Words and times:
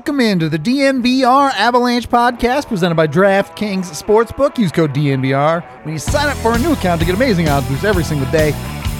Welcome 0.00 0.20
into 0.20 0.48
the 0.48 0.58
DNVR 0.58 1.52
Avalanche 1.52 2.08
podcast 2.08 2.68
presented 2.68 2.94
by 2.94 3.06
DraftKings 3.06 3.84
Sportsbook. 4.02 4.56
Use 4.56 4.72
code 4.72 4.94
DNVR 4.94 5.62
when 5.84 5.92
you 5.92 5.98
sign 5.98 6.26
up 6.26 6.38
for 6.38 6.54
a 6.54 6.58
new 6.58 6.72
account 6.72 7.02
to 7.02 7.06
get 7.06 7.14
amazing 7.14 7.50
odds 7.50 7.68
boosts 7.68 7.84
every 7.84 8.02
single 8.02 8.28
day. 8.30 8.52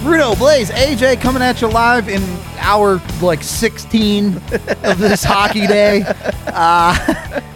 Rudo, 0.03 0.35
Blais, 0.35 0.69
AJ 0.69 1.19
coming 1.19 1.41
at 1.41 1.59
you 1.59 1.69
live 1.69 2.07
in 2.07 2.21
hour 2.59 3.01
like 3.19 3.41
16 3.41 4.37
of 4.83 4.99
this 4.99 5.23
hockey 5.23 5.65
day. 5.65 6.03
Uh, 6.45 6.93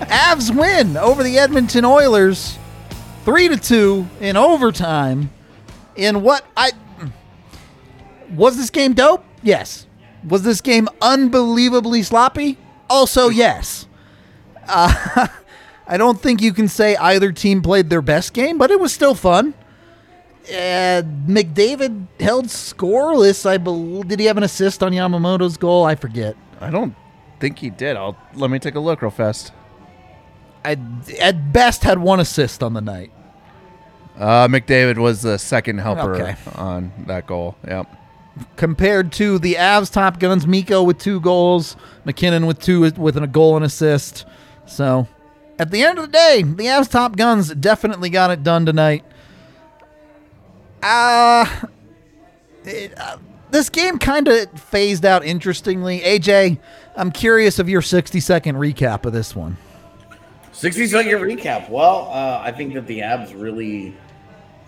Avs 0.07 0.49
win 0.49 0.97
over 0.97 1.21
the 1.21 1.37
Edmonton 1.37 1.85
Oilers 1.85 2.57
3 3.25 3.49
to 3.49 3.57
2 3.57 4.07
in 4.21 4.37
overtime. 4.37 5.29
In 5.95 6.23
what 6.23 6.43
I 6.57 6.71
was 8.31 8.57
this 8.57 8.71
game 8.71 8.93
dope? 8.93 9.23
Yes. 9.43 9.85
Was 10.27 10.41
this 10.41 10.61
game 10.61 10.89
unbelievably 10.99 12.01
sloppy? 12.01 12.57
Also, 12.89 13.29
yes. 13.29 13.87
Uh, 14.67 15.27
I 15.87 15.97
don't 15.97 16.19
think 16.19 16.41
you 16.41 16.53
can 16.53 16.67
say 16.67 16.95
either 16.95 17.31
team 17.31 17.61
played 17.61 17.89
their 17.89 18.01
best 18.01 18.33
game, 18.33 18.57
but 18.57 18.71
it 18.71 18.79
was 18.79 18.91
still 18.93 19.13
fun. 19.15 19.53
Uh, 20.47 21.01
McDavid 21.27 22.07
held 22.19 22.45
scoreless. 22.45 23.45
I 23.45 23.57
believe. 23.57 24.07
Did 24.07 24.19
he 24.19 24.25
have 24.27 24.37
an 24.37 24.43
assist 24.43 24.83
on 24.83 24.91
Yamamoto's 24.91 25.57
goal? 25.57 25.85
I 25.85 25.95
forget. 25.95 26.35
I 26.61 26.69
don't 26.69 26.95
think 27.39 27.59
he 27.59 27.69
did. 27.69 27.97
I'll 27.97 28.17
let 28.35 28.49
me 28.51 28.59
take 28.59 28.75
a 28.75 28.79
look 28.79 29.01
real 29.01 29.11
fast. 29.11 29.51
I, 30.63 30.77
at 31.19 31.51
best, 31.53 31.83
had 31.83 31.99
one 31.99 32.19
assist 32.19 32.63
on 32.63 32.73
the 32.73 32.81
night. 32.81 33.11
Uh, 34.17 34.47
McDavid 34.47 34.97
was 34.97 35.21
the 35.21 35.37
second 35.37 35.79
helper 35.79 36.15
Okay. 36.15 36.35
on 36.55 36.91
that 37.07 37.27
goal. 37.27 37.55
Yep. 37.67 37.87
Compared 38.57 39.11
to 39.13 39.39
the 39.39 39.53
Avs 39.55 39.91
top 39.91 40.19
guns, 40.19 40.45
Mikko 40.45 40.83
with 40.83 40.97
two 40.97 41.19
goals, 41.21 41.77
MacKinnon 42.03 42.45
with 42.45 42.59
two 42.59 42.81
with 42.81 43.17
a 43.17 43.27
goal 43.27 43.55
and 43.55 43.63
assist. 43.63 44.25
So, 44.65 45.07
at 45.57 45.71
the 45.71 45.83
end 45.83 45.97
of 45.99 46.05
the 46.05 46.11
day, 46.11 46.43
the 46.43 46.65
Avs 46.65 46.89
top 46.89 47.15
guns 47.15 47.53
definitely 47.55 48.09
got 48.09 48.31
it 48.31 48.43
done 48.43 48.65
tonight. 48.65 49.05
Uh, 50.83 51.45
it, 52.65 52.93
uh 52.99 53.17
this 53.51 53.69
game 53.69 53.97
kind 53.97 54.27
of 54.27 54.51
phased 54.59 55.05
out 55.05 55.23
interestingly. 55.23 56.01
AJ, 56.01 56.59
I'm 56.97 57.11
curious 57.11 57.57
of 57.57 57.69
your 57.69 57.81
60 57.81 58.19
second 58.19 58.55
recap 58.55 59.05
of 59.05 59.13
this 59.13 59.35
one. 59.35 59.57
60 60.51 60.87
second 60.87 61.11
recap. 61.13 61.69
Well, 61.69 62.09
uh, 62.11 62.41
I 62.43 62.51
think 62.51 62.73
that 62.73 62.85
the 62.85 62.99
Avs 62.99 63.39
really 63.39 63.95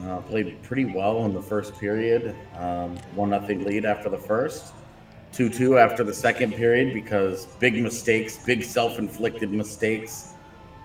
uh, 0.03 0.17
played 0.22 0.62
pretty 0.64 0.86
well 0.86 1.26
in 1.26 1.34
the 1.34 1.42
first 1.42 1.78
period. 1.80 2.36
Um, 2.58 2.98
one 3.16 3.30
nothing 3.30 3.64
lead 3.64 3.86
after 3.86 4.09
the 4.09 4.17
first, 4.17 4.73
two 5.31 5.50
two 5.50 5.78
after 5.78 6.04
the 6.04 6.14
second 6.14 6.54
period 6.54 6.94
because 6.94 7.45
big 7.59 7.81
mistakes, 7.81 8.38
big 8.45 8.64
self 8.64 9.00
inflicted 9.00 9.52
mistakes, 9.52 10.34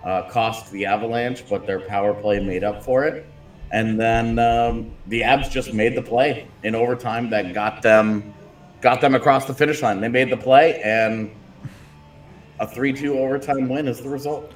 uh, 0.03 0.23
cost 0.29 0.71
the 0.71 0.85
Avalanche, 0.85 1.43
but 1.49 1.65
their 1.65 1.79
power 1.79 2.13
play 2.13 2.39
made 2.39 2.63
up 2.63 2.83
for 2.83 3.05
it. 3.05 3.25
And 3.71 3.99
then 3.99 4.37
um, 4.39 4.91
the 5.07 5.21
Avs 5.21 5.49
just 5.49 5.73
made 5.73 5.95
the 5.95 6.01
play 6.01 6.47
in 6.63 6.75
overtime 6.75 7.29
that 7.31 7.53
got 7.53 7.81
them 7.81 8.33
got 8.81 8.99
them 8.99 9.15
across 9.15 9.45
the 9.45 9.53
finish 9.53 9.81
line. 9.81 10.01
They 10.01 10.09
made 10.09 10.29
the 10.29 10.37
play, 10.37 10.81
and 10.81 11.31
a 12.59 12.67
three 12.67 12.93
two 12.93 13.17
overtime 13.17 13.69
win 13.69 13.87
is 13.87 14.01
the 14.01 14.09
result. 14.09 14.51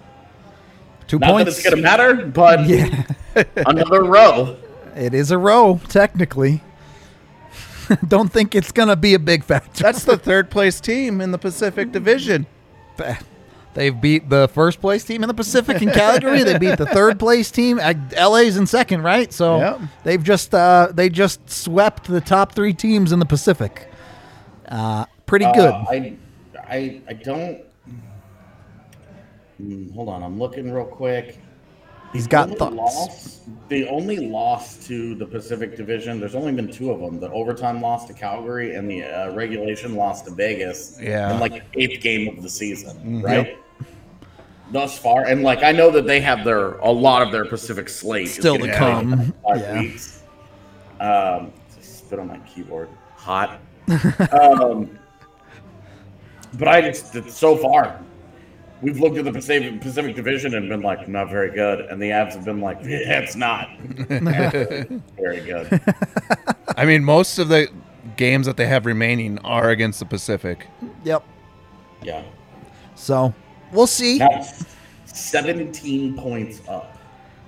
Two 1.08 1.20
Not 1.20 1.32
points. 1.32 1.46
that 1.56 1.60
it's 1.60 1.64
going 1.64 1.76
to 1.78 1.82
matter, 1.82 2.26
but 2.28 2.66
Yeah. 2.68 3.04
another 3.66 4.04
row. 4.04 4.58
It 4.96 5.14
is 5.14 5.32
a 5.32 5.38
row, 5.38 5.80
technically. 5.88 6.62
Don't 8.08 8.32
think 8.32 8.54
it's 8.56 8.72
going 8.72 8.90
to 8.90 8.96
be 8.96 9.14
a 9.14 9.20
big 9.20 9.44
factor. 9.44 9.84
That's 9.84 10.04
the 10.04 10.18
third 10.18 10.50
place 10.50 10.82
team 10.82 11.22
in 11.22 11.32
the 11.32 11.38
Pacific 11.38 11.92
Division. 11.92 12.46
They've 13.74 14.00
beat 14.02 14.28
the 14.28 14.48
first 14.48 14.82
place 14.82 15.04
team 15.04 15.22
in 15.24 15.28
the 15.28 15.36
Pacific 15.36 15.84
in 15.84 15.92
Calgary. 15.92 16.42
they 16.44 16.58
beat 16.58 16.80
the 16.80 16.88
third 16.88 17.20
place 17.20 17.52
team. 17.52 17.78
LA's 17.78 18.58
in 18.58 18.66
second, 18.66 19.04
right? 19.04 19.32
So 19.32 19.60
Yep. 19.60 19.82
they've 20.04 20.24
just 20.24 20.56
uh, 20.56 20.90
they 20.92 21.10
just 21.10 21.48
swept 21.48 22.06
the 22.08 22.20
top 22.20 22.54
three 22.54 22.74
teams 22.74 23.12
in 23.12 23.20
the 23.20 23.26
Pacific. 23.26 23.88
Uh, 24.68 25.06
pretty 25.28 25.46
good. 25.54 25.72
Uh, 25.72 25.86
I, 25.92 26.18
I, 26.68 27.02
I 27.08 27.14
don't. 27.14 27.62
Hmm, 29.58 29.90
hold 29.92 30.10
on, 30.10 30.24
I'm 30.24 30.38
looking 30.40 30.72
real 30.72 30.86
quick. 30.86 31.40
He's 32.14 32.24
The 32.24 32.30
got 32.30 32.50
thoughts. 32.58 32.76
Loss, 32.76 33.42
the 33.70 33.88
only 33.90 34.18
loss 34.30 34.78
to 34.88 35.14
the 35.16 35.26
Pacific 35.26 35.76
Division. 35.76 36.20
There's 36.20 36.36
only 36.36 36.54
been 36.54 36.72
two 36.72 36.92
of 36.92 37.00
them: 37.02 37.20
the 37.20 37.30
overtime 37.32 37.82
loss 37.82 38.06
to 38.08 38.14
Calgary 38.14 38.76
and 38.76 38.90
the 38.90 39.04
uh, 39.04 39.32
regulation 39.34 39.96
loss 39.96 40.22
to 40.24 40.32
Vegas. 40.32 40.98
Yeah. 41.02 41.34
in 41.34 41.40
like 41.40 41.70
the 41.74 41.82
eighth 41.82 42.02
game 42.02 42.38
of 42.38 42.42
the 42.44 42.50
season, 42.50 42.98
Mm-hmm. 42.98 43.22
right? 43.22 43.58
Thus 44.72 44.98
far, 45.00 45.26
and 45.26 45.44
like 45.44 45.64
I 45.64 45.72
know 45.72 45.92
that 45.92 46.06
they 46.08 46.20
have 46.22 46.44
their 46.46 46.74
a 46.80 46.92
lot 46.92 47.22
of 47.22 47.32
their 47.32 47.46
Pacific 47.46 47.88
slate 47.90 48.30
Still 48.30 48.58
to 48.58 48.68
getting 48.68 48.78
played 48.78 49.04
in 49.04 49.10
the 49.12 49.16
come. 49.18 49.34
Five 49.46 49.60
Yeah. 49.62 49.80
weeks. 49.80 50.24
Um, 51.00 51.52
spit 51.82 52.20
on 52.20 52.28
my 52.28 52.38
keyboard. 52.40 52.90
Hot. 53.16 53.60
um, 54.32 54.98
but 56.54 56.68
I 56.68 56.82
just 56.82 57.30
so 57.32 57.56
far, 57.58 58.02
we've 58.82 59.00
looked 59.00 59.18
at 59.18 59.26
the 59.26 59.32
Pacific, 59.32 59.82
Pacific 59.82 60.16
Division 60.16 60.56
and 60.56 60.70
been 60.70 60.82
like, 60.82 61.08
not 61.08 61.30
very 61.30 61.52
good, 61.52 61.82
and 61.82 62.02
the 62.02 62.10
Avs 62.10 62.34
have 62.34 62.46
been 62.46 62.62
like, 62.62 62.80
yeah, 62.82 63.20
it's 63.20 63.36
not 63.36 63.70
very 63.80 65.42
good. 65.42 65.82
I 66.76 66.86
mean, 66.86 67.04
most 67.04 67.40
of 67.40 67.50
the 67.50 67.70
games 68.16 68.46
that 68.46 68.58
they 68.58 68.68
have 68.68 68.86
remaining 68.86 69.40
are 69.40 69.70
against 69.70 70.00
the 70.00 70.06
Pacific. 70.06 70.68
Yep. 71.04 71.24
Yeah. 72.04 72.24
So 72.96 73.34
we'll 73.72 73.88
see. 73.88 74.20
Now, 74.20 74.46
17 75.06 76.18
points 76.18 76.62
up. 76.68 76.94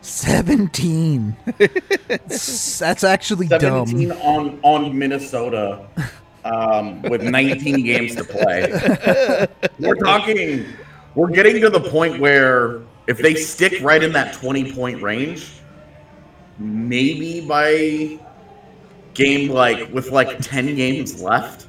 Seventeen. 0.01 1.35
That's 2.07 3.03
actually 3.03 3.47
17 3.47 4.07
dumb. 4.07 4.19
on 4.21 4.59
on 4.63 4.97
Minnesota 4.97 5.85
um, 6.45 7.01
with 7.03 7.21
19 7.21 7.83
games 7.83 8.15
to 8.15 8.23
play. 8.23 9.47
We're 9.79 9.95
talking. 9.95 10.65
We're 11.19 11.31
getting 11.31 11.59
to 11.63 11.69
the 11.69 11.81
point 11.81 12.21
where 12.21 12.79
if 13.07 13.17
they 13.17 13.35
stick 13.35 13.73
right 13.81 14.01
in 14.01 14.13
that 14.13 14.33
20 14.35 14.71
point 14.71 15.01
range, 15.01 15.51
maybe 16.57 17.41
by 17.41 18.17
game 19.15 19.49
like 19.49 19.91
with 19.91 20.11
like 20.11 20.39
10 20.39 20.75
games 20.75 21.21
left, 21.21 21.65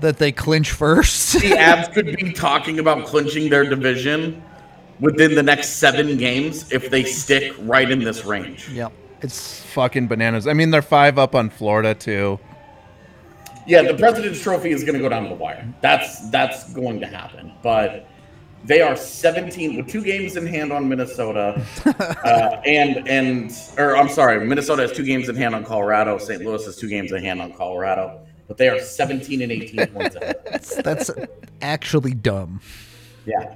That 0.00 0.18
they 0.18 0.32
clinch 0.32 0.72
first. 0.72 1.34
the 1.34 1.50
Avs 1.50 1.92
could 1.94 2.06
be 2.16 2.32
talking 2.32 2.80
about 2.80 3.06
clinching 3.06 3.50
their 3.50 3.70
division 3.70 4.42
within 4.98 5.36
the 5.36 5.42
next 5.44 5.74
seven 5.74 6.16
games 6.16 6.72
if 6.72 6.90
they 6.90 7.04
stick 7.04 7.54
right 7.60 7.88
in 7.88 8.00
this 8.00 8.24
range. 8.24 8.68
yep. 8.70 8.92
It's 9.22 9.60
Fucking 9.74 10.08
bananas. 10.08 10.48
I 10.48 10.54
mean, 10.54 10.72
they're 10.72 10.82
five 10.82 11.20
up 11.20 11.36
on 11.36 11.50
Florida 11.50 11.94
too. 11.94 12.40
Yeah, 13.68 13.82
the 13.82 13.94
President's 13.94 14.42
Trophy 14.42 14.70
is 14.70 14.82
going 14.82 14.94
to 14.94 15.00
go 15.00 15.08
down 15.08 15.22
to 15.22 15.28
the 15.28 15.34
wire. 15.36 15.72
That's 15.82 16.28
that's 16.30 16.72
going 16.72 16.98
to 16.98 17.06
happen. 17.06 17.52
But 17.62 18.08
they 18.64 18.80
are 18.80 18.96
17 18.96 19.76
with 19.76 19.88
two 19.88 20.02
games 20.02 20.36
in 20.36 20.46
hand 20.46 20.72
on 20.72 20.88
Minnesota, 20.88 21.64
uh, 21.84 22.60
and 22.66 23.06
and 23.08 23.52
or 23.78 23.96
I'm 23.96 24.08
sorry, 24.08 24.44
Minnesota 24.46 24.82
has 24.82 24.92
two 24.92 25.04
games 25.04 25.28
in 25.28 25.36
hand 25.36 25.54
on 25.54 25.64
Colorado. 25.64 26.18
St. 26.18 26.42
Louis 26.42 26.64
has 26.64 26.76
two 26.76 26.88
games 26.88 27.12
in 27.12 27.22
hand 27.22 27.40
on 27.40 27.52
Colorado. 27.52 28.20
But 28.46 28.58
they 28.58 28.68
are 28.68 28.78
17 28.78 29.40
and 29.40 29.50
18 29.50 29.86
points 29.94 30.16
ahead. 30.16 30.36
that's 30.84 31.10
actually 31.62 32.12
dumb. 32.12 32.60
Yeah, 33.24 33.54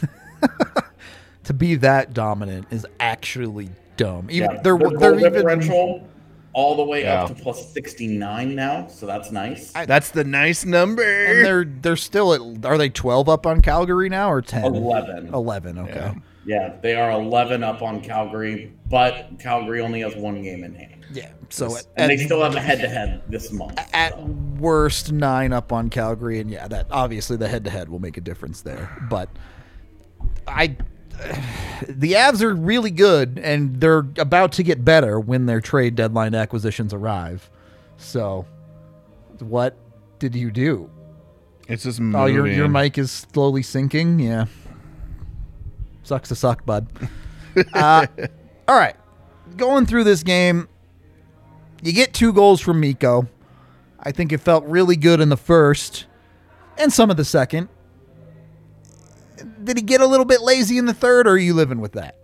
To 1.44 1.52
be 1.52 1.76
that 1.76 2.12
dominant 2.12 2.66
is 2.70 2.86
actually 3.00 3.70
dumb. 3.96 4.28
Even 4.30 4.50
yeah. 4.50 4.60
they're 4.62 4.78
Their 4.78 4.90
they're 4.90 4.98
goal 4.98 5.20
even 5.20 5.32
differential 5.32 6.08
all 6.58 6.74
the 6.74 6.82
way 6.82 7.06
up 7.06 7.28
to 7.28 7.34
plus 7.34 7.72
69 7.72 8.56
now, 8.56 8.88
so 8.88 9.06
that's 9.06 9.30
nice. 9.30 9.70
That's 9.70 10.10
the 10.10 10.24
nice 10.24 10.64
number. 10.64 11.02
and 11.02 11.46
they're 11.46 11.64
they're 11.64 11.96
still 11.96 12.34
at 12.34 12.66
are 12.66 12.76
they 12.76 12.88
12 12.88 13.28
up 13.28 13.46
on 13.46 13.62
Calgary 13.62 14.08
now 14.08 14.28
or 14.28 14.42
10? 14.42 14.64
11. 14.64 15.32
11, 15.32 15.78
okay. 15.78 15.92
Yeah. 15.94 16.14
Yeah, 16.44 16.76
they 16.80 16.94
are 16.94 17.12
11 17.12 17.62
up 17.62 17.82
on 17.82 18.00
Calgary, 18.00 18.72
but 18.88 19.38
Calgary 19.38 19.82
only 19.82 20.00
has 20.00 20.16
one 20.16 20.42
game 20.42 20.64
in 20.64 20.74
hand. 20.74 21.04
Yeah. 21.12 21.30
So 21.50 21.76
at, 21.76 21.86
And 21.96 22.10
they 22.10 22.16
still 22.16 22.42
have 22.42 22.56
a 22.56 22.60
head 22.60 22.80
to 22.80 22.88
head 22.88 23.22
this 23.28 23.52
month. 23.52 23.78
at 23.92 24.14
so. 24.14 24.24
worst 24.58 25.12
nine 25.12 25.52
up 25.52 25.72
on 25.72 25.90
Calgary, 25.90 26.40
and 26.40 26.50
yeah, 26.50 26.66
that 26.66 26.86
obviously 26.90 27.36
the 27.36 27.48
head 27.48 27.64
to 27.64 27.70
head 27.70 27.88
will 27.88 27.98
make 28.00 28.16
a 28.16 28.20
difference 28.22 28.62
there. 28.62 28.90
But 29.10 29.28
I, 30.46 30.76
the 31.88 32.12
Avs 32.12 32.42
are 32.42 32.54
really 32.54 32.90
good, 32.90 33.40
and 33.42 33.80
they're 33.80 34.06
about 34.18 34.52
to 34.52 34.62
get 34.62 34.84
better 34.84 35.18
when 35.18 35.46
their 35.46 35.60
trade 35.60 35.96
deadline 35.96 36.34
acquisitions 36.34 36.94
arrive. 36.94 37.50
So, 37.96 38.46
what 39.40 39.76
did 40.18 40.34
you 40.34 40.50
do? 40.50 40.90
It's 41.68 41.82
just 41.82 42.00
moving. 42.00 42.20
Oh, 42.20 42.26
your 42.26 42.46
your 42.46 42.68
mic 42.68 42.98
is 42.98 43.10
slowly 43.10 43.62
sinking. 43.62 44.20
Yeah, 44.20 44.46
sucks 46.02 46.28
to 46.28 46.34
suck, 46.34 46.64
bud. 46.64 46.86
uh, 47.74 48.06
all 48.66 48.76
right, 48.76 48.96
going 49.56 49.86
through 49.86 50.04
this 50.04 50.22
game, 50.22 50.68
you 51.82 51.92
get 51.92 52.14
two 52.14 52.32
goals 52.32 52.60
from 52.60 52.80
Mikko. 52.80 53.28
I 54.00 54.12
think 54.12 54.32
it 54.32 54.38
felt 54.38 54.64
really 54.64 54.96
good 54.96 55.20
in 55.20 55.28
the 55.28 55.36
first, 55.36 56.06
and 56.76 56.92
some 56.92 57.10
of 57.10 57.16
the 57.16 57.24
second. 57.24 57.68
Did 59.64 59.76
he 59.76 59.82
get 59.82 60.00
a 60.00 60.06
little 60.06 60.26
bit 60.26 60.42
lazy 60.42 60.78
in 60.78 60.86
the 60.86 60.94
third, 60.94 61.26
or 61.26 61.32
are 61.32 61.38
you 61.38 61.54
living 61.54 61.80
with 61.80 61.92
that? 61.92 62.16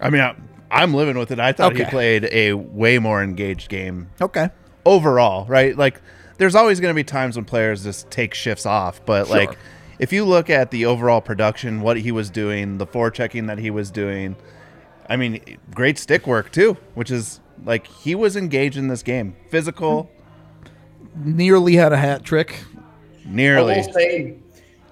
I 0.00 0.10
mean, 0.10 0.20
I, 0.20 0.34
I'm 0.70 0.94
living 0.94 1.16
with 1.18 1.30
it. 1.30 1.40
I 1.40 1.52
thought 1.52 1.74
he 1.74 1.84
played 1.84 2.24
a 2.30 2.52
way 2.52 2.98
more 2.98 3.22
engaged 3.22 3.68
game 3.68 4.10
Okay. 4.20 4.50
overall, 4.84 5.46
right? 5.46 5.76
Like, 5.76 6.00
there's 6.38 6.54
always 6.54 6.80
going 6.80 6.90
to 6.90 6.94
be 6.94 7.04
times 7.04 7.36
when 7.36 7.44
players 7.46 7.82
just 7.82 8.10
take 8.10 8.34
shifts 8.34 8.66
off, 8.66 9.04
but 9.06 9.26
Sure. 9.26 9.36
like, 9.36 9.58
if 9.98 10.12
you 10.12 10.26
look 10.26 10.50
at 10.50 10.70
the 10.70 10.84
overall 10.84 11.22
production, 11.22 11.80
what 11.80 11.96
he 11.96 12.12
was 12.12 12.28
doing, 12.28 12.76
the 12.76 12.86
forechecking 12.86 13.46
that 13.46 13.58
he 13.58 13.70
was 13.70 13.90
doing, 13.90 14.36
I 15.08 15.16
mean, 15.16 15.40
great 15.74 15.98
stick 15.98 16.26
work 16.26 16.52
too, 16.52 16.76
which 16.94 17.10
is 17.10 17.40
like 17.64 17.86
he 17.86 18.14
was 18.14 18.36
engaged 18.36 18.76
in 18.76 18.88
this 18.88 19.02
game, 19.02 19.34
physical, 19.50 20.10
Nearly 21.18 21.76
had 21.76 21.94
a 21.94 21.96
hat 21.96 22.24
trick. 22.24 22.62
Nearly. 23.26 23.74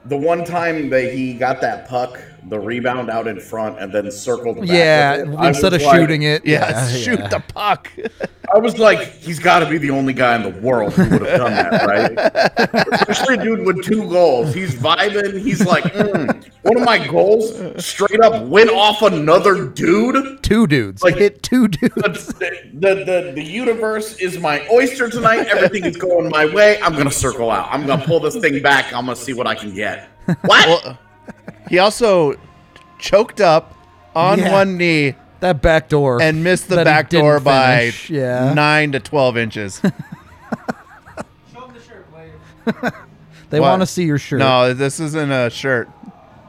the 0.07 0.17
one 0.17 0.45
time 0.45 0.91
that 0.91 1.13
he 1.13 1.35
got 1.35 1.61
that 1.61 1.89
puck, 1.89 2.21
the 2.49 2.59
rebound 2.59 3.11
out 3.11 3.27
in 3.27 3.41
front, 3.41 3.79
and 3.79 3.93
then 3.93 4.11
circled 4.11 4.61
back. 4.61 4.69
Yeah, 4.69 5.17
with 5.23 5.33
it, 5.35 5.37
I 5.37 5.49
instead 5.49 5.73
of 5.75 5.83
like- 5.83 5.97
shooting 5.97 6.23
it. 6.23 6.45
Yeah, 6.45 6.69
yeah, 6.71 6.89
shoot 6.89 7.19
yeah. 7.19 7.29
the 7.29 7.41
puck. 7.41 7.91
I 8.55 8.59
was 8.59 8.79
like, 8.79 9.09
he's 9.15 9.39
got 9.39 9.61
to 9.61 9.69
be 9.69 9.79
the 9.79 9.91
only 9.91 10.13
guy 10.13 10.37
in 10.37 10.43
the 10.43 10.61
world 10.61 10.93
who 10.93 11.03
would 11.11 11.27
have 11.27 11.39
done 11.41 11.51
that, 11.53 11.87
right? 11.87 13.01
Especially 13.09 13.35
a 13.37 13.43
dude 13.43 13.67
with 13.67 13.83
two 13.85 14.09
goals. 14.09 14.55
He's 14.55 14.75
vibing. 14.75 15.41
He's 15.41 15.65
like, 15.67 15.83
mm, 15.85 16.45
one 16.63 16.77
of 16.77 16.85
my 16.85 17.05
goals 17.09 17.53
straight 17.85 18.21
up 18.21 18.45
went 18.45 18.71
off 18.71 19.03
another 19.03 19.67
dude. 19.67 20.43
Two 20.43 20.67
dudes. 20.67 21.03
Like- 21.03 21.17
hit 21.17 21.43
two 21.43 21.69
dudes. 21.69 22.27
The, 22.27 22.59
the, 22.75 22.95
the, 23.05 23.33
the 23.35 23.43
universe 23.43 24.19
is 24.19 24.39
my 24.39 24.67
oyster 24.71 25.09
tonight. 25.09 25.47
Everything 25.47 25.85
is 25.85 25.97
going 25.97 26.29
my 26.29 26.47
way. 26.47 26.81
I'm 26.83 26.93
going 26.93 27.07
to 27.07 27.11
circle 27.11 27.51
out. 27.51 27.69
I'm 27.73 27.87
going 27.87 27.99
to 28.01 28.07
pull 28.07 28.21
this 28.21 28.37
thing 28.37 28.63
back. 28.63 28.93
I'm 28.93 29.07
going 29.07 29.17
to 29.17 29.23
see 29.23 29.33
what 29.33 29.47
I 29.47 29.55
can 29.55 29.75
get. 29.75 30.11
What? 30.27 30.67
Well, 30.67 30.99
he 31.69 31.79
also 31.79 32.35
choked 32.99 33.41
up 33.41 33.75
on 34.15 34.39
Yeah. 34.39 34.53
one 34.53 34.77
knee 34.77 35.15
That 35.41 35.61
back 35.63 35.89
door 35.89 36.21
and 36.23 36.45
missed 36.45 36.69
the 36.69 36.77
that 36.77 36.87
he 36.87 36.93
back 36.93 37.11
door 37.11 37.35
didn't 37.35 37.45
by 37.45 37.77
finish. 37.79 38.11
yeah. 38.11 38.53
nine 38.55 38.93
to 38.93 39.01
twelve 39.01 39.37
inches. 39.37 39.81
Show 39.83 39.89
him 39.91 41.73
the 41.75 41.81
shirt, 41.83 42.07
Blair. 42.13 42.93
they 43.51 43.61
What? 43.61 43.71
want 43.71 43.83
to 43.83 43.87
see 43.87 44.05
your 44.05 44.19
shirt. 44.19 44.39
no, 44.39 44.75
this 44.75 45.01
isn't 45.01 45.33
a 45.33 45.51
shirt. 45.51 45.89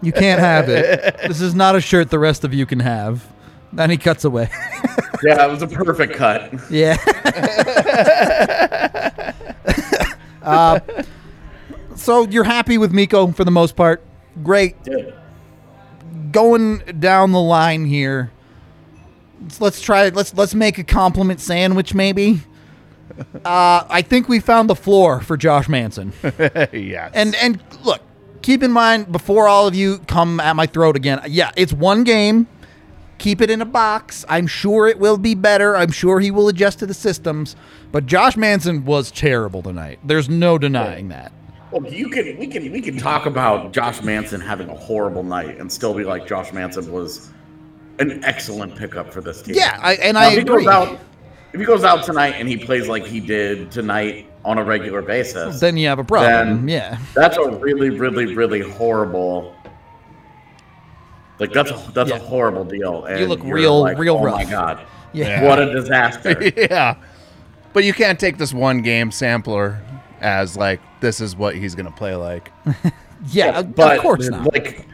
You 0.01 0.12
can't 0.12 0.39
have 0.39 0.69
it. 0.69 1.17
this 1.27 1.41
is 1.41 1.56
not 1.56 1.75
a 1.75 1.81
shirt 1.81 2.12
the 2.12 2.19
rest 2.19 2.44
of 2.44 2.53
you 2.53 2.65
can 2.65 2.79
have. 2.81 3.25
Then 3.73 3.89
he 3.89 3.97
cuts 3.97 4.23
away. 4.23 4.50
yeah, 5.23 5.45
it 5.45 5.50
was 5.50 5.62
a 5.62 5.67
perfect 5.67 6.13
cut. 6.13 6.53
yeah. 6.69 6.95
uh, 10.41 10.79
so 11.95 12.27
you're 12.27 12.44
happy 12.44 12.77
with 12.77 12.91
Mikko 12.94 13.31
for 13.31 13.44
the 13.44 13.51
most 13.51 13.75
part. 13.75 14.03
Great. 14.43 14.81
Dude. 14.83 15.13
Going 16.31 16.79
down 16.99 17.31
the 17.31 17.41
line 17.41 17.85
here. 17.85 18.31
Let's, 19.41 19.61
let's 19.61 19.81
try. 19.81 20.09
Let's 20.09 20.33
let's 20.33 20.55
make 20.55 20.77
a 20.77 20.83
compliment 20.83 21.39
sandwich 21.39 21.93
maybe. 21.93 22.41
Uh, 23.45 23.85
I 23.89 24.01
think 24.01 24.27
we 24.27 24.39
found 24.39 24.69
the 24.69 24.75
floor 24.75 25.21
for 25.21 25.37
Josh 25.37 25.69
Manson. 25.69 26.11
yes. 26.73 27.11
And 27.13 27.35
and 27.35 27.63
look, 27.83 28.01
keep 28.41 28.61
in 28.61 28.71
mind 28.71 29.11
before 29.11 29.47
all 29.47 29.67
of 29.67 29.75
you 29.75 29.99
come 29.99 30.39
at 30.39 30.55
my 30.55 30.65
throat 30.65 30.95
again. 30.95 31.21
Yeah, 31.27 31.51
it's 31.55 31.71
one 31.71 32.03
game. 32.03 32.47
Keep 33.17 33.41
it 33.41 33.49
in 33.49 33.61
a 33.61 33.65
box. 33.65 34.25
I'm 34.27 34.47
sure 34.47 34.88
it 34.88 34.99
will 34.99 35.17
be 35.17 35.35
better. 35.35 35.77
I'm 35.77 35.91
sure 35.91 36.19
he 36.19 36.31
will 36.31 36.49
adjust 36.49 36.79
to 36.79 36.85
the 36.85 36.93
systems. 36.93 37.55
But 37.91 38.05
Josh 38.05 38.35
Manson 38.35 38.83
was 38.83 39.11
terrible 39.11 39.61
tonight. 39.61 39.99
There's 40.03 40.27
no 40.27 40.57
denying 40.57 41.07
that. 41.09 41.31
Well, 41.75 41.92
you 41.92 42.07
can 42.10 42.38
we 42.38 42.48
can 42.48 42.72
we 42.72 42.80
can 42.80 42.98
talk 42.98 43.25
about 43.25 43.74
Josh 43.74 44.01
Manson 44.01 44.39
having 44.39 44.69
a 44.69 44.75
horrible 44.75 45.24
night 45.24 45.57
and 45.60 45.69
still 45.69 45.94
be 45.94 46.06
like 46.06 46.25
Josh 46.25 46.54
Manson 46.54 46.89
was 46.89 47.31
an 48.00 48.24
excellent 48.24 48.77
pickup 48.77 49.12
for 49.12 49.19
this 49.19 49.42
team. 49.42 49.56
Yeah, 49.56 49.77
I, 49.83 49.95
and 49.95 50.13
Now, 50.16 50.22
I 50.22 50.27
if 50.31 50.38
he 50.38 50.44
goes 50.45 50.68
out 50.68 50.98
if 51.51 51.60
he 51.60 51.66
goes 51.66 51.83
out 51.83 52.04
tonight 52.06 52.36
and 52.38 52.48
he 52.48 52.56
plays 52.56 52.88
like 52.88 53.06
he 53.06 53.19
did 53.19 53.72
tonight 53.72 54.31
on 54.45 54.57
a 54.57 54.63
regular 54.63 55.01
basis, 55.01 55.60
Then 55.60 55.75
you 55.75 55.88
have 55.89 56.00
a 56.00 56.04
problem. 56.06 56.69
Yeah. 56.69 56.98
that's 57.13 57.36
a 57.36 57.50
really, 57.50 57.89
really, 57.89 58.33
really 58.36 58.62
horrible. 58.62 59.54
Like 61.39 61.51
that's 61.51 61.72
a 61.72 61.92
that's 61.94 62.10
Yeah. 62.10 62.16
a 62.16 62.19
horrible 62.19 62.63
deal. 62.63 63.04
And 63.04 63.27
look 63.27 63.44
you're 63.44 63.54
real- 63.54 63.81
like, 63.81 63.98
real 63.98 64.16
oh 64.16 64.24
rough." 64.24 64.36
Oh 64.36 64.45
my 64.45 64.50
god, 64.50 64.80
Yeah. 65.12 65.44
what 65.44 65.60
a 65.60 65.74
disaster! 65.74 66.42
yeah. 66.56 66.95
But 67.74 67.83
you 67.83 67.92
can't 67.94 68.18
take 68.18 68.38
this 68.38 68.54
one 68.54 68.81
game 68.81 69.12
sampler 69.12 69.81
as 70.25 70.57
like 70.57 70.81
this 71.01 71.22
is 71.22 71.36
what 71.36 71.56
he's 71.56 71.75
gonna 71.75 71.92
play 71.92 72.16
like. 72.16 72.51
Yeah, 73.31 73.62
but 73.63 73.95
of 73.95 74.01
course 74.04 74.27
not. 74.30 74.54
Like 74.54 74.86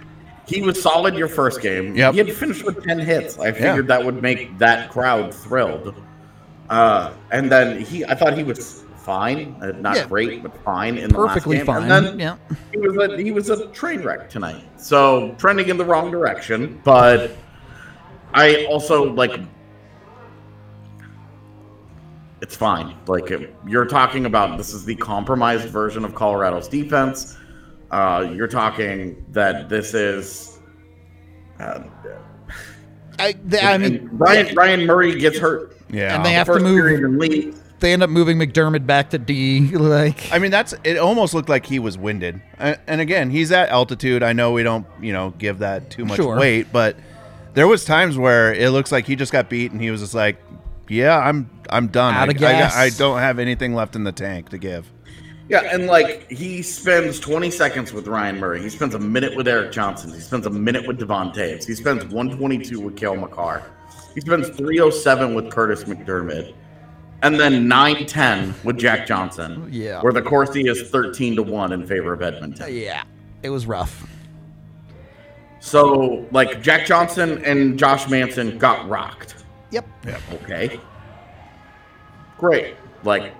he 0.47 0.61
was 0.61 0.79
solid 0.81 1.15
your 1.15 1.27
first 1.27 1.59
game. 1.59 1.95
Yeah, 1.95 2.11
He 2.11 2.19
had 2.19 2.31
finished 2.31 2.63
with 2.63 2.81
ten 2.83 2.99
hits. 2.99 3.39
I 3.39 3.51
figured 3.51 3.87
that 3.87 4.05
would 4.05 4.21
make 4.21 4.57
that 4.59 4.91
crowd 4.91 5.33
thrilled. 5.33 5.95
Uh, 6.69 7.13
and 7.31 7.51
then 7.51 7.81
he, 7.81 8.05
I 8.05 8.13
thought 8.15 8.37
he 8.37 8.43
was 8.43 8.83
fine, 8.97 9.57
uh, 9.61 9.71
not 9.79 9.95
Yeah. 9.97 10.05
great, 10.07 10.43
but 10.43 10.55
fine 10.63 10.97
in 10.99 11.09
Perfectly 11.09 11.57
the 11.57 11.65
last 11.65 11.81
game. 11.81 11.89
fine. 11.89 11.91
And 11.91 12.19
then 12.19 12.19
yeah. 12.19 12.37
he 12.71 12.77
was 12.77 12.95
a 12.95 13.17
he 13.17 13.31
was 13.31 13.49
a 13.49 13.65
train 13.69 14.01
wreck 14.03 14.29
tonight. 14.29 14.63
So 14.77 15.35
trending 15.39 15.67
in 15.69 15.77
the 15.77 15.85
wrong 15.85 16.11
direction. 16.11 16.79
But 16.85 17.31
I 18.33 18.65
also 18.65 19.11
like 19.11 19.37
it's 22.41 22.55
fine. 22.55 22.95
Like 23.07 23.31
you're 23.67 23.85
talking 23.85 24.25
about 24.25 24.57
this 24.57 24.73
is 24.73 24.83
the 24.85 24.95
compromised 24.95 25.67
version 25.69 26.03
of 26.05 26.15
Colorado's 26.15 26.67
defense. 26.67 27.37
Uh, 27.91 28.31
you're 28.33 28.47
talking 28.47 29.23
that 29.29 29.69
this 29.69 29.93
is. 29.93 30.59
Uh, 31.59 31.83
I, 33.19 33.33
they, 33.45 33.59
I 33.59 33.77
mean, 33.77 34.09
Ryan 34.13 34.55
Ryan 34.55 34.85
Murray 34.85 35.19
gets 35.19 35.37
hurt. 35.37 35.77
Yeah. 35.89 36.15
And 36.15 36.25
they 36.25 36.33
have 36.33 36.47
to 36.47 36.59
move- 36.59 36.75
period 36.75 37.01
and 37.03 37.19
leave. 37.19 37.59
they 37.79 37.93
end 37.93 38.01
up 38.01 38.09
moving 38.09 38.37
MacDermid 38.37 38.85
back 38.87 39.09
to 39.11 39.17
D. 39.19 39.67
Like, 39.77 40.31
I 40.31 40.39
mean, 40.39 40.49
that's 40.51 40.73
it. 40.83 40.97
Almost 40.97 41.33
looked 41.33 41.49
like 41.49 41.65
he 41.65 41.77
was 41.79 41.97
winded. 41.97 42.41
A- 42.59 42.77
And 42.89 43.01
again, 43.01 43.29
he's 43.29 43.51
at 43.51 43.69
altitude. 43.69 44.23
I 44.23 44.33
know 44.33 44.51
we 44.53 44.63
don't, 44.63 44.87
you 45.01 45.13
know, 45.13 45.31
give 45.37 45.59
that 45.59 45.89
too 45.91 46.05
much 46.05 46.15
Sure. 46.15 46.37
weight, 46.37 46.67
but 46.71 46.95
there 47.53 47.67
was 47.67 47.83
times 47.85 48.17
where 48.17 48.53
it 48.53 48.69
looks 48.71 48.91
like 48.91 49.05
he 49.05 49.15
just 49.15 49.31
got 49.33 49.49
beat, 49.49 49.71
and 49.73 49.81
he 49.81 49.91
was 49.91 49.99
just 50.01 50.13
like, 50.15 50.37
"Yeah, 50.91 51.17
I'm, 51.17 51.49
I'm 51.69 51.87
done. 51.87 52.13
Out 52.13 52.21
I, 52.21 52.23
of 52.23 52.29
I 52.29 52.33
got- 52.33 52.51
gas. 52.51 52.75
I 52.75 52.89
don't 52.89 53.19
have 53.19 53.39
anything 53.39 53.73
left 53.73 53.95
in 53.95 54.03
the 54.03 54.11
tank 54.11 54.49
to 54.49 54.57
give." 54.57 54.91
Yeah, 55.49 55.69
and 55.73 55.87
like 55.87 56.29
he 56.31 56.61
spends 56.61 57.19
20 57.19 57.51
seconds 57.51 57.91
with 57.91 58.07
Ryan 58.07 58.39
Murray. 58.39 58.61
He 58.61 58.69
spends 58.69 58.95
a 58.95 58.99
minute 58.99 59.35
with 59.35 59.47
Erik 59.49 59.73
Johnson. 59.73 60.13
He 60.13 60.21
spends 60.21 60.45
a 60.45 60.49
minute 60.49 60.87
with 60.87 60.97
Devon 60.97 61.31
Toews. 61.31 61.65
He 61.65 61.75
spends 61.75 62.05
122 62.05 62.79
with 62.79 62.95
Cale 62.95 63.17
Makar. 63.17 63.61
He 64.15 64.21
spends 64.21 64.47
307 64.49 65.33
with 65.33 65.45
Kurtis 65.49 65.83
MacDermid. 65.85 66.53
And 67.23 67.39
then 67.39 67.67
910 67.67 68.55
with 68.63 68.77
Jack 68.79 69.05
Johnson. 69.05 69.67
Yeah. 69.71 70.01
Where 70.01 70.13
the 70.13 70.21
Corsi 70.21 70.67
is 70.67 70.89
13 70.89 71.35
to 71.35 71.43
1 71.43 71.71
in 71.73 71.85
favor 71.85 72.13
of 72.13 72.21
Edmonton. 72.21 72.63
Uh, 72.63 72.67
yeah, 72.67 73.03
it 73.43 73.49
was 73.49 73.65
rough. 73.65 74.07
So, 75.59 76.25
like, 76.31 76.61
Jack 76.63 76.87
Johnson 76.87 77.43
and 77.45 77.77
Josh 77.77 78.09
Manson 78.09 78.57
got 78.57 78.87
rocked. 78.89 79.40
Yep. 79.71 79.87
Yep. 80.05 80.21
Okay. 80.43 80.79
Great. 82.37 82.75
Like, 83.03 83.33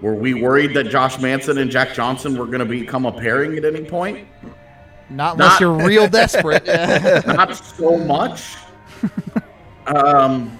were 0.00 0.14
we 0.14 0.34
worried 0.34 0.74
that 0.74 0.84
Josh 0.84 1.18
Manson 1.18 1.58
and 1.58 1.70
Jack 1.70 1.94
Johnson 1.94 2.36
were 2.36 2.46
going 2.46 2.60
to 2.60 2.64
become 2.64 3.06
a 3.06 3.12
pairing 3.12 3.56
at 3.56 3.64
any 3.64 3.84
point? 3.84 4.26
Not 5.10 5.34
unless 5.34 5.52
Not- 5.52 5.60
you're 5.60 5.86
real 5.86 6.08
desperate. 6.20 6.66
Not 7.26 7.54
so 7.56 7.96
much. 7.98 8.56
Um, 9.86 10.58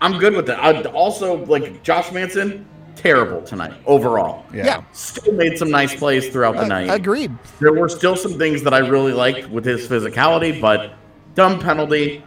I'm 0.00 0.18
good 0.18 0.34
with 0.34 0.46
that. 0.46 0.58
I 0.58 0.82
also 0.90 1.44
like 1.46 1.82
Josh 1.82 2.10
Manson. 2.12 2.66
terrible 2.94 3.42
tonight 3.42 3.72
overall. 3.86 4.44
Yeah. 4.54 4.64
Yeah. 4.64 4.82
Still 4.92 5.32
made 5.34 5.58
some 5.58 5.70
nice 5.70 5.94
plays 5.94 6.28
throughout 6.28 6.54
the 6.56 6.62
Uh, 6.62 6.68
night. 6.68 6.88
agreed. 6.90 7.32
There 7.60 7.72
were 7.72 7.88
still 7.88 8.16
some 8.16 8.38
things 8.38 8.62
that 8.62 8.72
I 8.74 8.78
really 8.78 9.12
liked 9.12 9.48
with 9.50 9.64
his 9.64 9.86
physicality, 9.88 10.60
but 10.60 10.94
dumb 11.34 11.58
penalty. 11.58 12.22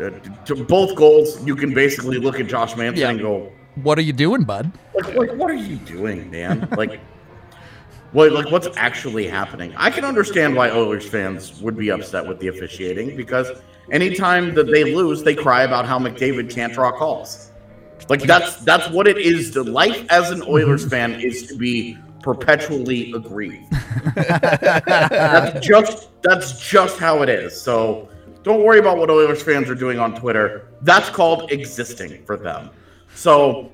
Uh, 0.00 0.10
to 0.46 0.54
both 0.64 0.94
goals, 0.96 1.44
you 1.46 1.54
can 1.54 1.72
basically 1.74 2.18
look 2.18 2.40
at 2.40 2.46
Josh 2.46 2.76
Manson 2.76 3.00
Yeah. 3.00 3.10
and 3.10 3.20
go, 3.20 3.52
What 3.82 3.98
are 3.98 4.02
you 4.02 4.12
doing, 4.12 4.42
bud? 4.44 4.70
like, 4.94 5.14
like, 5.14 5.32
what 5.32 5.50
are 5.50 5.54
you 5.54 5.76
doing, 5.76 6.30
man? 6.30 6.68
like, 6.76 7.00
what, 8.12 8.32
like, 8.32 8.50
what's 8.50 8.68
actually 8.76 9.26
happening? 9.26 9.72
I 9.76 9.90
can 9.90 10.04
understand 10.04 10.54
why 10.56 10.70
Oilers 10.70 11.08
fans 11.08 11.60
would 11.62 11.76
be 11.76 11.90
upset 11.90 12.26
with 12.26 12.38
the 12.40 12.48
officiating 12.48 13.16
because 13.16 13.50
anytime 13.90 14.54
that 14.54 14.66
they 14.70 14.94
lose, 14.94 15.22
they 15.22 15.34
cry 15.34 15.62
about 15.62 15.86
how 15.86 15.98
McDavid 15.98 16.50
can't 16.52 16.72
draw 16.72 16.90
calls. 16.92 17.50
Like 18.08 18.22
that's 18.22 18.56
that's 18.64 18.90
what 18.90 19.06
it 19.06 19.16
is. 19.16 19.52
To 19.52 19.62
life 19.62 20.04
as 20.10 20.30
an 20.32 20.42
Oilers 20.42 20.84
fan 20.86 21.12
is 21.20 21.46
to 21.46 21.56
be 21.56 21.96
perpetually 22.20 23.12
aggrieved. 23.12 23.64
that's 24.16 25.64
just 25.66 26.08
that's 26.22 26.58
just 26.68 26.98
how 26.98 27.22
it 27.22 27.28
is. 27.28 27.58
So 27.58 28.08
don't 28.42 28.62
worry 28.62 28.78
about 28.78 28.98
what 28.98 29.10
Oilers 29.10 29.42
fans 29.42 29.68
are 29.70 29.74
doing 29.74 29.98
on 29.98 30.14
Twitter. 30.14 30.68
That's 30.82 31.08
called 31.10 31.50
existing 31.52 32.24
for 32.24 32.36
them. 32.36 32.70
So 33.14 33.70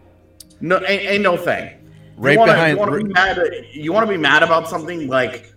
no, 0.61 0.77
ain't, 0.87 1.03
ain't 1.03 1.23
no 1.23 1.37
thing. 1.37 1.75
You 2.17 2.25
Right 2.25 2.39
wanna, 2.39 2.53
behind- 2.53 2.73
You 2.73 2.79
want 2.79 2.93
to 2.93 2.99
be 2.99 3.05
mad? 3.13 3.39
At, 3.39 3.75
you 3.75 3.93
want 3.93 4.07
to 4.07 4.13
be 4.13 4.19
mad 4.19 4.43
about 4.43 4.69
something 4.69 5.07
like 5.07 5.55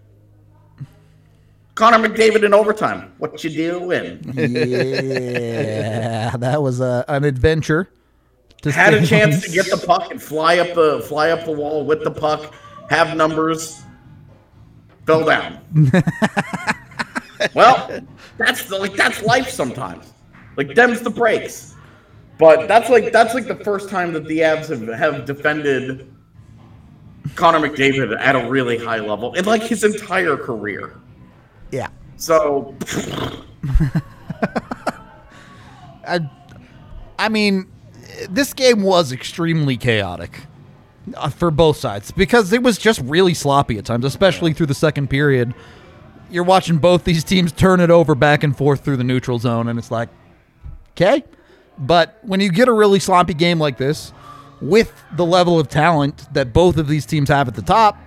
Connor 1.75 2.07
McDavid 2.07 2.43
in 2.43 2.53
overtime? 2.53 3.13
What 3.17 3.43
you 3.43 3.49
doing? 3.49 4.21
Yeah, 4.35 6.35
that 6.37 6.61
was 6.61 6.81
a, 6.81 7.03
an 7.07 7.23
adventure. 7.23 7.89
to 8.61 8.71
Had 8.71 8.93
a 8.93 8.97
say 8.97 9.01
the 9.01 9.07
chance 9.07 9.41
to 9.45 9.51
get 9.51 9.69
the 9.71 9.83
puck 9.87 10.11
and 10.11 10.21
fly 10.21 10.59
up 10.59 10.75
the 10.75 11.01
fly 11.07 11.31
up 11.31 11.45
the 11.45 11.51
wall 11.51 11.83
with 11.85 12.03
the 12.03 12.11
puck, 12.11 12.53
have 12.89 13.17
numbers, 13.17 13.81
fell 15.07 15.25
down. 15.25 15.57
well, 17.55 18.01
that's 18.45 18.65
the, 18.65 18.77
like 18.77 18.95
that's 18.95 19.21
life 19.23 19.49
sometimes. 19.49 20.13
Like 20.57 20.75
them's 20.75 21.01
the 21.01 21.09
breaks. 21.09 21.75
But 22.37 22.67
that's 22.67 22.89
like 22.89 23.11
that's 23.11 23.33
like 23.33 23.47
the 23.47 23.55
first 23.63 23.89
time 23.89 24.13
that 24.13 24.25
the 24.25 24.39
Avs 24.39 24.69
have, 24.69 24.87
have 24.97 25.25
defended 25.25 26.11
Connor 27.35 27.59
McDavid 27.59 28.19
at 28.19 28.35
a 28.35 28.49
really 28.49 28.77
high 28.77 28.99
level 28.99 29.33
in 29.35 29.45
like 29.45 29.61
his 29.61 29.83
entire 29.83 30.37
career. 30.37 30.99
Yeah. 31.71 31.89
So 32.17 32.75
I, 36.07 36.19
I 37.19 37.29
mean, 37.29 37.71
this 38.29 38.53
game 38.53 38.81
was 38.81 39.11
extremely 39.11 39.77
chaotic 39.77 40.41
uh, 41.15 41.29
for 41.29 41.51
both 41.51 41.77
sides 41.77 42.11
because 42.11 42.51
it 42.53 42.63
was 42.63 42.77
just 42.77 42.99
really 43.01 43.33
sloppy 43.33 43.77
at 43.77 43.85
times, 43.85 44.05
especially 44.05 44.53
through 44.53 44.65
the 44.67 44.73
second 44.73 45.09
period. 45.09 45.53
You're 46.31 46.43
watching 46.43 46.77
both 46.77 47.03
these 47.03 47.23
teams 47.23 47.51
turn 47.51 47.79
it 47.79 47.89
over 47.89 48.15
back 48.15 48.43
and 48.43 48.55
forth 48.55 48.83
through 48.83 48.97
the 48.97 49.03
neutral 49.03 49.37
zone, 49.37 49.67
and 49.67 49.77
it's 49.77 49.91
like, 49.91 50.09
okay. 50.91 51.23
But 51.77 52.19
when 52.23 52.39
you 52.39 52.51
get 52.51 52.67
a 52.67 52.73
really 52.73 52.99
sloppy 52.99 53.33
game 53.33 53.59
like 53.59 53.77
this, 53.77 54.13
with 54.61 54.93
the 55.13 55.25
level 55.25 55.59
of 55.59 55.67
talent 55.67 56.31
that 56.33 56.53
both 56.53 56.77
of 56.77 56.87
these 56.87 57.05
teams 57.05 57.29
have 57.29 57.47
at 57.47 57.55
the 57.55 57.61
top, 57.61 57.97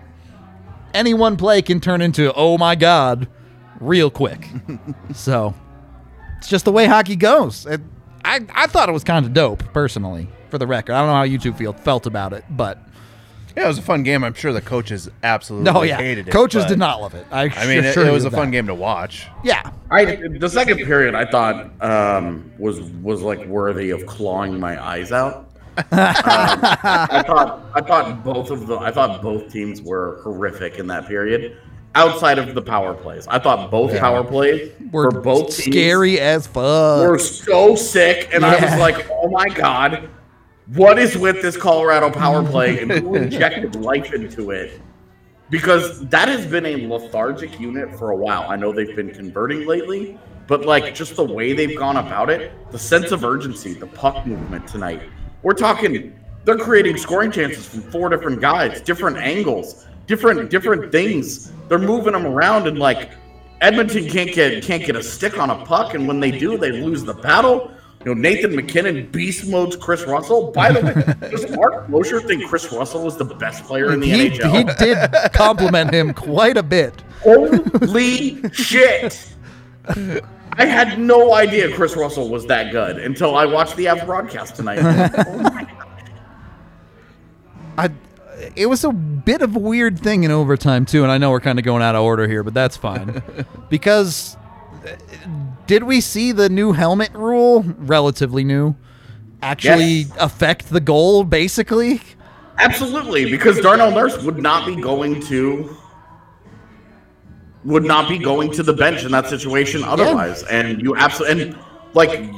any 0.95 1.13
one 1.13 1.37
play 1.37 1.61
can 1.61 1.81
turn 1.81 2.01
into, 2.01 2.33
oh 2.35 2.57
my 2.57 2.77
God, 2.77 3.29
real 3.81 4.11
quick. 4.11 4.49
so 5.15 5.55
it's 6.39 6.49
just 6.49 6.65
the 6.65 6.73
way 6.73 6.87
hockey 6.87 7.17
goes. 7.17 7.67
It, 7.67 7.81
I, 8.25 8.41
I 8.55 8.67
thought 8.69 8.89
it 8.89 8.93
was 8.93 9.05
kind 9.05 9.27
of 9.27 9.35
dope, 9.35 9.65
personally, 9.73 10.29
for 10.49 10.59
the 10.59 10.67
record. 10.67 10.95
I 10.95 11.01
don't 11.01 11.09
know 11.09 11.15
how 11.15 11.23
you 11.25 11.39
two 11.39 11.53
feel 11.53 11.73
felt 11.73 12.07
about 12.07 12.33
it, 12.33 12.45
but 12.51 12.79
Yeah, 13.57 13.65
it 13.65 13.69
was 13.69 13.79
a 13.79 13.83
fun 13.83 14.03
game. 14.03 14.25
I'm 14.25 14.35
sure 14.35 14.53
the 14.53 14.61
coaches 14.61 15.09
absolutely 15.23 15.71
no, 15.73 15.83
yeah, 15.83 15.97
hated 15.97 16.29
it. 16.29 16.31
coaches 16.33 16.65
did 16.65 16.79
not 16.79 17.01
love 17.01 17.15
it. 17.15 17.25
I, 17.31 17.45
I 17.45 17.67
mean, 17.67 17.85
it, 17.85 17.97
it 17.97 18.11
was 18.11 18.25
a 18.25 18.27
of 18.27 18.33
fun 18.33 18.47
that. 18.47 18.53
game 18.53 18.67
to 18.67 18.75
watch. 18.75 19.29
Yeah, 19.45 19.71
I 19.91 20.05
the 20.39 20.49
second 20.49 20.79
period 20.79 21.15
I 21.15 21.25
thought 21.25 21.71
um, 21.83 22.51
was 22.59 22.81
was 22.81 23.23
like 23.23 23.45
worthy 23.47 23.91
of 23.91 24.05
clawing 24.07 24.59
my 24.59 24.83
eyes 24.83 25.13
out. 25.13 25.51
um, 25.77 25.85
I 25.91 27.23
thought 27.27 27.63
I 27.75 27.81
thought 27.81 28.25
both 28.25 28.51
of 28.51 28.67
the 28.67 28.77
I 28.79 28.91
thought 28.91 29.23
both 29.23 29.53
teams 29.53 29.81
were 29.83 30.21
horrific 30.23 30.79
in 30.79 30.87
that 30.89 31.07
period. 31.07 31.59
Outside 31.97 32.39
of 32.39 32.57
the 32.57 32.63
power 32.63 32.93
plays, 32.93 33.29
I 33.29 33.39
thought 33.39 33.71
both 33.71 33.97
power 34.01 34.25
plays 34.25 34.73
we're 34.91 35.13
for 35.13 35.21
both 35.21 35.57
teams 35.57 35.77
scary 35.77 36.19
as 36.19 36.49
fuck. 36.49 37.09
were 37.09 37.21
so 37.21 37.77
sick, 37.77 38.31
and 38.33 38.45
I 38.45 38.55
was 38.61 38.81
like, 38.81 39.09
"Oh 39.13 39.29
my 39.31 39.49
god, 39.49 40.09
what 40.67 40.99
is 40.99 41.17
with 41.17 41.43
this 41.43 41.57
Colorado 41.57 42.11
power 42.11 42.43
play 42.43 42.81
and 42.81 42.91
who 42.91 43.15
injected 43.15 43.77
life 43.77 44.13
into 44.13 44.51
it?" 44.51 44.81
Because 45.51 46.07
that 46.09 46.29
has 46.29 46.47
been 46.47 46.65
a 46.65 46.87
lethargic 46.87 47.61
unit 47.61 47.95
for 47.99 48.11
a 48.11 48.17
while. 48.17 48.47
I 48.49 48.57
know 48.57 48.73
they've 48.73 48.97
been 48.97 49.11
converting 49.11 49.67
lately, 49.67 50.19
but 50.47 50.65
like 50.65 50.95
just 50.95 51.17
the 51.17 51.25
way 51.25 51.53
they've 51.53 51.79
gone 51.79 51.99
about 51.99 52.31
it, 52.31 52.53
the 52.71 52.79
sense 52.79 53.13
of 53.13 53.25
urgency, 53.25 53.75
the 53.75 53.87
puck 53.87 54.27
movement 54.27 54.67
tonight. 54.67 55.03
We're 55.43 55.53
talking 55.53 56.19
they're 56.45 56.59
creating 56.59 56.97
scoring 56.97 57.31
chances 57.31 57.67
from 57.67 57.83
four 57.83 58.09
different 58.09 58.41
guys, 58.41 58.81
different 58.81 59.19
angles, 59.19 59.87
different 60.07 60.51
different 60.51 60.93
things. 60.93 61.53
They're 61.69 61.79
moving 61.79 62.13
them 62.13 62.27
around 62.27 62.67
and 62.67 62.79
like 62.79 63.11
Edmonton 63.61 64.09
can't 64.09 64.33
get 64.33 64.63
can't 64.63 64.85
get 64.85 64.97
a 64.97 65.03
stick 65.03 65.39
on 65.39 65.51
a 65.51 65.65
puck, 65.65 65.95
and 65.95 66.07
when 66.07 66.21
they 66.21 66.31
do, 66.31 66.59
they 66.59 66.73
lose 66.73 67.03
the 67.05 67.15
battle. 67.15 67.71
You 68.05 68.15
know, 68.15 68.21
Nathan 68.21 68.55
MacKinnon 68.55 69.11
beast 69.11 69.49
modes 69.49 69.77
Kris 69.77 70.05
Russell. 70.05 70.51
By 70.53 70.73
the 70.73 70.81
way, 70.83 71.29
does 71.31 71.51
Mark 71.57 71.89
Mosher 71.89 72.21
think 72.21 72.47
Kris 72.47 72.71
Russell 72.71 73.07
is 73.09 73.17
the 73.17 73.25
best 73.25 73.65
player 73.65 73.93
in 73.93 74.01
the 74.01 74.11
he, 74.11 74.31
NHL? 74.31 74.59
he 74.59 74.65
did 74.85 75.11
compliment 75.33 75.93
him 75.93 76.13
quite 76.13 76.59
a 76.59 76.63
bit. 76.63 77.03
Holy 77.23 78.43
shit! 78.53 79.35
I 79.87 80.67
had 80.67 81.01
no 81.01 81.35
idea 81.35 81.75
Kris 81.75 81.97
Russell 81.97 82.29
was 82.29 82.47
that 82.47 82.71
good 82.73 82.99
until 82.99 83.35
I 83.35 83.47
watched 83.47 83.77
the 83.77 83.87
Avs 83.87 84.05
broadcast 84.05 84.57
tonight. 84.57 84.79
Oh. 84.83 85.67
I, 87.79 87.91
it 88.55 88.67
was 88.67 88.85
a 88.85 88.93
bit 88.93 89.41
of 89.41 89.57
a 89.57 89.59
weird 89.59 89.99
thing 89.99 90.25
in 90.25 90.31
overtime 90.31 90.85
too, 90.85 91.03
and 91.03 91.11
I 91.11 91.19
know 91.19 91.31
we're 91.31 91.41
kind 91.41 91.59
of 91.59 91.65
going 91.65 91.83
out 91.83 91.95
of 91.95 92.03
order 92.03 92.29
here, 92.29 92.43
but 92.43 92.53
that's 92.53 92.77
fine 92.77 93.23
because 93.71 94.37
did 95.67 95.85
we 95.85 96.01
see 96.01 96.33
the 96.33 96.49
new 96.49 96.73
helmet 96.73 97.13
rule, 97.15 97.63
relatively 97.79 98.45
new, 98.45 98.75
actually 99.43 99.85
Yes. 99.85 100.17
affect 100.21 100.71
the 100.71 100.81
goal? 100.81 101.25
Basically, 101.25 102.01
Absolutely, 102.59 103.29
because 103.31 103.61
Darnell 103.61 103.91
Nurse 103.91 104.23
would 104.23 104.41
not 104.41 104.65
be 104.67 104.77
going 104.77 105.21
to 105.23 105.77
would 107.65 107.85
not 107.85 108.09
be 108.09 108.19
going 108.19 108.51
to 108.53 108.63
the 108.63 108.73
bench 108.75 109.05
in 109.05 109.11
that 109.11 109.27
situation 109.29 109.83
otherwise. 109.85 110.43
And 110.45 110.81
you 110.83 110.95
absolutely 110.97 111.43
and 111.45 111.57
like 111.95 112.31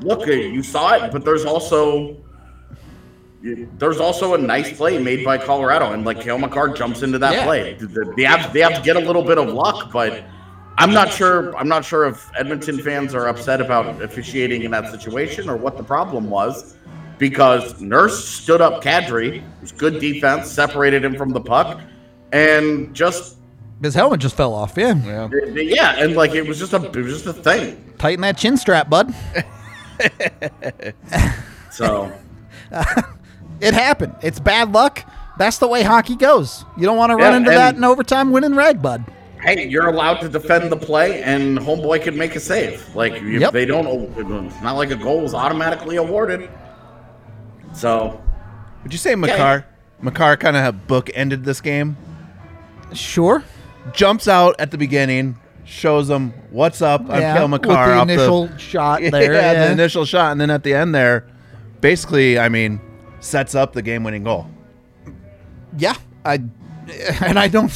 look, 0.00 0.26
uh, 0.26 0.32
you 0.32 0.62
saw 0.62 0.94
it, 0.94 1.12
but 1.12 1.24
there's 1.24 1.44
also 1.44 2.16
there's 3.42 4.00
also 4.00 4.34
a 4.34 4.38
nice 4.38 4.76
play 4.76 4.98
made 4.98 5.24
by 5.24 5.38
Colorado, 5.38 5.92
and 5.92 6.04
like 6.04 6.20
Cale 6.20 6.38
Makar 6.38 6.70
jumps 6.70 7.02
into 7.02 7.18
that 7.18 7.34
Yeah. 7.34 7.44
play. 7.44 7.74
They 7.74 7.86
the, 7.86 7.86
the 8.16 8.50
they 8.52 8.60
have 8.60 8.74
to 8.74 8.82
get 8.82 8.96
a 8.96 9.00
little 9.00 9.22
bit 9.22 9.38
of 9.38 9.48
luck, 9.48 9.92
but 9.92 10.24
I'm 10.78 10.92
not 10.92 11.12
sure. 11.12 11.56
I'm 11.56 11.68
not 11.68 11.84
sure 11.84 12.06
if 12.06 12.30
Edmonton 12.38 12.78
fans 12.78 13.14
are 13.14 13.28
upset 13.28 13.60
about 13.60 14.02
officiating 14.02 14.62
in 14.62 14.70
that 14.72 14.90
situation 14.90 15.48
or 15.48 15.56
what 15.56 15.76
the 15.76 15.82
problem 15.84 16.28
was, 16.30 16.76
because 17.18 17.80
Nurse 17.80 18.22
stood 18.28 18.60
up 18.60 18.82
Kadri, 18.82 19.38
it 19.38 19.42
was 19.60 19.72
good 19.72 19.98
defense, 20.00 20.50
separated 20.50 21.04
him 21.04 21.16
from 21.16 21.30
the 21.30 21.40
puck, 21.40 21.80
and 22.32 22.94
just 22.94 23.36
his 23.82 23.94
helmet 23.94 24.20
just 24.20 24.36
fell 24.36 24.52
off. 24.54 24.74
Yeah, 24.76 24.94
Yeah. 25.04 25.28
yeah, 25.54 25.94
and 25.98 26.14
like 26.16 26.34
it 26.34 26.46
was 26.46 26.58
just 26.58 26.72
a 26.72 26.82
it 26.84 26.96
was 26.96 27.22
just 27.22 27.26
a 27.26 27.32
thing. 27.32 27.94
tighten 27.98 28.20
that 28.22 28.36
chin 28.36 28.56
strap, 28.56 28.88
bud. 28.90 29.14
So 31.70 32.12
It 33.60 33.72
happened. 33.74 34.14
It's 34.22 34.38
bad 34.40 34.72
luck. 34.72 35.02
That's 35.38 35.58
the 35.58 35.68
way 35.68 35.82
hockey 35.82 36.16
goes. 36.16 36.64
You 36.76 36.84
don't 36.84 36.96
want 36.96 37.10
to 37.10 37.16
run 37.16 37.32
Yeah, 37.32 37.36
into 37.38 37.50
that 37.50 37.74
in 37.76 37.84
overtime 37.84 38.30
winning 38.30 38.54
rag, 38.54 38.80
bud. 38.82 39.04
Hey, 39.40 39.66
you're 39.68 39.88
allowed 39.88 40.20
to 40.20 40.28
defend 40.28 40.72
the 40.72 40.76
play, 40.76 41.22
and 41.22 41.58
homeboy 41.58 42.02
can 42.02 42.16
make 42.16 42.34
a 42.36 42.40
save. 42.40 42.94
Like 42.94 43.12
if 43.14 43.40
Yep. 43.40 43.52
they 43.52 43.64
don't, 43.66 43.86
it's 43.86 44.62
not 44.62 44.72
like 44.76 44.90
a 44.90 44.96
goal 44.96 45.24
is 45.24 45.34
automatically 45.34 45.96
awarded. 45.96 46.48
So 47.72 48.20
Would 48.82 48.92
you 48.92 48.98
say 48.98 49.14
Makar? 49.14 49.66
Makar 50.00 50.36
kind 50.36 50.56
of 50.56 50.86
book 50.86 51.10
ended 51.14 51.44
this 51.44 51.60
game. 51.60 51.96
Sure. 52.92 53.42
Jumps 53.92 54.26
out 54.28 54.56
at 54.58 54.70
the 54.70 54.78
beginning, 54.78 55.38
shows 55.64 56.08
them 56.08 56.32
what's 56.50 56.80
up. 56.82 57.02
I'm 57.08 57.20
Yeah, 57.20 57.34
Cale 57.36 57.48
with 57.48 57.62
Makar. 57.62 57.86
the 57.88 57.94
off 57.94 58.02
initial 58.08 58.56
shot 58.58 59.02
yeah, 59.02 59.10
there. 59.10 59.32
yeah. 59.32 59.66
the 59.66 59.72
initial 59.72 60.04
shot, 60.04 60.32
and 60.32 60.40
then 60.40 60.50
at 60.50 60.62
the 60.62 60.74
end 60.74 60.94
there, 60.94 61.26
basically, 61.80 62.38
I 62.38 62.48
mean, 62.48 62.80
sets 63.20 63.54
up 63.54 63.72
the 63.74 63.82
game-winning 63.82 64.24
goal. 64.24 64.46
Yeah, 65.78 65.94
I 66.24 66.34
and 67.22 67.38
I 67.38 67.48
don't. 67.48 67.70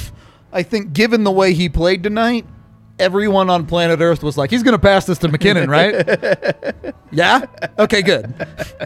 I 0.53 0.63
think 0.63 0.93
given 0.93 1.25
the 1.25 1.31
way 1.31 1.53
he 1.53 1.69
played 1.69 2.03
tonight, 2.03 2.45
everyone 2.99 3.49
on 3.51 3.67
planet 3.67 4.01
Earth 4.01 4.23
was 4.23 4.37
like, 4.37 4.51
he's 4.51 4.63
going 4.63 4.73
to 4.73 4.79
pass 4.81 5.07
this 5.07 5.19
to 5.19 5.29
MacKinnon, 5.29 5.71
right? 5.71 6.05
yeah? 7.13 7.45
Okay, 7.79 8.03
good. 8.03 8.35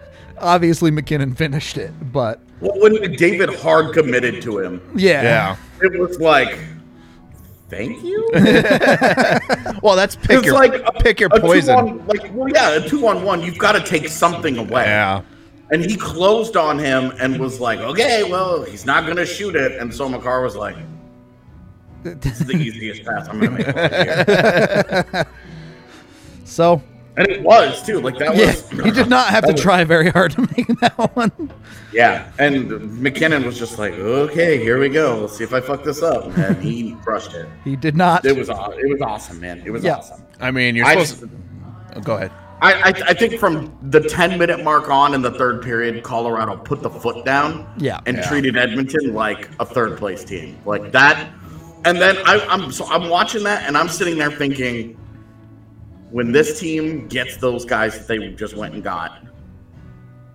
Obviously, 0.39 0.91
MacKinnon 0.91 1.35
finished 1.35 1.79
it, 1.79 1.93
but 2.13 2.41
Well, 2.61 2.79
when 2.81 3.13
David 3.17 3.55
Hard 3.55 3.95
committed 3.95 4.43
to 4.43 4.59
him, 4.59 4.81
yeah. 4.95 5.23
Yeah. 5.23 5.57
it 5.81 5.99
was 5.99 6.19
like, 6.21 6.59
thank 7.71 8.03
you. 8.05 8.29
Well, 9.83 9.97
that's 9.97 10.17
pick 10.17 10.39
It's 10.39 10.47
your 10.47 10.55
like 10.55 10.75
a, 10.75 10.93
pick 10.93 11.21
your 11.21 11.29
a 11.33 11.41
poison. 11.41 11.75
on- 11.77 12.07
like, 12.07 12.31
well, 12.33 12.49
yeah, 12.49 12.71
a 12.77 12.89
two 12.89 13.07
on 13.07 13.23
one. 13.23 13.43
You've 13.43 13.59
got 13.59 13.73
to 13.73 13.81
take 13.85 14.09
something 14.09 14.57
away. 14.57 14.85
Yeah. 14.85 15.21
And 15.71 15.85
he 15.85 15.97
closed 15.97 16.57
on 16.57 16.79
him 16.79 17.13
and 17.21 17.39
was 17.39 17.61
like, 17.61 17.81
okay, 17.81 18.23
well, 18.25 18.63
he's 18.63 18.87
not 18.87 19.05
going 19.05 19.17
to 19.19 19.27
shoot 19.27 19.57
it. 19.57 19.73
And 19.81 19.93
so 19.93 20.09
Makar 20.09 20.43
was 20.43 20.57
like, 20.57 20.77
this 22.05 22.41
is 22.41 22.47
the 22.47 22.57
easiest 22.57 23.05
pass 23.05 23.29
I'm 23.29 23.41
going 23.41 23.57
to 23.57 25.05
make. 25.15 25.17
all. 25.17 25.25
So, 26.47 26.83
And 27.17 27.27
it 27.29 27.43
was, 27.43 27.83
too. 27.85 28.01
Like, 28.01 28.19
that 28.19 28.37
yeah, 28.37 28.47
was. 28.47 28.69
he 28.85 28.91
did 28.91 29.09
not 29.09 29.29
have 29.29 29.45
to 29.47 29.53
was- 29.55 29.61
try 29.63 29.83
very 29.85 30.11
hard 30.11 30.33
to 30.33 30.43
make 30.43 30.67
that 30.81 31.17
one. 31.17 31.33
Yeah. 31.93 32.31
And 32.39 33.01
MacKinnon 33.01 33.45
was 33.47 33.59
just 33.59 33.79
like, 33.79 33.95
okay, 33.95 34.59
here 34.63 34.79
we 34.79 34.89
go. 34.91 35.21
Let's 35.23 35.39
see 35.39 35.45
if 35.45 35.55
I 35.55 35.61
fuck 35.61 35.83
this 35.85 36.03
up. 36.03 36.37
And 36.37 36.63
he 36.63 36.93
crushed 37.03 37.33
it. 37.35 37.49
He 37.65 37.77
did 37.77 37.97
not. 37.97 38.25
It 38.27 38.37
was, 38.37 38.49
it 38.51 38.89
was 38.89 39.01
awesome, 39.01 39.41
man. 39.41 39.63
It 39.65 39.71
was 39.71 39.83
Yeah. 39.85 39.97
awesome. 39.97 40.23
I 40.41 40.51
mean, 40.51 40.77
you're 40.77 40.87
I 40.87 40.93
supposed. 41.05 41.21
just- 41.21 41.33
Oh, 41.97 42.01
go 42.01 42.17
ahead. 42.17 42.33
I, 42.61 42.73
I, 42.75 42.89
I 43.09 43.15
think 43.15 43.39
from 43.39 43.77
the 43.91 44.01
10 44.01 44.39
minute 44.39 44.63
mark 44.65 44.89
on 44.91 45.15
in 45.15 45.23
the 45.23 45.31
third 45.31 45.63
period, 45.63 46.03
Colorado 46.03 46.57
put 46.57 46.83
the 46.83 46.91
foot 46.91 47.25
down 47.25 47.73
Yeah. 47.79 48.01
and 48.07 48.17
Yeah. 48.19 48.29
treated 48.29 48.57
Edmonton 48.57 49.15
like 49.15 49.49
a 49.61 49.65
third 49.65 49.97
place 49.99 50.25
team. 50.25 50.59
Like 50.67 50.91
that. 50.93 51.31
And 51.85 52.01
then 52.01 52.17
I, 52.25 52.39
I'm 52.49 52.73
so 52.73 52.87
I'm 52.87 53.09
watching 53.11 53.43
that 53.45 53.67
and 53.67 53.77
I'm 53.77 53.89
sitting 53.89 54.17
there 54.17 54.31
thinking, 54.31 54.97
when 56.11 56.33
this 56.33 56.59
team 56.61 57.09
gets 57.09 57.37
those 57.37 57.65
guys 57.65 57.99
that 57.99 58.09
they 58.09 58.31
just 58.33 58.57
went 58.57 58.75
and 58.75 58.83
got, 58.83 59.23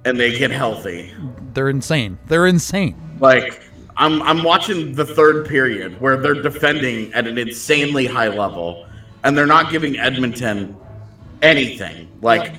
and 0.05 0.19
they 0.19 0.37
get 0.37 0.51
healthy, 0.51 1.13
They're 1.53 1.69
insane. 1.69 2.19
They're 2.27 2.47
insane. 2.47 2.95
like 3.19 3.63
I'm 3.97 4.21
I'm 4.21 4.43
watching 4.43 4.93
the 4.93 5.05
third 5.05 5.47
period 5.47 5.99
where 5.99 6.17
they're 6.17 6.41
defending 6.41 7.13
at 7.13 7.27
an 7.27 7.37
insanely 7.37 8.05
high 8.05 8.29
level, 8.29 8.87
and 9.23 9.37
they're 9.37 9.45
not 9.47 9.71
giving 9.71 9.97
Edmonton 9.97 10.75
anything, 11.41 12.09
like 12.21 12.55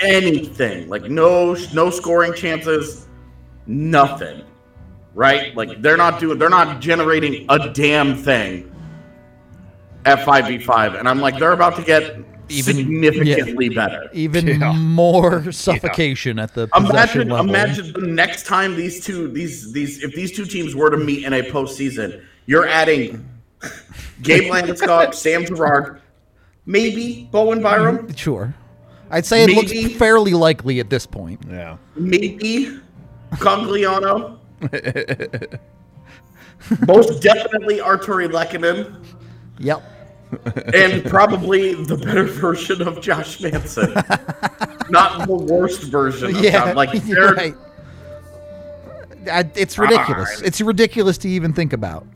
anything, 0.00 0.88
like 0.88 1.04
no 1.04 1.54
no 1.72 1.90
scoring 1.90 2.34
chances, 2.34 3.06
nothing, 3.66 4.42
right? 5.14 5.54
Like 5.56 5.82
they're 5.82 5.96
not 5.96 6.18
doing, 6.20 6.38
they're 6.38 6.48
not 6.48 6.80
generating 6.80 7.46
a 7.48 7.70
damn 7.72 8.16
thing 8.16 8.68
at 10.04 10.24
five 10.24 10.46
v 10.48 10.58
five, 10.58 10.94
and 10.94 11.08
I'm 11.08 11.20
like, 11.20 11.38
they're 11.38 11.52
about 11.52 11.76
to 11.76 11.82
get 11.82 12.16
Even- 12.48 12.76
significantly 12.76 13.68
better. 13.68 14.10
Even 14.12 14.46
Yeah. 14.46 14.72
more 14.72 15.52
suffocation 15.66 16.38
at 16.38 16.54
the 16.54 16.66
possession 16.68 17.22
Imagine, 17.22 17.28
level. 17.28 17.48
imagine 17.48 17.92
the 17.92 18.00
next 18.08 18.46
time 18.46 18.74
these 18.76 19.04
two, 19.04 19.28
these, 19.28 19.72
these, 19.72 20.02
if 20.02 20.12
these 20.14 20.32
two 20.32 20.44
teams 20.44 20.74
were 20.74 20.90
to 20.90 20.96
meet 20.96 21.24
in 21.24 21.32
a 21.32 21.42
postseason, 21.42 22.22
you're 22.46 22.66
adding 22.66 23.24
Gabe 24.22 24.50
Landeskog, 24.52 25.14
Sam 25.22 25.44
Girard, 25.46 26.02
maybe 26.66 27.28
Bowen 27.30 27.62
Byram, 27.62 27.98
mm-hmm. 27.98 28.14
Sure. 28.16 28.52
I'd 29.10 29.24
say 29.24 29.44
it 29.44 29.48
Maybe- 29.48 29.82
looks 29.84 29.96
fairly 29.98 30.32
likely 30.34 30.80
at 30.80 30.90
this 30.90 31.06
point. 31.06 31.40
Yeah. 31.48 31.76
maybe 31.94 32.80
Cogliano, 33.34 34.38
most 36.86 37.22
definitely 37.22 37.78
Artturi 37.78 38.30
Lehkonen, 38.30 39.04
Yep. 39.58 39.82
and 40.74 41.04
probably 41.04 41.74
the 41.84 41.96
better 41.96 42.24
version 42.24 42.82
of 42.82 43.00
Josh 43.00 43.40
Manson. 43.40 43.92
Not 44.90 45.26
the 45.26 45.34
worst 45.34 45.84
version 45.84 46.36
of 46.36 46.42
Yeah. 46.42 46.66
Josh. 46.66 46.76
Like 46.76 46.92
they're 47.04 47.34
right. 47.34 47.54
I, 49.30 49.48
it's 49.54 49.78
ridiculous. 49.78 50.30
Ah. 50.38 50.42
It's 50.44 50.60
ridiculous 50.60 51.18
to 51.18 51.28
even 51.28 51.52
think 51.52 51.72
about. 51.72 52.06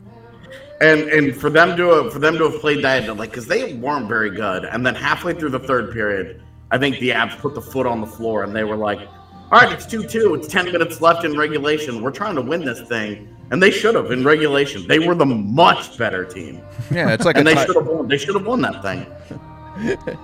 And 0.80 1.02
and 1.08 1.36
for 1.36 1.50
them 1.50 1.76
to 1.76 1.88
have, 1.88 2.12
for 2.12 2.18
them 2.18 2.36
to 2.38 2.50
have 2.50 2.60
played 2.60 2.84
that 2.84 3.16
like 3.16 3.30
because 3.30 3.46
they 3.46 3.74
weren't 3.74 4.08
very 4.08 4.30
good, 4.30 4.64
and 4.64 4.84
then 4.84 4.94
halfway 4.94 5.32
through 5.32 5.50
the 5.50 5.60
third 5.60 5.92
period, 5.92 6.42
I 6.70 6.78
think 6.78 6.98
the 6.98 7.10
Avs 7.10 7.38
put 7.38 7.54
the 7.54 7.62
foot 7.62 7.86
on 7.86 8.00
the 8.00 8.06
floor 8.06 8.42
and 8.42 8.54
they 8.54 8.64
were 8.64 8.76
like, 8.76 9.00
"All 9.52 9.60
right, 9.60 9.72
it's 9.72 9.86
two 9.86 10.02
two. 10.06 10.34
It's 10.34 10.48
ten 10.48 10.66
minutes 10.72 11.00
left 11.00 11.24
in 11.24 11.36
regulation. 11.36 12.02
We're 12.02 12.10
trying 12.10 12.34
to 12.36 12.42
win 12.42 12.64
this 12.64 12.80
thing." 12.82 13.28
And 13.50 13.62
they 13.62 13.70
should 13.70 13.94
have 13.94 14.10
in 14.10 14.24
regulation. 14.24 14.88
They 14.88 14.98
were 14.98 15.14
the 15.14 15.24
much 15.24 15.96
better 15.96 16.24
team, 16.24 16.60
Yeah, 16.90 17.12
it's 17.12 17.24
like 17.24 17.36
and 17.36 17.46
a 17.46 17.50
they 17.50 17.54
tie- 17.54 17.66
should 17.66 17.76
have 17.76 17.86
won. 17.86 18.08
They 18.08 18.18
should 18.18 18.34
have 18.34 18.44
won 18.44 18.60
that 18.62 18.82
thing. 18.82 19.06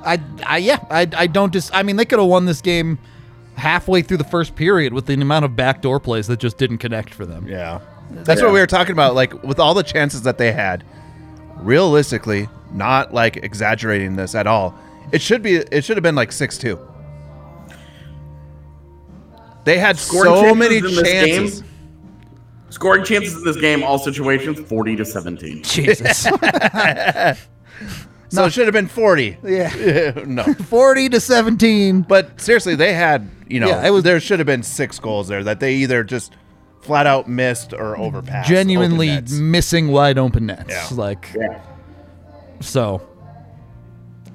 I, 0.04 0.18
I 0.46 0.56
yeah, 0.58 0.78
I, 0.90 1.06
I 1.16 1.26
don't 1.28 1.52
dis. 1.52 1.70
I 1.72 1.82
mean, 1.84 1.96
they 1.96 2.04
could 2.04 2.18
have 2.18 2.26
won 2.28 2.46
this 2.46 2.60
game 2.60 2.98
halfway 3.54 4.02
through 4.02 4.16
the 4.16 4.24
first 4.24 4.56
period 4.56 4.92
with 4.92 5.06
the 5.06 5.12
amount 5.14 5.44
of 5.44 5.54
backdoor 5.54 6.00
plays 6.00 6.26
that 6.26 6.40
just 6.40 6.58
didn't 6.58 6.78
connect 6.78 7.14
for 7.14 7.24
them. 7.26 7.46
Yeah. 7.46 7.80
That's 8.10 8.40
Yeah. 8.40 8.46
what 8.46 8.54
we 8.54 8.60
were 8.60 8.66
talking 8.66 8.92
about. 8.92 9.14
Like 9.14 9.40
with 9.44 9.60
all 9.60 9.74
the 9.74 9.82
chances 9.84 10.22
that 10.22 10.38
they 10.38 10.50
had, 10.52 10.82
realistically, 11.58 12.48
not 12.72 13.12
like 13.14 13.36
exaggerating 13.36 14.16
this 14.16 14.34
at 14.34 14.46
all. 14.46 14.74
It 15.12 15.20
should 15.22 15.42
be. 15.42 15.56
It 15.56 15.84
should 15.84 15.96
have 15.96 16.02
been 16.02 16.14
like 16.16 16.32
six 16.32 16.58
two. 16.58 16.78
They 19.64 19.78
had 19.78 19.96
Scoring 19.98 20.32
so 20.34 20.42
chances 20.42 20.58
many 20.58 20.76
in 20.78 20.82
this 20.84 21.02
chances. 21.02 21.60
game? 21.60 21.70
Scoring 22.70 23.04
chances 23.04 23.36
in 23.36 23.44
this 23.44 23.56
game, 23.56 23.82
all 23.82 23.98
situations, 23.98 24.58
forty 24.60 24.96
to 24.96 25.04
seventeen. 25.04 25.62
Jesus. 25.64 26.26
So 28.28 28.46
it 28.46 28.50
should 28.54 28.64
have 28.66 28.72
been 28.72 28.88
forty. 28.88 29.36
yeah. 29.44 30.12
no, 30.26 30.42
Forty 30.54 31.10
to 31.10 31.20
seventeen. 31.20 32.00
but 32.00 32.40
seriously, 32.40 32.74
they 32.74 32.94
had. 32.94 33.28
You 33.46 33.60
know, 33.60 33.68
Yeah, 33.68 33.86
it 33.86 33.90
was- 33.90 34.04
there 34.04 34.18
should 34.20 34.38
have 34.38 34.46
been 34.46 34.62
six 34.62 34.98
goals 34.98 35.28
there 35.28 35.44
that 35.44 35.60
they 35.60 35.74
either 35.74 36.02
just 36.02 36.32
flat 36.80 37.06
out 37.06 37.28
missed 37.28 37.74
or 37.74 37.94
overpassed. 37.98 38.48
Genuinely 38.48 39.20
missing 39.38 39.88
wide 39.88 40.16
open 40.16 40.46
nets. 40.46 40.70
Yeah. 40.70 40.88
Like 40.92 41.28
Yeah. 41.38 41.60
so. 42.60 43.02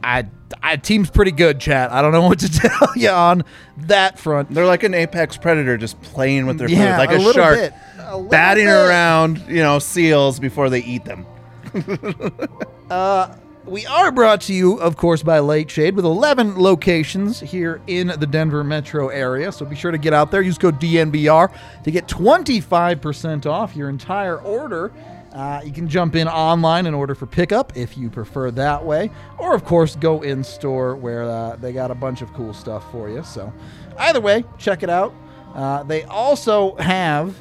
I, 0.04 0.26
I 0.64 0.78
team's 0.78 1.10
pretty 1.10 1.32
good, 1.32 1.60
chat. 1.60 1.92
I 1.92 2.02
don't 2.02 2.12
know 2.12 2.22
what 2.28 2.40
to 2.40 2.50
tell 2.52 2.90
you 2.96 3.10
on 3.10 3.44
that 3.78 4.18
front. 4.20 4.52
They're 4.54 4.66
like 4.66 4.84
an 4.84 4.94
apex 4.94 5.38
predator, 5.38 5.78
just 5.78 6.02
playing 6.02 6.46
with 6.48 6.58
their 6.58 6.70
Yeah, 6.70 6.94
food, 6.96 7.00
like 7.00 7.12
a 7.12 7.16
a, 7.16 7.18
little 7.18 7.34
shark, 7.34 7.56
bit. 7.58 7.74
A 8.00 8.22
batting 8.24 8.66
bit. 8.66 8.72
around, 8.74 9.44
you 9.48 9.62
know, 9.62 9.80
seals 9.80 10.40
before 10.40 10.70
they 10.70 10.80
eat 10.84 11.04
them. 11.06 11.26
uh, 12.90 13.36
We 13.66 13.86
are 13.86 14.12
brought 14.14 14.40
to 14.42 14.54
you, 14.54 14.76
of 14.80 14.96
course, 14.96 15.22
by 15.24 15.40
Lightshade 15.40 15.96
with 15.96 16.06
11 16.06 16.58
locations 16.58 17.42
here 17.42 17.82
in 17.88 18.08
the 18.08 18.26
Denver 18.26 18.64
metro 18.64 19.10
area. 19.10 19.52
So 19.52 19.66
be 19.66 19.76
sure 19.76 19.92
to 19.92 19.98
get 19.98 20.14
out 20.14 20.32
there. 20.32 20.42
Use 20.42 20.58
code 20.58 20.80
DNVR 20.80 21.52
to 21.84 21.92
get 21.92 22.08
25% 22.08 23.46
off 23.46 23.76
your 23.76 23.90
entire 23.90 24.38
order. 24.40 24.94
Uh, 25.38 25.62
you 25.64 25.72
can 25.72 25.88
jump 25.88 26.16
in 26.16 26.28
online 26.28 26.88
and 26.88 26.96
order 26.96 27.14
for 27.14 27.28
pickup 27.28 27.78
if 27.78 27.96
you 27.96 28.10
prefer 28.10 28.50
that 28.50 28.84
way. 28.84 29.12
Or, 29.38 29.54
of 29.54 29.64
course, 29.64 29.96
go 29.96 30.24
in 30.24 30.44
store 30.44 30.96
where 30.96 31.24
uh, 31.24 31.56
they 31.58 31.74
got 31.74 31.92
a 31.92 31.96
bunch 31.96 32.24
of 32.24 32.34
cool 32.34 32.54
stuff 32.56 32.90
for 32.92 33.08
you. 33.08 33.24
So, 33.24 33.54
either 34.00 34.20
way, 34.20 34.44
check 34.58 34.82
it 34.82 34.90
out. 34.90 35.14
Uh, 35.54 35.84
they 35.84 36.04
also 36.06 36.76
have. 36.78 37.36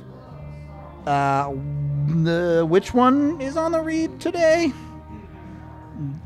Uh, 1.06 1.54
the, 2.08 2.66
which 2.68 2.92
one 2.92 3.40
is 3.40 3.56
on 3.56 3.72
the 3.72 3.80
read 3.80 4.20
today? 4.20 4.72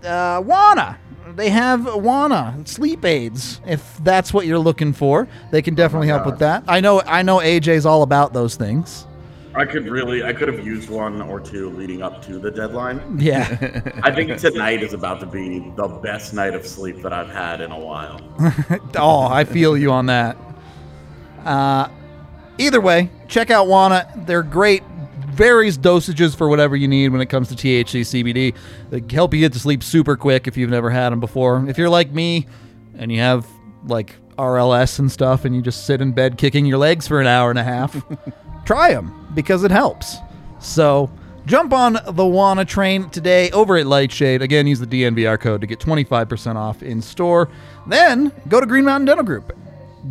uh, 0.05 0.43
Wana. 0.43 0.97
They 1.37 1.51
have 1.51 1.83
Wana 1.83 2.67
sleep 2.67 3.05
aids. 3.05 3.61
If 3.65 3.99
that's 4.03 4.35
what 4.35 4.47
you're 4.47 4.59
looking 4.59 4.93
for, 4.93 5.29
they 5.53 5.63
can 5.63 5.77
definitely 5.77 6.09
help 6.09 6.27
with 6.27 6.41
that. 6.41 6.65
I 6.67 6.81
know. 6.81 7.03
I 7.03 7.23
know 7.23 7.39
AJ's 7.39 7.87
all 7.87 8.03
about 8.03 8.33
those 8.33 8.57
things. 8.57 9.07
I 9.55 9.65
could 9.65 9.89
really, 9.89 10.23
I 10.23 10.33
could 10.33 10.47
have 10.47 10.65
used 10.65 10.89
one 10.89 11.21
or 11.21 11.41
two 11.41 11.71
leading 11.71 12.03
up 12.03 12.25
to 12.27 12.39
the 12.39 12.51
deadline. 12.51 13.19
Yeah. 13.19 13.83
I 14.03 14.13
think 14.13 14.39
tonight 14.39 14.83
is 14.83 14.93
about 14.93 15.19
to 15.21 15.27
be 15.27 15.71
the 15.75 15.89
best 15.89 16.33
night 16.33 16.55
of 16.55 16.65
sleep 16.65 17.03
that 17.03 17.13
I've 17.13 17.31
had 17.31 17.61
in 17.61 17.73
a 17.73 17.79
while. 17.79 18.21
oh, 18.97 19.27
I 19.27 19.45
feel 19.45 19.77
you 19.77 19.91
on 19.91 20.07
that. 20.07 20.37
Uh, 21.45 21.89
either 22.59 22.81
way, 22.81 23.11
check 23.27 23.51
out 23.51 23.67
Wana. 23.67 24.25
They're 24.25 24.45
great. 24.45 24.85
Various 25.31 25.77
dosages 25.77 26.37
for 26.37 26.49
whatever 26.49 26.77
you 26.77 26.87
need 26.87 27.09
when 27.09 27.21
it 27.21 27.27
comes 27.27 27.49
to 27.49 27.55
THC 27.55 28.03
CBD. 28.03 28.55
They 28.91 29.15
help 29.15 29.35
you 29.35 29.41
get 29.41 29.53
to 29.55 29.59
sleep 29.59 29.83
super 29.83 30.17
quick 30.17 30.47
if 30.47 30.57
you've 30.57 30.71
never 30.71 30.91
had 30.91 31.11
them 31.11 31.19
before. 31.19 31.65
If 31.69 31.77
you're 31.77 31.89
like 31.89 32.13
me 32.13 32.47
and 32.95 33.11
you 33.11 33.19
have 33.19 33.49
like 33.87 34.15
RLS 34.37 35.01
and 35.01 35.11
stuff 35.11 35.45
and 35.45 35.57
you 35.57 35.63
just 35.63 35.87
sit 35.87 36.01
in 36.01 36.13
bed 36.13 36.39
kicking 36.39 36.67
your 36.67 36.79
legs 36.79 37.09
for 37.09 37.21
an 37.21 37.27
hour 37.27 37.51
and 37.51 37.59
a 37.59 37.65
half, 37.65 38.05
try 38.65 38.93
them 38.93 39.20
because 39.35 39.65
it 39.65 39.71
helps. 39.71 40.17
So 40.59 41.11
jump 41.47 41.73
on 41.73 41.95
the 41.95 42.25
Wana 42.25 42.67
train 42.67 43.11
today 43.11 43.51
over 43.51 43.77
at 43.77 43.87
Lightshade. 43.87 44.43
Again, 44.43 44.67
use 44.67 44.81
the 44.81 44.87
DNVR 44.87 45.41
code 45.41 45.61
to 45.61 45.67
get 45.67 45.79
25% 45.79 46.57
off 46.57 46.83
in 46.83 47.01
store. 47.01 47.49
Then 47.87 48.33
go 48.49 48.61
to 48.61 48.67
Green 48.67 48.85
Mountain 48.85 49.07
Dental 49.07 49.25
Group. 49.25 49.53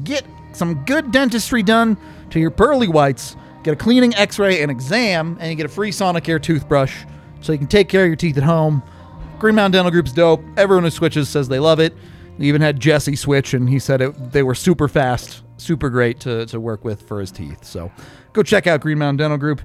Get 0.03 0.25
some 0.53 0.83
good 0.85 1.11
dentistry 1.11 1.63
done 1.63 1.97
to 2.31 2.39
your 2.39 2.51
pearly 2.51 2.87
whites. 2.87 3.35
Get 3.63 3.73
a 3.73 3.75
cleaning, 3.75 4.15
x 4.15 4.39
ray, 4.39 4.61
and 4.61 4.71
exam, 4.71 5.37
and 5.39 5.49
you 5.49 5.55
get 5.55 5.65
a 5.65 5.69
free 5.69 5.91
Sonicare 5.91 6.41
toothbrush 6.41 7.03
so 7.41 7.51
you 7.51 7.57
can 7.57 7.67
take 7.67 7.89
care 7.89 8.03
of 8.03 8.07
your 8.07 8.15
teeth 8.15 8.37
at 8.37 8.43
home. 8.43 8.81
Green 9.37 9.55
Mountain 9.55 9.73
Dental 9.73 9.91
Group's 9.91 10.11
dope. 10.11 10.41
Everyone 10.57 10.83
who 10.83 10.89
switches 10.89 11.29
says 11.29 11.47
they 11.47 11.59
love 11.59 11.79
it. 11.79 11.93
We 12.37 12.47
even 12.47 12.61
had 12.61 12.79
Jesse 12.79 13.15
switch, 13.15 13.53
and 13.53 13.69
he 13.69 13.79
said 13.79 14.01
it, 14.01 14.31
they 14.31 14.43
were 14.43 14.55
super 14.55 14.87
fast, 14.87 15.43
super 15.59 15.89
great 15.89 16.19
to, 16.21 16.45
to 16.47 16.59
work 16.59 16.83
with 16.83 17.01
for 17.07 17.19
his 17.19 17.31
teeth. 17.31 17.63
So 17.63 17.91
go 18.33 18.43
check 18.43 18.67
out 18.67 18.81
Green 18.81 18.97
Mountain 18.97 19.17
Dental 19.17 19.37
Group. 19.37 19.61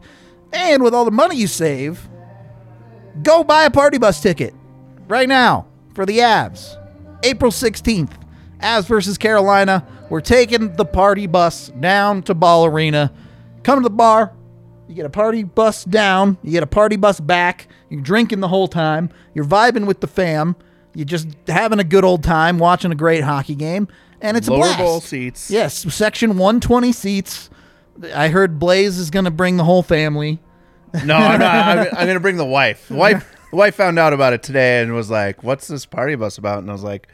And 0.53 0.83
with 0.83 0.95
all 0.95 1.05
the 1.05 1.11
money 1.11 1.37
you 1.37 1.47
save, 1.47 2.09
go 3.23 3.43
buy 3.43 3.65
a 3.65 3.71
party 3.71 3.99
bus 3.99 4.21
ticket 4.21 4.55
right 5.09 5.29
now 5.29 5.67
for 5.95 6.07
the 6.07 6.19
Avs. 6.19 6.81
April 7.25 7.51
16th, 7.51 8.13
Avs 8.61 8.87
versus 8.87 9.19
Carolina. 9.19 9.87
We're 10.11 10.21
taking 10.21 10.75
the 10.77 10.85
party 10.85 11.27
bus 11.27 11.69
down 11.81 12.23
to 12.25 12.35
Ball 12.35 12.67
Arena. 12.67 13.13
Come 13.63 13.79
to 13.79 13.83
the 13.83 13.91
bar. 13.91 14.33
You 14.87 14.95
get 14.95 15.07
a 15.07 15.11
party 15.11 15.43
bus 15.43 15.85
down. 15.85 16.37
You 16.43 16.53
get 16.53 16.63
a 16.63 16.67
party 16.69 16.97
bus 16.97 17.19
back. 17.19 17.69
You're 17.89 18.03
drinking 18.03 18.41
the 18.41 18.49
whole 18.49 18.69
time. 18.69 19.09
You're 19.33 19.47
vibing 19.47 19.87
with 19.87 20.01
the 20.01 20.07
fam. 20.07 20.57
You're 20.95 21.07
just 21.07 21.29
having 21.49 21.79
a 21.79 21.85
good 21.85 22.05
old 22.05 22.23
time 22.23 22.59
watching 22.59 22.93
a 22.93 22.95
great 22.95 23.25
hockey 23.25 23.55
game. 23.55 23.89
And 24.25 24.37
it's 24.39 24.49
a 24.49 24.53
Lower 24.53 24.61
blast. 24.63 24.79
bowl 24.79 25.01
seats. 25.01 25.51
Yes, 25.51 25.77
section 25.95 26.31
120 26.31 26.93
seats. 26.93 27.51
I 28.15 28.29
heard 28.29 28.59
Blais 28.59 28.99
is 28.99 29.11
going 29.11 29.27
to 29.27 29.31
bring 29.31 29.59
the 29.59 29.65
whole 29.65 29.83
family. 29.83 30.41
No, 31.05 31.15
I'm 31.15 31.39
not. 31.39 31.55
I'm, 31.55 31.79
I'm 31.97 32.07
gonna 32.07 32.21
bring 32.21 32.37
the 32.39 32.45
wife. 32.45 32.89
The 32.89 32.95
wife. 32.95 33.31
The 33.51 33.57
wife 33.57 33.75
found 33.75 33.99
out 33.99 34.13
about 34.13 34.33
it 34.33 34.43
today 34.43 34.81
and 34.83 34.95
was 34.95 35.11
like, 35.11 35.43
"What's 35.43 35.69
this 35.69 35.87
party 35.87 36.15
bus 36.15 36.39
about?" 36.39 36.59
And 36.59 36.71
I 36.71 36.73
was 36.73 36.83
like, 36.83 37.07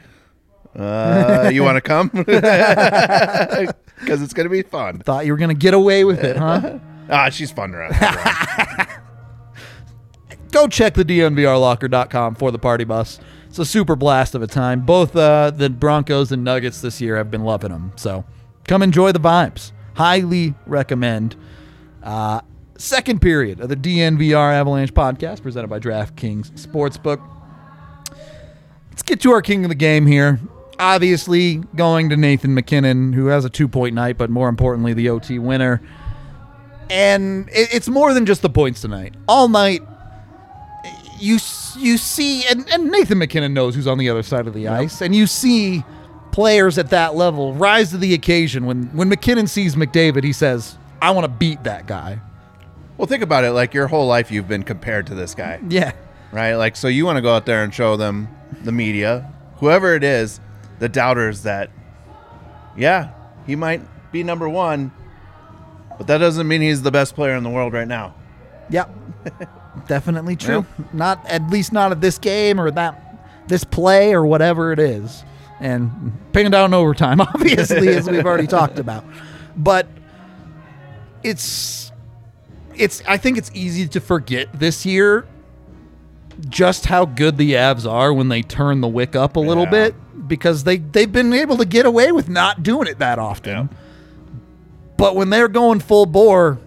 uh, 0.77 1.51
"You 1.53 1.63
want 1.65 1.77
to 1.77 1.81
come? 1.81 2.11
Because 4.01 4.23
it's 4.23 4.33
gonna 4.33 4.49
be 4.49 4.63
fun." 4.63 5.01
Thought 5.01 5.27
you 5.27 5.33
were 5.33 5.39
going 5.39 5.51
to 5.51 5.55
get 5.55 5.75
away 5.75 6.05
with 6.05 6.25
it, 6.25 6.37
huh? 6.37 6.79
Ah, 7.11 7.29
she's 7.29 7.51
fun 7.51 7.75
around. 7.75 7.91
go 10.53 10.69
check 10.69 10.95
the 10.95 11.05
DNVRlocker.com 11.05 12.37
for 12.37 12.51
the 12.53 12.59
party 12.59 12.85
bus. 12.85 13.19
It's 13.51 13.59
a 13.59 13.65
super 13.65 13.97
blast 13.97 14.37
of 14.37 14.43
a 14.43 14.47
time. 14.47 14.83
Both 14.83 15.17
uh, 15.17 15.51
the 15.51 15.69
Broncos 15.69 16.31
and 16.31 16.45
Nuggets 16.45 16.81
this 16.81 17.01
year 17.01 17.17
have 17.17 17.33
been 17.33 17.43
loving 17.43 17.73
them. 17.73 17.91
So 17.97 18.25
come 18.69 18.81
enjoy 18.81 19.11
the 19.11 19.19
vibes. 19.19 19.73
Highly 19.95 20.55
recommend. 20.67 21.35
Uh, 22.01 22.43
second 22.79 23.21
period 23.21 23.59
of 23.59 23.69
the 23.69 23.75
DNVR 23.75 24.53
Avalanche 24.53 24.95
podcast 24.95 25.43
presented 25.43 25.67
by 25.67 25.81
DraftKings 25.81 26.53
Sportsbook. 26.53 27.21
Let's 28.91 29.03
get 29.03 29.21
to 29.23 29.33
our 29.33 29.43
king 29.43 29.65
of 29.65 29.69
the 29.69 29.75
game 29.75 30.07
here. 30.07 30.39
Obviously, 30.79 31.57
going 31.75 32.09
to 32.11 32.17
Nathan 32.17 32.55
MacKinnon, 32.55 33.13
who 33.15 33.27
has 33.27 33.45
a 33.45 33.51
two 33.51 33.67
point 33.67 33.97
night, 33.97 34.17
but 34.17 34.31
more 34.31 34.49
importantly, 34.49 34.93
the 34.93 35.09
OT 35.09 35.41
winner. 35.41 35.83
And 36.89 37.49
it's 37.51 37.89
more 37.89 38.15
than 38.15 38.27
just 38.27 38.43
the 38.43 38.51
points 38.51 38.81
tonight. 38.81 39.17
All 39.27 39.49
night, 39.49 39.83
you 41.21 41.39
you 41.77 41.97
see, 41.99 42.45
and, 42.47 42.69
and 42.73 42.91
Nathan 42.91 43.19
MacKinnon 43.19 43.55
knows 43.55 43.75
who's 43.75 43.87
on 43.87 43.99
the 43.99 44.09
other 44.11 44.23
side 44.23 44.47
of 44.47 44.55
the 44.55 44.69
ice, 44.69 45.01
and 45.01 45.15
you 45.15 45.27
see 45.27 45.85
players 46.33 46.79
at 46.79 46.91
that 46.91 47.15
level 47.15 47.55
rise 47.55 47.91
to 47.91 47.99
the 47.99 48.15
occasion. 48.15 48.67
When 48.67 48.85
when 48.97 49.09
MacKinnon 49.09 49.47
sees 49.47 49.77
McDavid, 49.77 50.25
he 50.25 50.33
says, 50.33 50.77
"I 51.01 51.11
want 51.13 51.25
to 51.25 51.29
beat 51.31 51.63
that 51.65 51.87
guy." 51.87 52.21
well, 52.97 53.07
think 53.07 53.23
about 53.23 53.45
it. 53.45 53.53
Like 53.53 53.73
your 53.73 53.87
whole 53.87 54.07
life, 54.07 54.31
you've 54.31 54.47
been 54.49 54.63
compared 54.63 55.07
to 55.07 55.15
this 55.15 55.35
guy, 55.35 55.59
Yeah, 55.69 55.93
right? 56.33 56.55
Like, 56.57 56.77
so 56.77 56.87
you 56.87 57.07
want 57.07 57.17
to 57.17 57.23
go 57.23 57.35
out 57.35 57.47
there 57.47 57.65
and 57.65 57.73
show 57.73 57.97
them, 57.97 58.29
the 58.63 58.73
media, 58.73 59.33
whoever 59.57 59.95
it 59.95 60.05
is, 60.05 60.39
the 60.81 60.89
doubters 60.91 61.45
that, 61.45 61.71
yeah, 62.77 63.13
he 63.47 63.57
might 63.57 63.81
be 64.13 64.23
number 64.23 64.51
one, 64.51 64.93
but 65.97 66.09
that 66.09 66.19
doesn't 66.19 66.47
mean 66.47 66.61
he's 66.61 66.83
the 66.83 66.91
best 66.91 67.15
player 67.15 67.35
in 67.37 67.43
the 67.43 67.49
world 67.49 67.73
right 67.73 67.89
now. 67.89 68.15
yep, 68.69 68.91
definitely 69.87 70.37
true. 70.37 70.65
Not 70.93 71.25
at 71.27 71.49
least 71.51 71.73
not 71.73 71.93
at 71.93 72.01
this 72.01 72.19
game 72.19 72.61
or 72.61 72.71
that 72.73 73.07
this 73.49 73.65
play 73.65 74.13
or 74.13 74.25
whatever 74.25 74.73
it 74.73 74.79
is, 74.79 75.25
and 75.61 76.13
paying 76.33 76.51
down 76.51 76.73
overtime, 76.75 77.21
obviously, 77.21 77.89
as 77.89 78.09
we've 78.09 78.25
already 78.25 78.47
talked 78.59 78.79
about. 78.79 79.05
But 79.57 79.87
it's 81.23 81.93
it's 82.75 83.03
I 83.07 83.17
think 83.17 83.39
it's 83.39 83.51
easy 83.55 83.87
to 83.89 84.01
forget 84.01 84.49
this 84.59 84.87
year 84.87 85.27
just 86.49 86.87
how 86.87 87.05
good 87.05 87.37
the 87.37 87.53
Avs 87.53 87.91
are 87.91 88.13
when 88.15 88.29
they 88.29 88.41
turn 88.41 88.81
the 88.81 88.89
wick 88.89 89.15
up 89.15 89.37
a 89.37 89.41
little 89.41 89.65
Yeah. 89.65 89.71
bit 89.71 90.29
because 90.29 90.65
they 90.65 90.79
they've 90.79 91.11
been 91.11 91.33
able 91.35 91.57
to 91.59 91.65
get 91.67 91.85
away 91.87 92.13
with 92.13 92.29
not 92.29 92.63
doing 92.63 92.87
it 92.89 92.99
that 93.01 93.19
often. 93.19 93.53
Yeah. 93.53 93.67
But 94.97 95.17
when 95.17 95.31
they're 95.31 95.49
going 95.49 95.81
full 95.81 96.07
bore, 96.07 96.59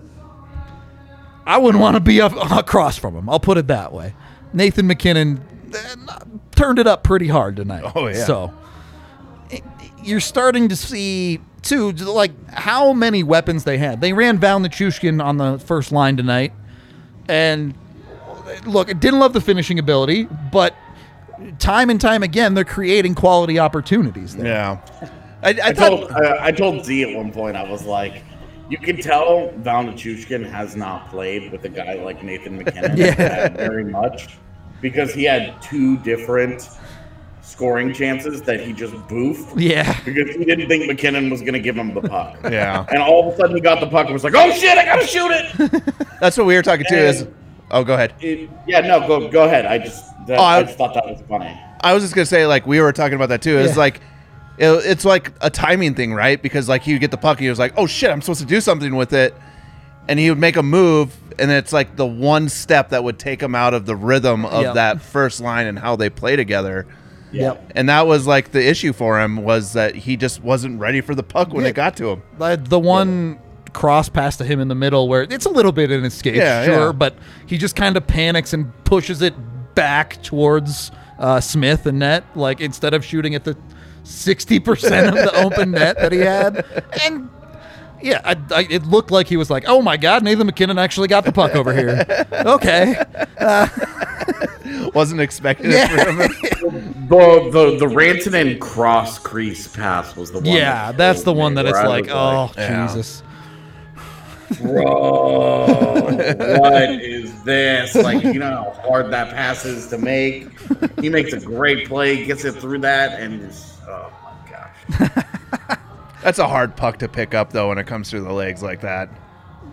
I 1.46 1.58
wouldn't 1.58 1.82
want 1.82 1.96
to 1.96 2.00
be 2.00 2.22
up, 2.22 2.34
across 2.52 2.98
from 2.98 3.16
him. 3.16 3.30
I'll 3.30 3.40
put 3.40 3.58
it 3.58 3.68
that 3.68 3.92
way. 3.92 4.16
Nathan 4.54 4.88
MacKinnon 4.88 5.42
eh, 5.74 5.96
turned 6.56 6.80
it 6.80 6.88
up 6.88 7.04
pretty 7.04 7.28
hard 7.28 7.56
tonight. 7.56 7.92
Oh, 7.96 8.08
yeah. 8.08 8.26
So 8.26 8.54
you're 10.04 10.20
starting 10.20 10.70
to 10.70 10.76
see 10.76 11.40
too, 11.62 11.92
like 11.92 12.32
how 12.50 12.94
many 12.94 13.24
weapons 13.24 13.64
they 13.64 13.78
had. 13.78 14.02
They 14.02 14.14
ran 14.14 14.38
Val 14.38 14.60
Nichushkin 14.60 15.24
on 15.24 15.38
the 15.38 15.60
first 15.60 15.92
line 15.92 16.18
tonight, 16.18 16.54
and 17.28 17.74
look, 18.66 18.90
I 18.90 18.94
didn't 18.94 19.20
love 19.20 19.34
the 19.34 19.42
finishing 19.42 19.80
ability, 19.80 20.28
but 20.52 20.76
time 21.60 21.90
and 21.90 22.00
time 22.00 22.24
again, 22.24 22.54
they're 22.54 22.64
creating 22.66 23.16
quality 23.16 23.60
opportunities. 23.60 24.36
There. 24.36 24.46
Yeah. 24.46 25.10
I, 25.42 25.50
I, 25.50 25.60
I 25.64 25.74
thought, 25.74 25.90
told 25.90 26.12
uh, 26.12 26.38
I 26.40 26.52
told 26.52 26.86
Z 26.86 27.04
at 27.04 27.18
one 27.18 27.32
point 27.32 27.58
I 27.58 27.70
was 27.70 27.84
like, 27.86 28.24
you 28.74 28.80
can 28.80 28.98
tell 28.98 29.52
Val 29.58 29.86
has 29.86 30.76
not 30.76 31.08
played 31.12 31.52
with 31.52 31.64
a 31.64 31.70
guy 31.70 31.94
like 31.94 32.24
Nathan 32.24 32.58
MacKinnon 32.58 32.98
Yeah. 32.98 33.50
very 33.50 33.86
much 33.86 34.38
because 34.82 35.14
he 35.14 35.26
had 35.26 35.62
two 35.62 35.98
different 35.98 36.68
scoring 37.44 37.94
chances 37.94 38.42
that 38.42 38.60
he 38.62 38.74
just 38.74 38.96
boofed 39.08 39.54
Yeah. 39.58 39.94
because 40.04 40.36
he 40.36 40.44
didn't 40.44 40.68
think 40.70 40.88
MacKinnon 40.88 41.30
was 41.30 41.42
going 41.42 41.54
to 41.54 41.60
give 41.60 41.78
him 41.78 41.94
the 41.94 42.02
puck. 42.02 42.40
yeah. 42.52 42.84
And 42.90 42.98
all 42.98 43.28
of 43.30 43.36
a 43.36 43.38
sudden 43.38 43.56
he 43.56 43.62
got 43.62 43.80
the 43.80 43.86
puck 43.86 44.06
and 44.06 44.14
was 44.14 44.24
like, 44.24 44.34
"Oh 44.36 44.52
shit, 44.54 44.76
I 44.76 44.86
gotta 44.86 45.06
shoot 45.06 45.30
it!" 45.32 45.94
That's 46.20 46.36
what 46.36 46.48
we 46.48 46.56
were 46.56 46.64
talking 46.64 46.86
to. 46.90 46.98
Is 46.98 47.28
oh, 47.70 47.84
go 47.84 47.94
ahead. 47.94 48.16
It- 48.22 48.50
yeah, 48.68 48.80
no, 48.80 49.08
go 49.08 49.30
go 49.30 49.44
ahead. 49.44 49.68
I 49.68 49.78
just 49.78 50.04
that, 50.26 50.40
Oh, 50.40 50.44
I- 50.44 50.58
I 50.58 50.64
just 50.64 50.80
thought 50.80 50.96
that 50.96 51.06
was 51.06 51.22
funny. 51.30 51.56
I 51.82 51.94
was 51.94 52.02
just 52.02 52.16
gonna 52.16 52.26
say, 52.26 52.48
like 52.48 52.66
we 52.66 52.82
were 52.82 52.92
talking 52.92 53.14
about 53.16 53.30
that 53.30 53.44
too. 53.44 53.58
It's 53.60 53.74
Yeah. 53.74 53.80
like 53.80 54.02
it, 54.58 54.68
it's 54.86 55.06
like 55.06 55.32
a 55.42 55.50
timing 55.50 55.96
thing, 55.96 56.14
right? 56.14 56.42
Because 56.42 56.70
like 56.70 56.84
he 56.84 56.94
would 56.94 57.02
get 57.02 57.12
the 57.12 57.18
puck, 57.18 57.40
he 57.40 57.50
was 57.50 57.60
like, 57.60 57.74
"Oh 57.78 57.88
shit, 57.88 58.10
I'm 58.10 58.22
supposed 58.22 58.42
to 58.42 58.46
do 58.48 58.62
something 58.62 58.96
with 58.96 59.14
it," 59.14 59.34
and 60.08 60.20
he 60.20 60.30
would 60.30 60.40
make 60.40 60.56
a 60.58 60.64
move, 60.64 61.16
and 61.40 61.50
it's 61.52 61.74
like 61.74 61.96
the 61.96 62.06
one 62.06 62.50
step 62.50 62.90
that 62.90 63.04
would 63.04 63.18
take 63.20 63.42
him 63.42 63.56
out 63.56 63.74
of 63.74 63.86
the 63.86 63.96
rhythm 63.96 64.46
of 64.46 64.62
Yep. 64.64 64.74
that 64.76 65.02
first 65.02 65.40
line 65.42 65.66
and 65.68 65.80
how 65.80 65.96
they 65.96 66.10
play 66.10 66.36
together. 66.36 66.86
Yep. 67.32 67.72
And 67.76 67.90
that 67.90 68.06
was 68.06 68.28
like 68.28 68.52
the 68.52 68.64
issue 68.64 68.94
for 68.94 69.20
him 69.20 69.38
was 69.38 69.74
that 69.74 69.96
he 69.96 70.18
just 70.18 70.44
wasn't 70.44 70.80
ready 70.80 71.02
for 71.02 71.16
the 71.16 71.24
puck 71.24 71.52
when 71.52 71.64
Yeah. 71.64 71.70
it 71.70 71.76
got 71.76 71.96
to 71.98 72.10
him. 72.12 72.22
Like, 72.38 72.70
The 72.70 72.80
one 72.80 73.40
cross 73.74 74.08
pass 74.08 74.38
to 74.38 74.46
him 74.46 74.60
in 74.60 74.68
the 74.68 74.76
middle 74.76 75.08
where 75.10 75.24
it's 75.24 75.48
a 75.48 75.50
little 75.50 75.72
bit 75.72 75.90
in 75.90 76.04
his 76.04 76.14
skate, 76.14 76.36
Yeah, 76.36 76.64
sure, 76.64 76.86
yeah. 76.88 76.92
but 76.92 77.16
he 77.48 77.58
just 77.58 77.76
kind 77.76 77.98
of 77.98 78.06
panics 78.06 78.54
and 78.54 78.72
pushes 78.86 79.24
it 79.24 79.34
back 79.74 80.22
towards 80.22 80.92
uh, 81.18 81.40
Smith 81.40 81.88
and 81.88 81.98
net, 81.98 82.24
like 82.36 82.62
instead 82.62 82.94
of 82.94 83.04
shooting 83.04 83.34
at 83.34 83.46
the 83.46 83.58
60% 84.04 85.08
of 85.08 85.14
the 85.16 85.32
open 85.44 85.72
net 85.72 85.98
that 85.98 86.12
he 86.12 86.20
had. 86.20 86.66
And 87.04 87.30
yeah, 88.02 88.22
I, 88.24 88.36
I, 88.54 88.68
it 88.70 88.86
looked 88.86 89.12
like 89.12 89.28
he 89.28 89.38
was 89.38 89.50
like, 89.50 89.64
oh 89.68 89.82
my 89.82 89.98
God, 89.98 90.24
Nathan 90.24 90.46
MacKinnon 90.48 90.78
actually 90.78 91.08
got 91.08 91.26
the 91.26 91.32
puck 91.32 91.56
over 91.56 91.74
here. 91.74 92.06
okay. 92.46 93.02
Wasn't 94.94 95.22
expecting 95.22 95.72
Yeah. 95.72 95.88
it 95.92 96.06
from 96.06 96.20
him. 96.20 97.08
The 97.10 97.50
the 97.52 97.78
the 97.78 97.86
Rantanen 97.94 98.60
cross 98.60 99.20
crease 99.20 99.68
pass 99.68 100.16
was 100.16 100.32
the 100.32 100.40
one. 100.40 100.48
Yeah, 100.48 100.88
that 100.92 100.98
that's 100.98 101.24
the 101.24 101.34
one 101.34 101.54
that 101.56 101.66
it's 101.66 101.74
where 101.74 101.84
I 101.84 101.88
like, 101.88 102.10
oh, 102.10 102.52
Yeah. 102.58 102.88
Jesus. 102.88 103.24
Bro, 104.60 105.66
what 106.60 106.90
is 106.90 107.44
this? 107.44 107.96
Like, 107.96 108.24
you 108.24 108.40
know 108.40 108.74
how 108.74 108.82
hard 108.88 109.12
that 109.12 109.34
pass 109.34 109.66
is 109.66 109.88
to 109.88 109.98
make. 109.98 110.50
He 111.00 111.10
makes 111.10 111.34
a 111.34 111.40
great 111.40 111.88
play, 111.88 112.26
gets 112.26 112.46
it 112.46 112.54
through 112.54 112.80
that, 112.80 113.20
and 113.20 113.42
just, 113.42 113.82
oh 113.88 114.12
my 114.24 114.52
gosh. 114.52 115.80
That's 116.24 116.40
a 116.40 116.48
hard 116.48 116.76
puck 116.76 117.00
to 117.00 117.10
pick 117.10 117.34
up 117.34 117.52
though 117.52 117.70
when 117.70 117.78
it 117.78 117.88
comes 117.88 118.10
through 118.10 118.22
the 118.22 118.34
legs 118.34 118.64
like 118.64 118.82
that. 118.82 119.10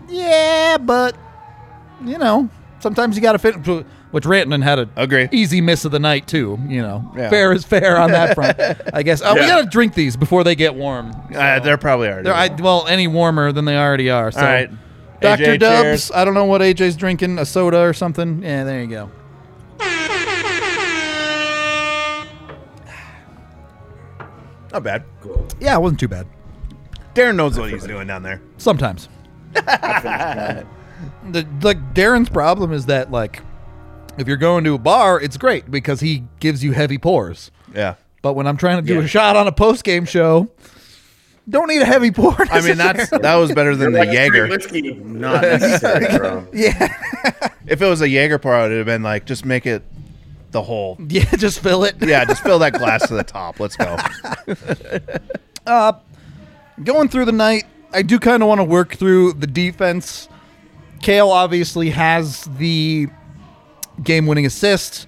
Yeah, 0.09 0.77
but 0.77 1.15
you 2.03 2.17
know, 2.17 2.49
sometimes 2.81 3.15
you 3.15 3.21
got 3.21 3.33
to 3.33 3.39
fit. 3.39 3.55
Which 4.11 4.25
Rantanen 4.25 4.61
had 4.61 4.77
a 4.79 4.89
Agree. 4.97 5.29
easy 5.31 5.61
miss 5.61 5.85
of 5.85 5.91
the 5.91 5.99
night 5.99 6.27
too. 6.27 6.59
You 6.67 6.81
know, 6.81 7.09
Yeah. 7.15 7.29
fair 7.29 7.53
is 7.53 7.63
fair 7.63 7.97
on 7.97 8.11
that 8.11 8.35
front. 8.35 8.59
I 8.93 9.03
guess. 9.03 9.21
Oh, 9.23 9.33
we 9.35 9.39
Yeah. 9.41 9.47
gotta 9.47 9.67
drink 9.67 9.93
these 9.93 10.17
before 10.17 10.43
they 10.43 10.55
get 10.55 10.75
warm. 10.75 11.11
Uh, 11.33 11.59
they're 11.59 11.77
probably 11.77 12.09
already. 12.09 12.23
They're, 12.25 12.33
I, 12.33 12.49
well, 12.59 12.85
any 12.87 13.07
warmer 13.07 13.51
than 13.53 13.63
they 13.65 13.77
already 13.77 14.09
are. 14.09 14.31
So, 14.31 14.39
All 14.41 14.45
right. 14.45 14.69
Dr. 15.21 15.43
AJ, 15.43 15.59
Dubs. 15.59 15.81
cheers. 15.83 16.11
I 16.11 16.25
don't 16.25 16.33
know 16.33 16.45
what 16.45 16.59
AJ's 16.61 16.97
drinking, 16.97 17.37
a 17.39 17.45
soda 17.45 17.79
or 17.79 17.93
something. 17.93 18.41
Yeah, 18.43 18.63
there 18.65 18.81
you 18.81 18.87
go. 18.87 19.09
Not 24.73 24.83
bad. 24.83 25.03
Cool. 25.21 25.45
Yeah, 25.59 25.75
it 25.75 25.81
wasn't 25.81 25.99
too 25.99 26.07
bad. 26.07 26.25
Darren 27.13 27.35
knows 27.35 27.59
what 27.59 27.69
he's 27.69 27.83
doing 27.85 28.07
down 28.07 28.23
there. 28.23 28.41
Sometimes. 28.57 29.09
the 31.29 31.45
like 31.61 31.93
Darren's 31.93 32.29
problem 32.29 32.71
is 32.73 32.85
that 32.87 33.11
like 33.11 33.41
If 34.17 34.27
you're 34.27 34.37
going 34.37 34.63
to 34.65 34.73
a 34.75 34.77
bar, 34.79 35.19
it's 35.19 35.37
great 35.37 35.69
because 35.71 35.99
he 36.01 36.23
gives 36.39 36.63
you 36.63 36.71
heavy 36.73 36.97
pours. 36.97 37.51
Yeah. 37.73 37.95
But 38.21 38.33
when 38.33 38.45
I'm 38.47 38.57
trying 38.57 38.77
to 38.77 38.81
do 38.87 38.95
Yeah. 38.99 39.05
a 39.05 39.07
shot 39.07 39.35
on 39.35 39.47
a 39.47 39.51
post 39.51 39.83
game 39.83 40.05
show, 40.05 40.49
don't 41.49 41.67
need 41.67 41.81
a 41.81 41.85
heavy 41.85 42.11
pour. 42.11 42.35
I 42.51 42.61
mean, 42.61 42.77
that's 42.77 43.09
that 43.09 43.35
was 43.35 43.51
better 43.53 43.75
than 43.75 43.93
the 43.93 43.99
Like 43.99 44.11
Jaeger. 44.11 44.47
whiskey, 44.47 44.93
not 44.93 45.41
necessary, 45.41 46.17
bro. 46.17 46.47
yeah, 46.53 46.93
If 47.65 47.81
it 47.81 47.87
was 47.87 48.01
a 48.01 48.07
Jaeger 48.09 48.37
pour, 48.37 48.55
it 48.59 48.69
would 48.69 48.77
have 48.77 48.85
been 48.85 49.01
like, 49.03 49.25
just 49.25 49.43
make 49.45 49.65
it 49.65 49.81
the 50.51 50.61
whole. 50.61 50.97
yeah. 51.07 51.23
Just 51.37 51.61
fill 51.61 51.83
it. 51.85 51.95
Yeah, 52.01 52.25
just 52.25 52.43
fill 52.43 52.59
that 52.59 52.73
glass 52.73 53.07
to 53.07 53.13
the 53.15 53.23
top. 53.23 53.59
Let's 53.59 53.75
go. 53.77 53.97
Uh, 55.65 55.93
going 56.83 57.07
through 57.07 57.25
the 57.25 57.31
night, 57.31 57.65
I 57.93 58.01
do 58.01 58.17
kind 58.19 58.41
of 58.41 58.49
want 58.49 58.59
to 58.59 58.63
work 58.63 58.95
through 58.95 59.33
the 59.33 59.45
defense. 59.47 60.27
Cale 61.01 61.29
obviously 61.29 61.89
has 61.89 62.45
the 62.57 63.07
game 64.03 64.27
winning 64.27 64.45
assist. 64.45 65.07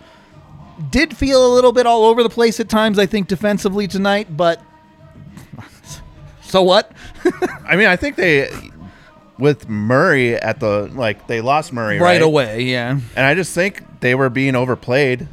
Did 0.89 1.15
feel 1.15 1.45
a 1.45 1.51
little 1.53 1.71
bit 1.71 1.85
all 1.85 2.05
over 2.05 2.23
the 2.23 2.29
place 2.29 2.59
at 2.59 2.69
times, 2.69 2.97
I 2.97 3.05
think, 3.05 3.27
defensively 3.27 3.87
tonight, 3.87 4.35
but 4.35 4.61
so 6.41 6.63
what? 6.63 6.91
I 7.67 7.75
mean, 7.75 7.87
I 7.87 7.95
think 7.95 8.15
they 8.15 8.49
with 9.39 9.67
Murray 9.67 10.35
at 10.35 10.59
the 10.59 10.89
like 10.93 11.27
they 11.27 11.41
lost 11.41 11.73
Murray 11.73 11.97
right 11.97 12.13
right, 12.13 12.21
away, 12.21 12.63
yeah. 12.63 12.99
and 13.15 13.25
I 13.25 13.35
just 13.35 13.53
think 13.53 13.83
they 13.99 14.15
were 14.15 14.29
being 14.29 14.55
overplayed. 14.55 15.27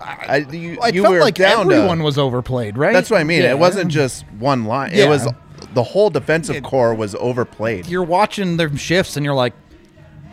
I, 0.00 0.38
you, 0.50 0.78
I 0.80 0.88
you 0.88 1.02
felt 1.02 1.14
were 1.14 1.20
like 1.20 1.34
down 1.34 1.68
to- 1.68 1.74
everyone 1.74 2.02
was 2.02 2.16
overplayed, 2.18 2.78
right? 2.78 2.92
That's 2.92 3.10
what 3.10 3.20
I 3.20 3.24
mean. 3.24 3.42
Yeah. 3.42 3.50
It 3.50 3.58
wasn't 3.58 3.90
just 3.90 4.24
one 4.38 4.64
line. 4.64 4.92
Yeah. 4.94 5.04
It 5.04 5.08
was 5.08 5.28
the 5.74 5.82
whole 5.82 6.10
defensive 6.10 6.62
corps 6.62 6.94
was 6.94 7.14
overplayed. 7.16 7.86
You're 7.86 8.02
watching 8.02 8.56
their 8.56 8.74
shifts 8.76 9.16
and 9.16 9.24
you're 9.24 9.34
like, 9.34 9.52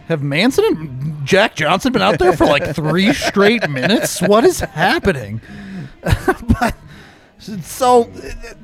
have 0.07 0.23
Manson 0.23 0.65
and 0.65 1.25
Jack 1.25 1.55
Johnson 1.55 1.93
been 1.93 2.01
out 2.01 2.19
there 2.19 2.35
for 2.35 2.45
like 2.45 2.75
three 2.75 3.13
straight 3.13 3.69
minutes? 3.69 4.21
What 4.21 4.43
is 4.45 4.59
happening? 4.59 5.41
but 6.59 6.75
so 7.39 8.09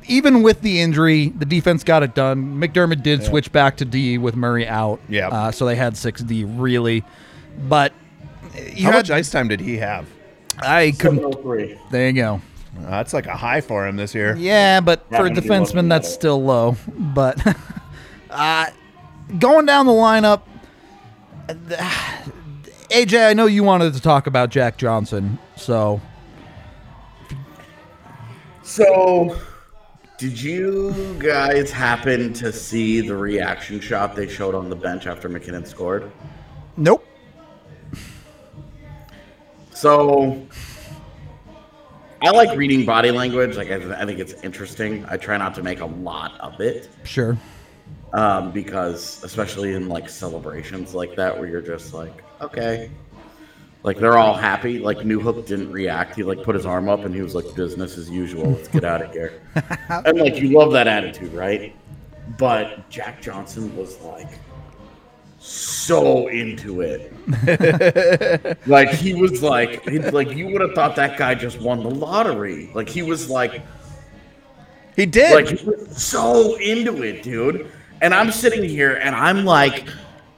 even 0.07 0.41
with 0.43 0.61
the 0.61 0.81
injury, 0.81 1.29
the 1.29 1.45
defense 1.45 1.83
got 1.83 2.03
it 2.03 2.15
done. 2.15 2.59
MacDermid 2.59 3.03
did 3.03 3.23
switch 3.23 3.51
back 3.51 3.77
to 3.77 3.85
D 3.85 4.17
with 4.17 4.35
Murray 4.35 4.67
out. 4.67 4.99
Yeah. 5.09 5.27
Uh, 5.29 5.51
so 5.51 5.65
they 5.65 5.75
had 5.75 5.95
six 5.97 6.21
D 6.21 6.43
really, 6.43 7.03
but 7.67 7.93
How 8.53 8.59
had- 8.91 8.93
much 8.93 9.11
ice 9.11 9.29
time 9.29 9.47
did 9.47 9.59
he 9.59 9.77
have? 9.77 10.07
I 10.59 10.91
couldn't. 10.99 11.17
703. 11.19 11.79
There 11.89 12.07
you 12.07 12.13
go. 12.13 12.41
Uh, 12.77 12.89
that's 12.89 13.13
like 13.13 13.25
a 13.27 13.35
high 13.35 13.59
for 13.61 13.87
him 13.87 13.95
this 13.95 14.13
year. 14.15 14.35
Yeah, 14.35 14.79
but 14.81 15.07
for 15.09 15.15
a 15.15 15.17
Haven't 15.17 15.33
been 15.35 15.43
looking 15.47 15.65
defenseman, 15.65 15.89
that's 15.89 16.07
it. 16.07 16.11
still 16.11 16.43
low. 16.43 16.75
But 16.97 17.55
uh, 18.29 18.67
going 19.39 19.65
down 19.65 19.85
the 19.85 19.91
lineup, 19.91 20.41
AJ, 22.89 23.29
I 23.29 23.33
know 23.33 23.45
you 23.47 23.63
wanted 23.63 23.93
to 23.93 24.01
talk 24.01 24.27
about 24.27 24.49
Jack 24.49 24.77
Johnson, 24.77 25.37
so 25.55 25.99
So, 28.61 29.37
did 30.17 30.41
you 30.41 31.15
guys 31.19 31.69
happen 31.71 32.33
to 32.33 32.51
see 32.53 33.01
the 33.01 33.15
reaction 33.15 33.79
shot 33.79 34.15
they 34.15 34.27
showed 34.27 34.55
on 34.55 34.69
the 34.69 34.75
bench 34.75 35.05
after 35.07 35.27
MacKinnon 35.27 35.65
scored? 35.65 36.11
nope. 36.77 37.05
So, 39.73 40.47
I 42.21 42.29
like 42.29 42.57
reading 42.57 42.85
body 42.85 43.11
language. 43.11 43.57
Like, 43.57 43.69
I, 43.69 44.01
I 44.01 44.05
think 44.05 44.19
it's 44.19 44.33
interesting. 44.43 45.05
I 45.09 45.17
try 45.17 45.35
not 45.35 45.53
to 45.55 45.63
make 45.63 45.81
a 45.81 45.85
lot 45.85 46.39
of 46.39 46.61
it 46.61 46.89
Sure. 47.03 47.37
Um, 48.13 48.51
because, 48.51 49.23
especially 49.23 49.73
in 49.73 49.89
like 49.89 50.07
celebrations 50.07 50.93
like 50.93 51.15
that, 51.15 51.37
where 51.37 51.47
you're 51.47 51.61
just 51.61 51.93
like, 51.95 52.23
okay, 52.41 52.91
like 53.83 53.97
they're 53.99 54.17
all 54.17 54.33
happy. 54.33 54.79
Like 54.79 54.99
Newhook 54.99 55.45
didn't 55.45 55.71
react. 55.71 56.15
He 56.15 56.23
like 56.23 56.41
put 56.41 56.55
his 56.55 56.65
arm 56.65 56.87
up 56.87 57.01
and 57.01 57.13
he 57.13 57.21
was 57.21 57.35
like, 57.35 57.53
business 57.55 57.97
as 57.97 58.09
usual. 58.09 58.51
Let's 58.51 58.69
get 58.69 58.85
out 58.85 59.01
of 59.01 59.11
here. 59.11 59.41
and 59.89 60.17
like 60.17 60.37
you 60.37 60.57
love 60.57 60.71
that 60.71 60.87
attitude, 60.87 61.33
right? 61.33 61.75
But 62.37 62.89
Jack 62.89 63.21
Johnson 63.21 63.75
was 63.75 63.99
like 64.01 64.29
so 65.39 66.29
into 66.29 66.81
it. 66.81 67.11
like 68.67 68.89
he 68.89 69.13
was 69.13 69.43
like, 69.43 69.85
like 70.13 70.31
you 70.31 70.47
would 70.47 70.61
have 70.61 70.73
thought 70.73 70.95
that 70.95 71.17
guy 71.17 71.35
just 71.35 71.59
won 71.59 71.83
the 71.83 71.89
lottery. 71.89 72.71
Like 72.73 72.87
he 72.87 73.01
was 73.01 73.29
like, 73.29 73.61
He 74.95 75.05
did. 75.05 75.33
like 75.33 75.59
he 75.59 75.65
was 75.65 76.01
so 76.01 76.55
into 76.55 77.03
it, 77.03 77.21
dude. 77.21 77.69
And 78.03 78.13
I'm 78.13 78.31
sitting 78.31 78.63
here 78.63 78.95
and 78.95 79.15
I'm 79.15 79.45
like, 79.45 79.87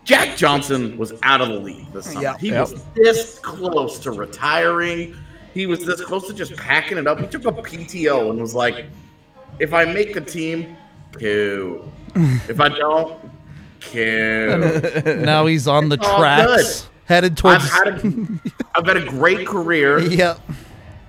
Jack 0.03 0.37
Johnson 0.37 0.97
was 0.99 1.13
out 1.23 1.41
of 1.41 1.49
the 1.49 1.55
league 1.59 1.91
this 1.91 2.05
summer. 2.13 2.37
He 2.37 2.49
Yep. 2.49 2.59
was 2.69 2.83
this 2.95 3.39
close 3.39 3.97
to 3.99 4.11
retiring. 4.11 5.15
He 5.53 5.65
was 5.65 5.83
this 5.83 5.99
close 5.99 6.27
to 6.27 6.33
just 6.33 6.55
packing 6.55 6.99
it 6.99 7.07
up. 7.07 7.19
He 7.19 7.25
took 7.25 7.45
a 7.45 7.51
PTO 7.51 8.29
and 8.29 8.39
was 8.39 8.53
like, 8.53 8.85
if 9.57 9.73
I 9.73 9.83
make 9.85 10.13
the 10.13 10.21
team, 10.21 10.77
cool. 11.13 11.91
if 12.47 12.59
I 12.61 12.69
don't, 12.69 13.19
cool. 13.81 15.15
Now 15.25 15.47
he's 15.47 15.67
on 15.67 15.89
the 15.89 15.97
tracks, 15.97 16.81
good. 16.81 16.89
headed 17.05 17.31
I've 17.31 17.37
towards. 17.37 17.69
had 17.71 17.87
a, 17.87 18.39
I've 18.75 18.85
had 18.85 18.97
a 18.97 19.05
great 19.05 19.47
career. 19.47 19.99
Yep. 19.99 20.39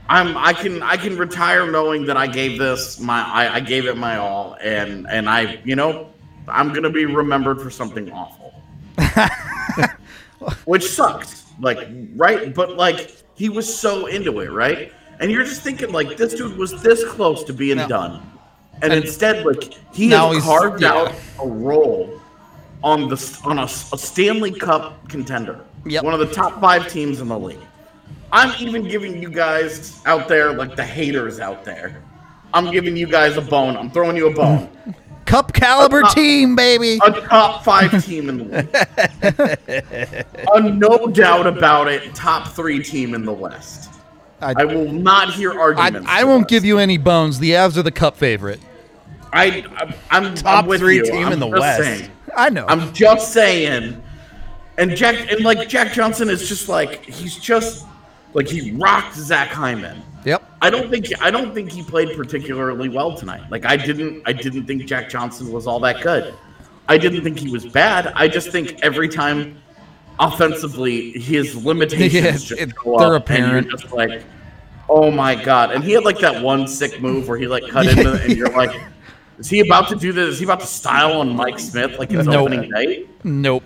I'm 0.09 0.37
I 0.38 0.53
can 0.53 0.83
I 0.83 0.97
can 0.97 1.19
retire 1.19 1.71
knowing 1.71 2.07
that 2.07 2.16
I 2.16 2.29
gave 2.29 2.59
this 2.59 3.01
my 3.01 3.21
I, 3.23 3.57
I 3.57 3.61
gave 3.61 3.87
it 3.87 3.97
my 3.99 4.16
all 4.19 4.57
and 4.62 5.07
and 5.11 5.29
I 5.29 5.61
you 5.64 5.75
know 5.75 6.11
I'm 6.48 6.72
gonna 6.72 6.90
be 6.90 7.04
remembered 7.06 7.61
for 7.61 7.70
something 7.70 8.11
awful, 8.12 8.54
which 10.64 10.85
sucks. 10.88 11.44
Like 11.61 11.88
right, 12.14 12.54
but 12.54 12.76
like 12.76 13.16
he 13.35 13.48
was 13.48 13.72
so 13.72 14.06
into 14.06 14.40
it, 14.40 14.50
right? 14.50 14.92
And 15.20 15.30
you're 15.30 15.44
just 15.44 15.62
thinking 15.62 15.92
like 15.92 16.16
this 16.16 16.35
dude 16.35 16.56
was 16.56 16.82
this 16.82 17.04
close 17.04 17.42
to 17.44 17.52
being 17.52 17.78
No. 17.78 17.88
done, 17.88 18.22
and, 18.82 18.92
instead 18.92 19.44
like 19.46 19.74
he 19.94 20.11
has 20.11 20.42
carved 20.42 20.82
yeah. 20.82 20.92
out 20.92 21.14
a 21.40 21.46
role 21.46 22.20
on 22.85 23.09
the 23.09 23.40
on 23.44 23.59
a, 23.59 23.64
a 23.64 23.68
Stanley 23.68 24.52
Cup 24.52 25.09
contender, 25.09 25.64
Yep. 25.87 26.04
one 26.04 26.12
of 26.14 26.20
the 26.20 26.32
top 26.32 26.61
five 26.61 26.88
teams 26.88 27.20
in 27.20 27.28
the 27.28 27.38
league. 27.38 27.59
I'm 28.32 28.52
even 28.61 28.87
giving 28.87 29.22
you 29.22 29.30
guys 29.30 30.02
out 30.04 30.28
there, 30.28 30.52
like 30.52 30.76
the 30.76 30.85
haters 30.85 31.40
out 31.40 31.64
there, 31.64 32.02
I'm 32.52 32.70
giving 32.70 32.96
you 32.96 33.06
guys 33.06 33.37
a 33.37 33.40
bone. 33.40 33.76
I'm 33.76 33.90
throwing 33.90 34.16
you 34.16 34.28
a 34.28 34.35
bone. 34.35 34.68
Cup 35.27 35.53
caliber 35.53 36.03
Uh, 36.03 36.07
uh, 36.07 36.15
team, 36.15 36.57
baby. 36.57 36.99
A 37.05 37.11
top 37.23 37.65
five 37.65 38.05
team 38.07 38.29
in 38.29 38.39
the 38.39 40.25
league. 40.25 40.49
a 40.55 40.61
no 40.61 41.09
doubt 41.09 41.47
about 41.47 41.89
it, 41.89 42.15
top 42.15 42.49
three 42.49 42.83
team 42.83 43.15
in 43.15 43.25
the 43.25 43.33
West. 43.33 43.91
I, 44.41 44.55
I 44.57 44.65
will 44.65 44.93
not 44.93 45.33
hear 45.35 45.59
arguments. 45.59 46.09
I 46.11 46.21
to 46.21 46.27
won't 46.27 46.49
give 46.49 46.65
you 46.65 46.79
any 46.79 46.99
bones. 46.99 47.39
The 47.39 47.51
Avs 47.53 47.77
are 47.77 47.83
the 47.83 47.91
cup 47.91 48.17
favorite. 48.17 48.61
I, 49.33 49.65
I'm, 49.77 49.95
I'm 50.11 50.35
Top 50.35 50.67
I'm 50.67 50.79
three 50.79 50.97
you. 50.97 51.05
team 51.05 51.27
I'm 51.27 51.33
in 51.33 51.41
the 51.41 51.47
West. 51.47 51.83
saying. 51.83 52.11
I 52.37 52.51
know. 52.51 52.67
I'm 52.69 52.93
just 52.93 53.33
saying. 53.33 54.03
And 54.79 54.95
Jack 54.95 55.31
and 55.33 55.43
like 55.43 55.69
Jack 55.69 55.93
Johnson 55.93 56.29
is 56.29 56.49
just 56.49 56.69
like 56.69 57.05
he's 57.05 57.37
just 57.37 57.87
like 58.35 58.47
he 58.47 58.73
rocked 58.73 59.15
Zach 59.15 59.49
Hyman. 59.49 60.03
Yep. 60.27 60.43
I 60.61 60.69
don't 60.69 60.91
think 60.91 61.07
I 61.23 61.31
don't 61.31 61.55
think 61.55 61.73
he 61.73 61.83
played 61.83 62.15
particularly 62.17 62.91
well 62.91 63.17
tonight. 63.17 63.51
Like 63.51 63.65
I 63.65 63.77
didn't 63.79 64.23
I 64.27 64.35
didn't 64.35 64.67
think 64.67 64.85
Jack 64.85 65.09
Johnson 65.09 65.51
was 65.51 65.67
all 65.67 65.81
that 65.81 66.03
good. 66.03 66.35
I 66.89 66.99
didn't 66.99 67.23
think 67.25 67.39
he 67.39 67.51
was 67.51 67.65
bad. 67.65 68.09
I 68.15 68.29
just 68.29 68.51
think 68.51 68.79
every 68.83 69.09
time 69.09 69.57
offensively 70.19 71.12
his 71.12 71.57
limitations 71.65 72.15
Yeah, 72.25 72.31
just 72.33 72.53
it- 72.53 72.75
go 72.75 72.99
they're 72.99 73.15
up 73.17 73.31
and 73.31 73.51
you're 73.53 73.73
just 73.73 73.93
like, 73.93 74.23
oh 74.89 75.11
my 75.11 75.35
god. 75.35 75.73
And 75.73 75.83
he 75.83 75.93
had 75.93 76.05
like 76.05 76.19
that 76.21 76.43
one 76.43 76.67
sick 76.67 77.01
move 77.01 77.29
where 77.29 77.39
he 77.39 77.47
like 77.47 77.69
cut 77.69 77.87
into 77.87 78.12
and 78.23 78.33
you're 78.37 78.51
like, 78.51 78.71
is 79.39 79.49
he 79.51 79.61
about 79.61 79.89
to 79.89 79.97
do 79.97 80.12
this? 80.12 80.29
Is 80.35 80.39
he 80.39 80.45
about 80.45 80.61
to 80.61 80.67
style 80.67 81.21
on 81.21 81.35
Mike 81.35 81.59
Smith 81.59 81.99
like 81.99 82.11
his 82.11 82.27
Nope. 82.27 82.37
opening 82.51 82.71
night? 82.71 83.09
Nope. 83.25 83.65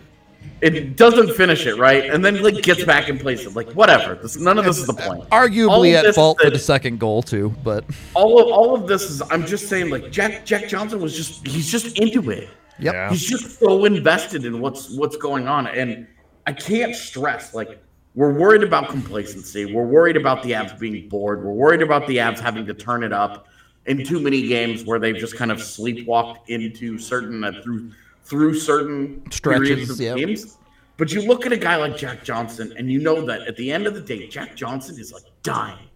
It 0.61 0.96
doesn't 0.96 1.35
finish 1.35 1.66
it, 1.66 1.76
right? 1.76 2.05
And 2.05 2.22
then 2.24 2.42
like 2.42 2.62
gets 2.62 2.85
back 2.85 3.09
and 3.09 3.18
plays 3.18 3.46
it. 3.46 3.57
Like 3.57 3.70
whatever. 3.72 4.14
This, 4.16 4.38
none 4.38 4.59
of 4.59 4.64
this 4.64 4.79
is 4.79 4.87
the 4.87 4.92
point. 4.92 5.29
Arguably 5.31 5.94
at 5.94 6.14
fault 6.14 6.38
is 6.40 6.44
for 6.44 6.50
the 6.50 6.59
second 6.59 7.00
goal 7.00 7.22
too, 7.22 7.55
but 7.64 7.85
all 8.14 8.38
of 8.40 8.48
all 8.48 8.74
of 8.74 8.87
this 8.87 9.05
is 9.05 9.22
I'm 9.31 9.46
just 9.46 9.68
saying 9.68 9.88
like 9.88 10.11
Jack 10.11 10.44
Jack 10.44 10.68
Johnson 10.68 11.00
was 11.00 11.16
just 11.16 11.46
he's 11.46 11.70
just 11.70 11.98
into 11.98 12.31
it. 12.31 12.50
yep. 12.79 12.94
Yeah. 12.94 13.11
He's 13.11 13.24
just 13.24 13.59
so 13.59 13.87
invested 13.87 14.44
in 14.44 14.61
what's 14.61 14.90
what's 14.90 15.16
going 15.16 15.48
on 15.48 15.66
and 15.66 16.07
I 16.46 16.53
can't 16.53 16.94
stress 16.94 17.55
like 17.55 17.83
we're 18.14 18.33
worried 18.33 18.62
about 18.62 18.88
complacency. 18.88 19.72
We're 19.72 19.87
worried 19.87 20.16
about 20.16 20.42
the 20.42 20.50
Avs 20.53 20.79
being 20.79 21.09
bored. 21.09 21.44
We're 21.44 21.53
worried 21.53 21.81
about 21.81 22.07
the 22.07 22.16
Avs 22.16 22.40
having 22.40 22.66
to 22.66 22.74
turn 22.74 23.05
it 23.05 23.12
up 23.12 23.46
in 23.87 24.05
too 24.05 24.20
many 24.20 24.46
games 24.46 24.85
where 24.85 24.98
they've 24.98 25.16
just 25.16 25.37
kind 25.37 25.50
of 25.50 25.59
sleepwalked 25.59 26.48
into 26.48 26.98
certain 26.98 27.44
uh, 27.44 27.53
through 27.62 27.92
through 28.24 28.54
certain 28.54 29.22
Stretches, 29.30 29.90
of 29.90 30.00
yep. 30.00 30.16
games. 30.16 30.59
But 30.96 31.12
you 31.12 31.22
look 31.22 31.46
at 31.46 31.52
a 31.52 31.56
guy 31.56 31.76
like 31.76 31.96
Jack 31.96 32.24
Johnson 32.24 32.74
and 32.76 32.92
you 32.92 33.00
know 33.00 33.24
that 33.24 33.42
at 33.48 33.56
the 33.56 33.72
end 33.72 33.87
of 33.87 33.94
the 33.94 34.00
day, 34.00 34.28
Jack 34.28 34.54
Johnson 34.54 34.98
is 35.00 35.12
like 35.12 35.22
dying. 35.42 35.88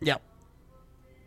Yep. 0.00 0.20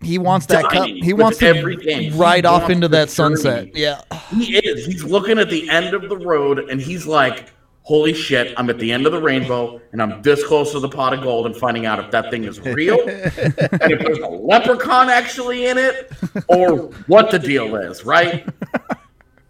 He 0.02 0.20
wants 0.20 0.46
that 0.48 0.66
cup. 0.70 0.88
He 0.88 1.14
wants 1.14 1.40
to 1.40 1.48
every 1.48 1.78
game. 1.78 2.14
He 2.14 2.44
off 2.44 2.70
into 2.70 2.88
that 2.90 3.10
sunset. 3.10 3.66
journey. 3.66 3.82
Yeah. 3.82 4.02
He 4.30 4.58
is. 4.58 4.86
He's 4.86 5.04
looking 5.04 5.40
at 5.40 5.50
the 5.50 5.68
end 5.70 5.96
of 5.96 6.08
the 6.10 6.18
road 6.18 6.60
and 6.70 6.80
he's 6.80 7.08
like, 7.08 7.50
holy 7.82 8.14
shit, 8.14 8.54
I'm 8.58 8.70
at 8.70 8.80
the 8.80 8.92
end 8.92 9.06
of 9.06 9.12
the 9.12 9.22
rainbow 9.22 9.80
and 9.92 10.02
I'm 10.02 10.22
this 10.22 10.46
close 10.46 10.72
to 10.74 10.80
the 10.80 10.90
pot 10.90 11.14
of 11.14 11.22
gold 11.22 11.46
and 11.46 11.56
finding 11.56 11.86
out 11.86 11.98
if 11.98 12.12
that 12.12 12.32
thing 12.32 12.44
is 12.44 12.60
real 12.60 13.00
and 13.08 13.54
if 13.58 14.00
there's 14.00 14.20
a 14.20 14.28
leprechaun 14.28 15.10
actually 15.10 15.66
in 15.68 15.78
it 15.78 16.12
or 16.48 16.92
what 17.08 17.32
the 17.32 17.40
deal 17.40 17.76
is, 17.76 18.04
right? 18.04 18.48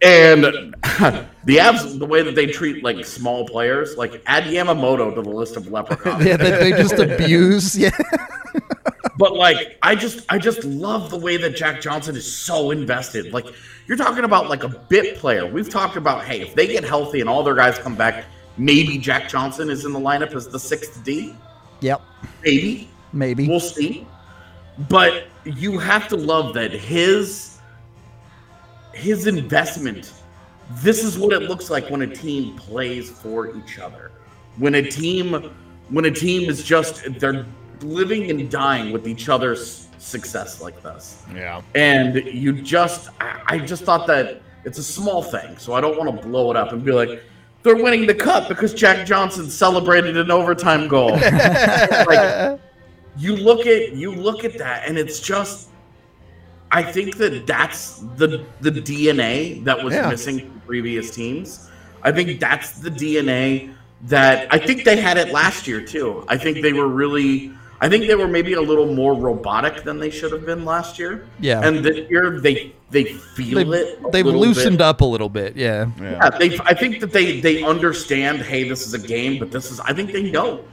And 0.02 0.44
the 0.44 1.56
Avs, 1.56 1.98
the 1.98 2.06
way 2.06 2.22
that 2.22 2.34
they 2.34 2.46
treat 2.46 2.84
like 2.84 3.04
small 3.04 3.46
players, 3.48 3.96
like 3.96 4.22
add 4.26 4.44
Yamamoto 4.44 5.14
to 5.14 5.22
the 5.22 5.30
list 5.30 5.56
of 5.56 5.68
leprechauns. 5.68 6.24
Yeah, 6.24 6.36
they, 6.36 6.50
they 6.50 6.70
just 6.70 6.98
abuse. 6.98 7.76
Yeah. 7.76 7.96
But 9.18 9.34
like, 9.34 9.78
I 9.80 9.94
just, 9.94 10.26
I 10.28 10.38
just 10.38 10.64
love 10.64 11.10
the 11.10 11.18
way 11.18 11.38
that 11.38 11.56
Jack 11.56 11.80
Johnson 11.80 12.14
is 12.14 12.30
so 12.30 12.70
invested. 12.70 13.32
Like, 13.32 13.46
you're 13.86 13.96
talking 13.96 14.24
about 14.24 14.50
like 14.50 14.64
a 14.64 14.68
bit 14.68 15.16
player. 15.16 15.46
We've 15.50 15.70
talked 15.70 15.96
about, 15.96 16.24
hey, 16.24 16.42
if 16.42 16.54
they 16.54 16.66
get 16.66 16.84
healthy 16.84 17.20
and 17.20 17.30
all 17.30 17.42
their 17.42 17.54
guys 17.54 17.78
come 17.78 17.94
back, 17.94 18.26
maybe 18.58 18.98
Jack 18.98 19.30
Johnson 19.30 19.70
is 19.70 19.86
in 19.86 19.94
the 19.94 20.00
lineup 20.00 20.34
as 20.34 20.48
the 20.48 20.58
sixth 20.58 21.02
D. 21.04 21.34
Yep. 21.80 22.02
Maybe. 22.44 22.90
Maybe. 23.14 23.48
We'll 23.48 23.60
see. 23.60 24.06
But 24.90 25.28
you 25.44 25.78
have 25.78 26.08
to 26.08 26.16
love 26.16 26.52
that 26.52 26.72
his 26.72 27.55
his 28.96 29.26
investment. 29.26 30.12
This 30.82 31.04
is 31.04 31.18
what 31.18 31.32
it 31.32 31.42
looks 31.42 31.70
like 31.70 31.88
when 31.90 32.02
a 32.02 32.06
team 32.06 32.56
plays 32.56 33.10
for 33.10 33.56
each 33.56 33.78
other. 33.78 34.10
When 34.56 34.74
a 34.76 34.82
team 34.82 35.52
when 35.90 36.06
a 36.06 36.10
team 36.10 36.50
is 36.50 36.64
just 36.64 37.02
they're 37.20 37.46
living 37.82 38.30
and 38.30 38.50
dying 38.50 38.90
with 38.90 39.06
each 39.06 39.28
other's 39.28 39.88
success 39.98 40.60
like 40.60 40.82
this. 40.82 41.22
Yeah. 41.34 41.62
And 41.74 42.16
you 42.16 42.52
just 42.52 43.10
I, 43.20 43.40
I 43.46 43.58
just 43.58 43.84
thought 43.84 44.06
that 44.08 44.42
it's 44.64 44.78
a 44.78 44.82
small 44.82 45.22
thing, 45.22 45.56
so 45.58 45.74
I 45.74 45.80
don't 45.80 45.96
want 45.96 46.20
to 46.20 46.26
blow 46.26 46.50
it 46.50 46.56
up 46.56 46.72
and 46.72 46.84
be 46.84 46.92
like 46.92 47.22
they're 47.62 47.76
winning 47.76 48.06
the 48.06 48.14
cup 48.14 48.48
because 48.48 48.72
Jack 48.72 49.06
Johnson 49.06 49.50
celebrated 49.50 50.16
an 50.16 50.30
overtime 50.30 50.86
goal. 50.86 51.10
like, 52.06 52.60
you 53.18 53.36
look 53.36 53.66
at 53.66 53.92
you 53.92 54.12
look 54.12 54.44
at 54.44 54.56
that 54.58 54.88
and 54.88 54.98
it's 54.98 55.20
just 55.20 55.70
I 56.72 56.82
think 56.82 57.16
that 57.18 57.46
that's 57.46 57.98
the 58.16 58.44
the 58.60 58.70
DNA 58.70 59.62
that 59.64 59.82
was 59.82 59.94
Yeah. 59.94 60.10
missing 60.10 60.40
from 60.40 60.60
previous 60.66 61.10
teams. 61.14 61.68
I 62.02 62.12
think 62.12 62.40
that's 62.40 62.72
the 62.72 62.90
DNA 62.90 63.70
that 64.08 64.48
I 64.50 64.58
think 64.58 64.84
they 64.84 64.96
had 64.96 65.16
it 65.16 65.32
last 65.32 65.66
year 65.66 65.80
too. 65.80 66.24
I 66.28 66.36
think 66.36 66.60
they 66.62 66.72
were 66.72 66.88
really 66.88 67.52
I 67.78 67.90
think 67.90 68.06
they 68.06 68.14
were 68.14 68.26
maybe 68.28 68.54
a 68.54 68.60
little 68.60 68.86
more 68.94 69.14
robotic 69.14 69.84
than 69.84 69.98
they 69.98 70.08
should 70.08 70.32
have 70.32 70.46
been 70.46 70.64
last 70.64 70.98
year. 70.98 71.26
Yeah. 71.40 71.60
And 71.66 71.84
this 71.84 72.08
year 72.10 72.40
they 72.40 72.72
they 72.90 73.04
feel 73.04 73.56
They've, 73.58 73.72
it. 73.72 73.98
a 74.06 74.10
they've 74.10 74.26
loosened 74.26 74.78
bit. 74.78 74.84
up 74.86 75.00
a 75.02 75.04
little 75.04 75.28
bit. 75.28 75.56
Yeah. 75.56 75.86
Yeah, 76.00 76.30
they. 76.30 76.58
I 76.60 76.72
think 76.74 77.00
that 77.00 77.12
they 77.12 77.40
they 77.40 77.62
understand. 77.62 78.40
Hey, 78.42 78.68
this 78.68 78.86
is 78.86 78.94
a 78.94 78.98
game, 78.98 79.38
but 79.38 79.50
this 79.50 79.70
is. 79.70 79.80
I 79.80 79.92
think 79.92 80.12
they 80.12 80.30
know. 80.30 80.64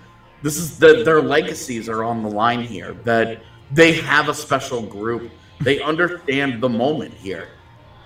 This 0.44 0.58
is 0.58 0.78
the 0.78 1.04
their 1.04 1.22
legacies 1.22 1.90
are 1.90 2.04
on 2.04 2.22
the 2.24 2.30
line 2.30 2.62
here. 2.64 2.94
That 3.04 3.42
they 3.72 3.94
have 3.94 4.30
a 4.30 4.34
special 4.34 4.82
group. 4.84 5.32
They 5.64 5.82
understand 5.82 6.62
the 6.62 6.70
moment 6.70 7.14
here, 7.14 7.50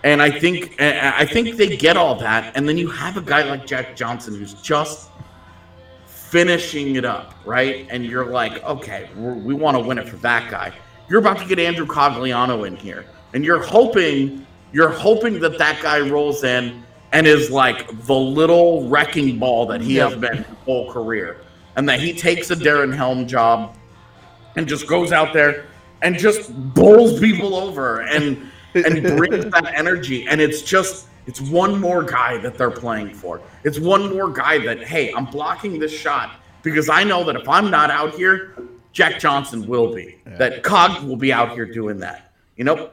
and 0.03 0.21
I 0.21 0.29
think 0.29 0.79
I 0.79 1.25
think 1.25 1.57
they 1.57 1.75
get 1.75 1.97
all 1.97 2.15
that. 2.15 2.55
And 2.55 2.67
then 2.67 2.77
you 2.77 2.89
have 2.89 3.17
a 3.17 3.21
guy 3.21 3.43
like 3.43 3.65
Jack 3.65 3.95
Johnson 3.95 4.35
who's 4.35 4.53
just 4.55 5.09
finishing 6.05 6.95
it 6.97 7.05
up, 7.05 7.33
right? 7.45 7.87
And 7.89 8.05
you're 8.05 8.25
like, 8.25 8.63
okay, 8.63 9.09
we're, 9.15 9.33
we 9.33 9.53
want 9.53 9.77
to 9.77 9.83
win 9.83 9.97
it 9.97 10.09
for 10.09 10.17
that 10.17 10.51
guy. 10.51 10.73
You're 11.09 11.19
about 11.19 11.39
to 11.39 11.45
get 11.45 11.57
Andrew 11.57 11.85
Cogliano 11.85 12.67
in 12.67 12.75
here, 12.75 13.05
and 13.33 13.45
you're 13.45 13.63
hoping 13.63 14.45
you're 14.71 14.89
hoping 14.89 15.39
that 15.39 15.57
that 15.57 15.81
guy 15.81 15.99
rolls 16.01 16.43
in 16.43 16.83
and 17.13 17.25
is 17.25 17.49
like 17.49 17.87
the 18.05 18.13
little 18.13 18.87
wrecking 18.89 19.39
ball 19.39 19.65
that 19.67 19.79
he 19.79 19.95
has 19.95 20.15
been 20.15 20.37
his 20.37 20.57
whole 20.65 20.91
career, 20.91 21.41
and 21.75 21.87
that 21.87 21.99
he 21.99 22.13
takes 22.13 22.51
a 22.51 22.55
Darren 22.55 22.93
Helm 22.93 23.27
job 23.27 23.77
and 24.57 24.67
just 24.67 24.87
goes 24.87 25.11
out 25.11 25.33
there 25.33 25.67
and 26.01 26.17
just 26.17 26.53
bowls 26.73 27.19
people 27.19 27.55
over 27.55 28.01
and 28.01 28.49
and 28.73 29.03
brings 29.17 29.45
that 29.45 29.73
energy. 29.75 30.27
And 30.27 30.41
it's 30.41 30.61
just 30.61 31.07
it's 31.25 31.41
one 31.41 31.79
more 31.79 32.03
guy 32.03 32.37
that 32.37 32.57
they're 32.57 32.71
playing 32.71 33.13
for. 33.13 33.41
It's 33.63 33.79
one 33.79 34.13
more 34.13 34.29
guy 34.31 34.57
that 34.59 34.83
hey 34.83 35.13
i'm 35.13 35.25
blocking 35.25 35.79
this 35.79 35.91
shot 35.91 36.39
because 36.63 36.89
i 36.89 37.03
know 37.03 37.23
that 37.23 37.35
if 37.35 37.47
i'm 37.47 37.69
not 37.69 37.91
out 37.91 38.13
here 38.15 38.57
jack 38.91 39.19
johnson 39.19 39.67
will 39.67 39.93
be. 39.93 40.17
That 40.25 40.63
cog 40.63 41.03
will 41.03 41.17
be 41.17 41.31
out 41.31 41.51
here 41.51 41.65
doing 41.65 41.99
that. 41.99 42.33
You 42.55 42.63
know? 42.63 42.91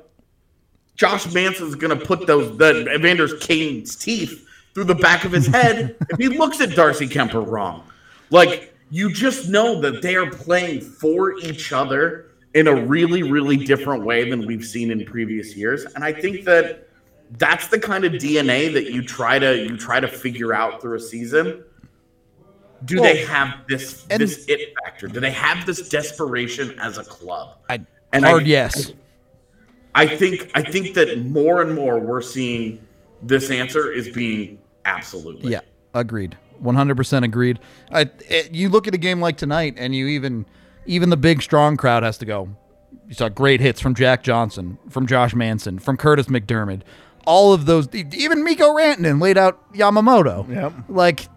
Josh 0.96 1.32
manson's 1.32 1.74
gonna 1.74 1.96
put 1.96 2.26
those 2.26 2.56
the 2.56 2.86
evander's 2.92 3.34
kane's 3.40 3.96
teeth 3.96 4.46
through 4.74 4.84
the 4.84 4.94
back 4.94 5.24
of 5.24 5.32
his 5.32 5.46
head 5.46 5.96
if 6.10 6.18
he 6.18 6.28
looks 6.28 6.60
at 6.60 6.74
darcy 6.74 7.08
Kuemper 7.08 7.46
wrong. 7.46 7.84
Like 8.30 8.74
you 8.90 9.12
just 9.12 9.48
know 9.48 9.80
that 9.80 10.02
they 10.02 10.14
are 10.14 10.30
playing 10.30 10.80
for 10.80 11.38
each 11.38 11.72
other 11.72 12.26
in 12.54 12.66
a 12.68 12.74
really 12.86 13.22
really 13.22 13.56
different 13.56 14.04
way 14.04 14.28
than 14.30 14.46
we've 14.46 14.64
seen 14.64 14.90
in 14.90 15.04
previous 15.04 15.56
years 15.56 15.84
and 15.94 16.04
i 16.04 16.12
think 16.12 16.44
that 16.44 16.88
that's 17.38 17.66
the 17.68 17.78
kind 17.78 18.04
of 18.04 18.12
dna 18.12 18.72
that 18.72 18.92
you 18.92 19.02
try 19.02 19.38
to 19.38 19.58
you 19.64 19.76
try 19.76 19.98
to 20.00 20.08
figure 20.08 20.52
out 20.54 20.80
through 20.80 20.96
a 20.96 21.00
season 21.00 21.64
do 22.84 23.00
they 23.00 23.24
have 23.24 23.54
this 23.68 24.06
and- 24.10 24.20
this 24.20 24.44
it 24.48 24.72
factor 24.84 25.08
do 25.08 25.20
they 25.20 25.30
have 25.30 25.64
this 25.66 25.88
desperation 25.88 26.78
as 26.78 26.98
a 26.98 27.04
club 27.04 27.58
I, 27.68 27.80
And 28.12 28.24
hard 28.24 28.44
I- 28.44 28.46
yes. 28.46 28.92
i 29.94 30.06
think 30.06 30.50
i 30.54 30.62
think 30.62 30.94
that 30.94 31.18
more 31.24 31.60
and 31.62 31.74
more 31.74 31.98
we're 31.98 32.22
seeing 32.22 32.80
this 33.22 33.50
answer 33.50 33.90
is 33.90 34.08
being 34.10 34.58
absolutely 34.84 35.50
Yeah, 35.52 35.60
agreed. 35.94 36.36
100% 36.62 37.24
agreed. 37.24 37.58
I, 37.90 38.02
it, 38.28 38.52
you 38.52 38.68
look 38.68 38.86
at 38.86 38.92
a 38.94 38.98
game 38.98 39.18
like 39.20 39.38
tonight, 39.38 39.74
and 39.78 39.94
you 39.94 40.06
even 40.08 40.44
even 40.86 41.10
the 41.10 41.16
big 41.16 41.42
strong 41.42 41.76
crowd 41.76 42.02
has 42.02 42.18
to 42.18 42.24
go. 42.26 42.48
You 43.08 43.14
saw 43.14 43.28
great 43.28 43.60
hits 43.60 43.80
from 43.80 43.94
Jack 43.94 44.22
Johnson, 44.22 44.78
from 44.88 45.06
Josh 45.06 45.34
Manson, 45.34 45.78
from 45.78 45.96
Kurtis 45.96 46.26
MacDermid. 46.26 46.82
All 47.26 47.52
of 47.52 47.66
those, 47.66 47.88
even 47.94 48.44
Mikko 48.44 48.74
Rantanen 48.74 49.20
laid 49.20 49.38
out 49.38 49.72
Yamamoto. 49.74 50.48
Yep. 50.52 50.72
Like 50.88 51.28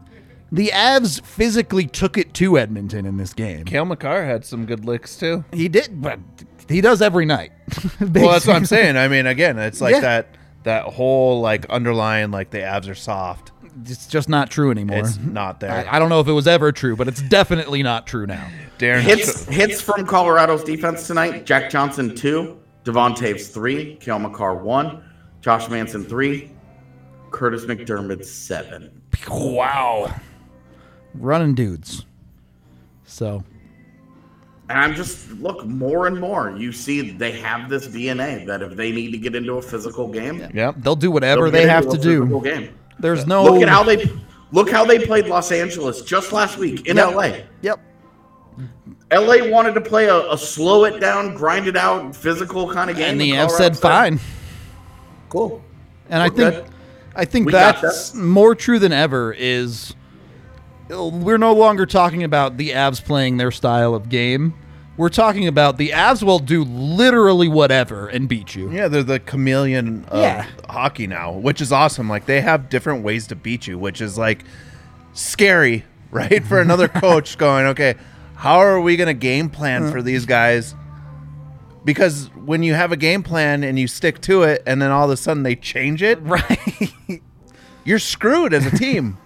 the 0.52 0.68
Avs 0.74 1.24
physically 1.26 1.86
took 1.88 2.18
it 2.18 2.34
to 2.36 2.58
Edmonton 2.58 3.06
in 3.06 3.18
this 3.18 3.34
game. 3.34 3.66
Cale 3.66 3.86
Makar 3.86 4.26
had 4.26 4.46
some 4.46 4.66
good 4.66 4.86
licks 4.86 5.18
too. 5.18 5.44
He 5.52 5.68
did, 5.68 6.02
but 6.02 6.20
he 6.70 6.82
does 6.82 7.02
every 7.02 7.26
night. 7.26 7.52
Well, 8.00 8.32
that's 8.32 8.48
what 8.48 8.56
I'm 8.56 8.66
saying. 8.66 8.96
I 8.98 9.08
mean, 9.10 9.26
again, 9.28 9.58
it's 9.60 9.82
like 9.82 9.96
Yeah. 9.96 10.00
that 10.02 10.28
that 10.64 10.84
whole 10.86 11.42
like 11.42 11.66
underlying 11.70 12.32
like 12.32 12.50
the 12.52 12.60
Avs 12.60 12.90
are 12.90 12.96
soft. 12.96 13.52
It's 13.86 14.08
just 14.08 14.30
not 14.30 14.50
true 14.50 14.72
anymore. 14.72 15.00
It's 15.00 15.18
not 15.18 15.60
there. 15.60 15.72
I, 15.72 15.96
I 15.96 16.00
don't 16.00 16.10
know 16.10 16.20
if 16.20 16.28
it 16.28 16.34
was 16.34 16.48
ever 16.48 16.72
true, 16.72 16.96
but 16.96 17.08
it's 17.08 17.22
definitely 17.22 17.84
not 17.84 18.08
true 18.08 18.26
now. 18.26 18.50
Darren 18.80 19.02
Hits 19.02 19.46
hits 19.46 19.82
from 19.82 20.06
Colorado's 20.06 20.64
defense 20.64 21.08
tonight. 21.08 21.46
Jack 21.46 21.70
Johnson 21.70 22.16
two, 22.16 22.60
Devon 22.84 23.14
Toews 23.14 23.52
three, 23.52 23.96
Cale 23.96 24.20
Makar 24.20 24.56
one, 24.56 25.04
Josh 25.42 25.70
Manson 25.70 26.04
three, 26.04 26.52
Kurtis 27.30 27.66
MacDermid 27.66 28.24
seven. 28.26 29.02
Wow. 29.30 30.14
Running 31.14 31.56
dudes. 31.56 32.06
So, 33.06 33.44
And 34.70 34.80
I'm 34.80 34.94
just 34.94 35.32
look 35.34 35.66
more 35.66 36.08
and 36.08 36.20
more. 36.20 36.52
You 36.52 36.72
see, 36.72 37.12
they 37.12 37.32
have 37.32 37.70
this 37.70 37.88
DNA 37.88 38.46
that 38.46 38.62
if 38.62 38.76
they 38.76 38.92
need 38.92 39.12
to 39.12 39.18
get 39.18 39.36
into 39.36 39.54
a 39.54 39.62
physical 39.62 40.08
game, 40.08 40.50
yeah, 40.54 40.74
they'll 40.78 40.96
do 40.96 41.08
they'll 41.08 41.14
whatever 41.14 41.50
they 41.50 41.68
have 41.68 41.90
to 41.90 41.98
do. 41.98 42.42
Game. 42.42 42.77
There's 43.00 43.28
no 43.28 43.44
Look 43.44 43.62
at 43.62 43.70
how 43.70 43.84
they 43.84 44.10
look 44.52 44.70
how 44.72 44.86
they 44.86 45.06
played 45.06 45.28
Los 45.28 45.52
Angeles 45.52 46.02
just 46.02 46.32
last 46.32 46.58
week 46.58 46.88
in 46.88 46.98
Yep. 46.98 47.16
LA. 47.16 47.32
Yep. 47.62 47.80
LA 49.12 49.50
wanted 49.50 49.74
to 49.74 49.82
play 49.82 50.06
a, 50.08 50.32
a 50.32 50.38
slow 50.38 50.84
it 50.86 51.00
down, 51.00 51.36
grind 51.36 51.68
it 51.68 51.78
out, 51.78 52.16
physical 52.16 52.72
kind 52.74 52.90
of 52.90 52.98
game. 52.98 53.12
And 53.12 53.22
the 53.22 53.32
and 53.32 53.42
F 53.42 53.50
Colorado 53.52 53.74
said 53.76 53.82
fine. 53.82 54.20
Cool. 55.30 55.64
And 56.10 56.22
I 56.22 56.28
We're 56.30 56.36
think 56.36 56.54
good. 56.56 56.66
I 57.16 57.26
think 57.26 57.46
We 57.48 57.52
that's 57.52 58.12
that. 58.12 58.18
more 58.20 58.54
true 58.56 58.80
than 58.80 58.92
ever 58.94 59.34
is 59.38 59.94
we're 60.90 61.38
no 61.38 61.54
longer 61.54 61.86
talking 61.86 62.24
about 62.24 62.58
the 62.58 62.70
Avs 62.72 63.04
playing 63.04 63.38
their 63.38 63.52
style 63.52 63.94
of 63.94 64.10
game. 64.10 64.54
We're 64.98 65.10
talking 65.10 65.48
about 65.48 65.78
the 65.78 65.90
Avs 65.90 66.24
will 66.24 66.40
do 66.40 66.64
literally 66.64 67.48
whatever 67.48 68.08
and 68.08 68.28
beat 68.28 68.56
you. 68.56 68.72
Yeah, 68.72 68.88
they're 68.88 69.04
the 69.04 69.20
chameleon 69.20 70.06
of 70.06 70.20
Yeah. 70.22 70.48
hockey 70.68 71.06
now, 71.06 71.34
which 71.34 71.62
is 71.62 71.72
awesome. 71.72 72.10
Like 72.10 72.26
they 72.26 72.42
have 72.42 72.68
different 72.68 73.04
ways 73.04 73.28
to 73.28 73.36
beat 73.36 73.68
you, 73.68 73.78
which 73.78 74.02
is 74.02 74.18
like 74.18 74.44
scary, 75.14 75.86
right? 76.12 76.44
For 76.44 76.60
another 76.60 76.88
coach 76.88 77.38
going, 77.38 77.68
okay, 77.68 77.94
how 78.36 78.58
are 78.58 78.82
we 78.82 78.98
going 78.98 79.08
to 79.08 79.14
game 79.14 79.50
plan 79.50 79.92
for 79.92 80.00
mm. 80.02 80.04
these 80.04 80.26
guys? 80.26 80.74
Because 81.86 82.30
when 82.46 82.64
you 82.64 82.74
have 82.74 82.92
a 82.92 82.98
game 82.98 83.22
plan 83.24 83.64
and 83.64 83.78
you 83.80 83.88
stick 83.88 84.20
to 84.22 84.44
it, 84.44 84.62
and 84.66 84.82
then 84.82 84.92
all 84.92 85.06
of 85.06 85.12
a 85.12 85.18
sudden 85.18 85.44
they 85.44 85.56
change 85.56 86.02
it, 86.02 86.20
Right. 86.22 87.22
you're 87.86 88.00
screwed 88.00 88.54
as 88.54 88.66
a 88.66 88.72
team. 88.76 89.18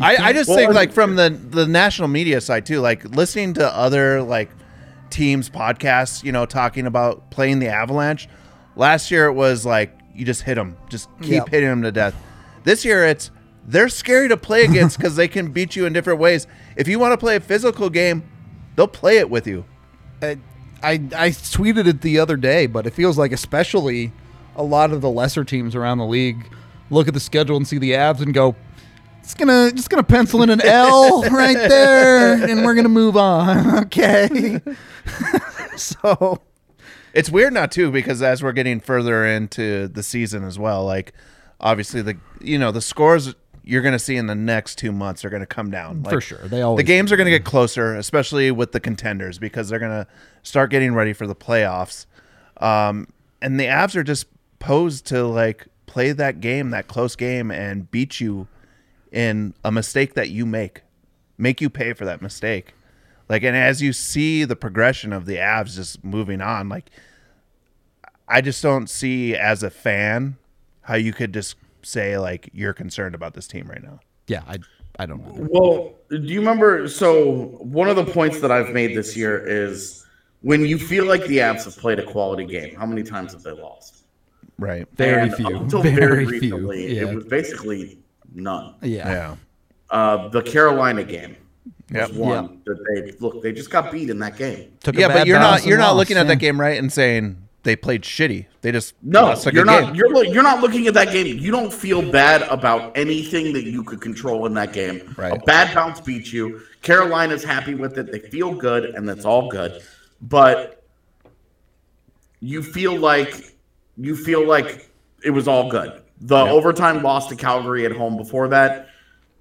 I, 0.00 0.16
I 0.16 0.32
just 0.32 0.48
Well, 0.48 0.58
think 0.58 0.72
like 0.74 0.92
from 0.92 1.16
the 1.16 1.30
the 1.30 1.66
national 1.66 2.08
media 2.08 2.40
side 2.40 2.66
too, 2.66 2.80
like 2.80 3.04
listening 3.04 3.54
to 3.54 3.74
other 3.74 4.22
like 4.22 4.50
teams 5.10 5.50
podcasts, 5.50 6.22
you 6.22 6.32
know, 6.32 6.46
talking 6.46 6.86
about 6.86 7.30
playing 7.30 7.58
the 7.58 7.68
Avalanche. 7.68 8.28
Last 8.76 9.10
year 9.10 9.26
it 9.26 9.32
was 9.32 9.66
like 9.66 9.96
you 10.14 10.24
just 10.24 10.42
hit 10.42 10.54
them, 10.54 10.76
just 10.88 11.08
keep 11.20 11.30
Yep. 11.32 11.48
hitting 11.48 11.68
them 11.68 11.82
to 11.82 11.92
death. 11.92 12.14
This 12.64 12.84
year 12.84 13.04
it's 13.06 13.30
they're 13.66 13.88
scary 13.88 14.28
to 14.28 14.36
play 14.36 14.64
against 14.64 14.96
because 14.98 15.16
they 15.16 15.28
can 15.28 15.52
beat 15.52 15.76
you 15.76 15.86
in 15.86 15.92
different 15.92 16.18
ways. 16.20 16.46
If 16.76 16.88
you 16.88 16.98
want 16.98 17.12
to 17.12 17.18
play 17.18 17.36
a 17.36 17.40
physical 17.40 17.90
game, 17.90 18.22
they'll 18.76 18.86
play 18.88 19.18
it 19.18 19.28
with 19.28 19.46
you. 19.46 19.64
I, 20.22 20.38
I 20.82 20.92
I 20.92 21.28
tweeted 21.30 21.86
it 21.86 22.00
the 22.00 22.18
other 22.18 22.36
day, 22.36 22.66
but 22.66 22.86
it 22.86 22.92
feels 22.94 23.18
like 23.18 23.32
especially 23.32 24.12
a 24.56 24.62
lot 24.62 24.92
of 24.92 25.00
the 25.00 25.10
lesser 25.10 25.44
teams 25.44 25.74
around 25.74 25.98
the 25.98 26.06
league 26.06 26.50
look 26.90 27.06
at 27.06 27.14
the 27.14 27.20
schedule 27.20 27.56
and 27.56 27.66
see 27.68 27.78
the 27.78 27.92
Avs 27.92 28.20
and 28.20 28.34
go, 28.34 28.56
"It's 29.22 29.34
gonna 29.34 29.72
just 29.72 29.90
gonna 29.90 30.02
pencil 30.02 30.42
in 30.42 30.50
an 30.50 30.60
L 30.64 31.22
right 31.30 31.56
there, 31.56 32.34
and 32.44 32.64
we're 32.64 32.74
gonna 32.74 32.88
move 32.88 33.16
on." 33.16 33.78
okay, 33.84 34.60
so 35.76 36.40
It's 37.12 37.30
weird 37.30 37.52
now 37.52 37.66
too 37.66 37.90
because 37.90 38.22
as 38.22 38.42
we're 38.42 38.52
getting 38.52 38.80
further 38.80 39.26
into 39.26 39.88
the 39.88 40.02
season 40.02 40.44
as 40.44 40.58
well, 40.58 40.84
like 40.84 41.12
obviously 41.60 42.02
the 42.02 42.16
you 42.40 42.58
know 42.58 42.72
the 42.72 42.80
scores 42.80 43.34
you're 43.62 43.82
going 43.82 43.92
to 43.92 43.98
see 43.98 44.16
in 44.16 44.26
the 44.26 44.34
next 44.34 44.78
two 44.78 44.90
months 44.90 45.24
are 45.24 45.30
going 45.30 45.40
to 45.42 45.46
come 45.46 45.70
down 45.70 46.02
For 46.04 46.20
sure. 46.20 46.38
They 46.38 46.62
always 46.62 46.78
the 46.78 46.82
games 46.82 47.12
are 47.12 47.16
going 47.16 47.26
to 47.26 47.30
get 47.30 47.44
closer, 47.44 47.94
especially 47.94 48.50
with 48.50 48.72
the 48.72 48.80
contenders 48.80 49.38
because 49.38 49.68
they're 49.68 49.78
going 49.78 50.04
to 50.04 50.06
start 50.42 50.70
getting 50.70 50.94
ready 50.94 51.12
for 51.12 51.26
the 51.26 51.36
playoffs. 51.36 52.06
Um, 52.56 53.08
and 53.42 53.60
the 53.60 53.66
Avs 53.66 53.94
are 53.96 54.02
just 54.02 54.26
posed 54.58 55.06
to 55.06 55.24
like 55.24 55.68
play 55.86 56.12
that 56.12 56.40
game, 56.40 56.70
that 56.70 56.88
close 56.88 57.16
game, 57.16 57.50
and 57.50 57.90
beat 57.90 58.18
you 58.20 58.48
in 59.12 59.54
a 59.64 59.72
mistake 59.72 60.14
that 60.14 60.30
you 60.30 60.46
make, 60.46 60.82
make 61.38 61.60
you 61.60 61.70
pay 61.70 61.92
for 61.92 62.04
that 62.04 62.22
mistake. 62.22 62.74
Like, 63.28 63.42
and 63.42 63.56
as 63.56 63.80
you 63.80 63.92
see 63.92 64.44
the 64.44 64.56
progression 64.56 65.12
of 65.12 65.26
the 65.26 65.36
Avs 65.36 65.74
just 65.76 66.02
moving 66.04 66.40
on, 66.40 66.68
like, 66.68 66.90
I 68.28 68.40
just 68.40 68.62
don't 68.62 68.88
see 68.88 69.34
as 69.36 69.62
a 69.62 69.70
fan 69.70 70.36
how 70.82 70.94
you 70.96 71.12
could 71.12 71.32
just 71.34 71.56
say 71.82 72.18
like 72.18 72.48
you're 72.52 72.72
concerned 72.72 73.14
about 73.14 73.34
this 73.34 73.46
team 73.48 73.66
right 73.68 73.82
now. 73.82 74.00
yeah, 74.26 74.42
I 74.46 74.58
I 74.98 75.06
don't 75.06 75.24
know. 75.24 75.46
Well, 75.50 75.94
do 76.10 76.18
you 76.18 76.40
remember? 76.40 76.86
So 76.88 77.56
one 77.60 77.88
of 77.88 77.96
the 77.96 78.04
points 78.04 78.40
that 78.40 78.50
I've 78.52 78.70
made 78.70 78.96
this 78.96 79.16
year 79.16 79.44
is 79.46 80.04
when 80.42 80.64
you 80.64 80.78
feel 80.78 81.06
like 81.06 81.24
the 81.26 81.38
Avs 81.38 81.64
have 81.64 81.76
played 81.76 81.98
a 81.98 82.04
quality 82.04 82.44
game, 82.44 82.74
how 82.76 82.86
many 82.86 83.02
times 83.02 83.32
have 83.32 83.42
they 83.42 83.52
lost? 83.52 84.04
Right. 84.58 84.86
Very 84.96 85.22
And 85.22 85.34
few. 85.34 85.56
Until 85.56 85.82
Very 85.82 85.96
very, 85.96 86.26
few. 86.38 86.54
recently, 86.56 86.96
Yeah. 86.96 87.02
it 87.08 87.14
was 87.14 87.24
basically 87.24 87.98
none. 88.34 88.74
Yeah, 88.82 89.08
Yeah. 89.10 89.36
Uh, 89.90 90.28
the 90.28 90.42
Carolina 90.42 91.02
game 91.02 91.36
was 91.90 92.10
Yep. 92.10 92.12
one 92.12 92.60
that 92.64 92.78
they 92.94 93.12
look. 93.18 93.42
They 93.42 93.52
just 93.52 93.70
got 93.70 93.90
beat 93.90 94.08
in 94.10 94.18
that 94.20 94.36
game. 94.38 94.70
Took 94.82 94.96
Yeah, 94.96 95.08
but 95.08 95.26
you're 95.26 95.40
not 95.40 95.64
you're 95.66 95.74
and 95.74 95.80
not 95.80 95.88
lost, 95.88 95.96
looking 95.98 96.16
at 96.16 96.28
that 96.28 96.36
game 96.36 96.60
right 96.60 96.78
and 96.78 96.92
saying 96.92 97.36
they 97.64 97.74
played 97.74 98.02
shitty. 98.02 98.46
They 98.62 98.70
just 98.72 98.94
No, 99.02 99.22
lost 99.24 99.46
a 99.46 99.52
you're 99.52 99.64
good 99.64 99.70
not. 99.70 99.84
game. 99.86 99.94
You're 99.96 100.24
you're 100.26 100.42
not 100.44 100.60
looking 100.60 100.86
at 100.86 100.94
that 100.94 101.10
game. 101.10 101.26
You 101.38 101.50
don't 101.50 101.72
feel 101.72 102.08
bad 102.12 102.42
about 102.42 102.96
anything 102.96 103.52
that 103.54 103.64
you 103.64 103.82
could 103.82 104.00
control 104.00 104.46
in 104.46 104.54
that 104.54 104.72
game. 104.72 105.12
Right. 105.18 105.32
A 105.32 105.38
bad 105.44 105.74
bounce 105.74 106.00
beat 106.00 106.32
you. 106.32 106.60
Carolina's 106.82 107.42
happy 107.42 107.74
with 107.74 107.98
it. 107.98 108.12
They 108.12 108.20
feel 108.20 108.54
good, 108.54 108.84
and 108.94 109.08
that's 109.08 109.24
all 109.24 109.48
good. 109.50 109.82
But 110.22 110.84
you 112.40 112.62
feel 112.62 112.96
like 112.96 113.56
you 113.96 114.14
feel 114.16 114.46
like 114.46 114.88
it 115.24 115.30
was 115.30 115.48
all 115.48 115.68
good. 115.68 115.99
The 116.20 116.36
overtime 116.36 117.02
loss 117.02 117.28
to 117.28 117.36
Calgary 117.36 117.86
at 117.86 117.92
home 117.92 118.16
before 118.16 118.48
that, 118.48 118.88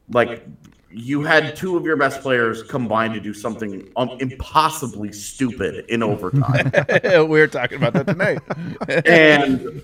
like 0.10 0.46
you 0.92 1.22
had 1.22 1.56
two 1.56 1.78
of 1.78 1.86
your 1.86 1.98
best 1.98 2.22
players 2.22 2.64
combined 2.64 3.14
to 3.14 3.20
do 3.20 3.34
something 3.34 3.92
um, 3.96 4.10
impossibly 4.20 5.12
stupid 5.12 5.86
in 5.90 6.02
overtime. 6.02 6.72
we 7.30 7.40
were 7.40 7.48
talking 7.48 7.78
about 7.78 7.94
that 7.94 8.08
tonight. 8.08 8.40
and 9.06 9.84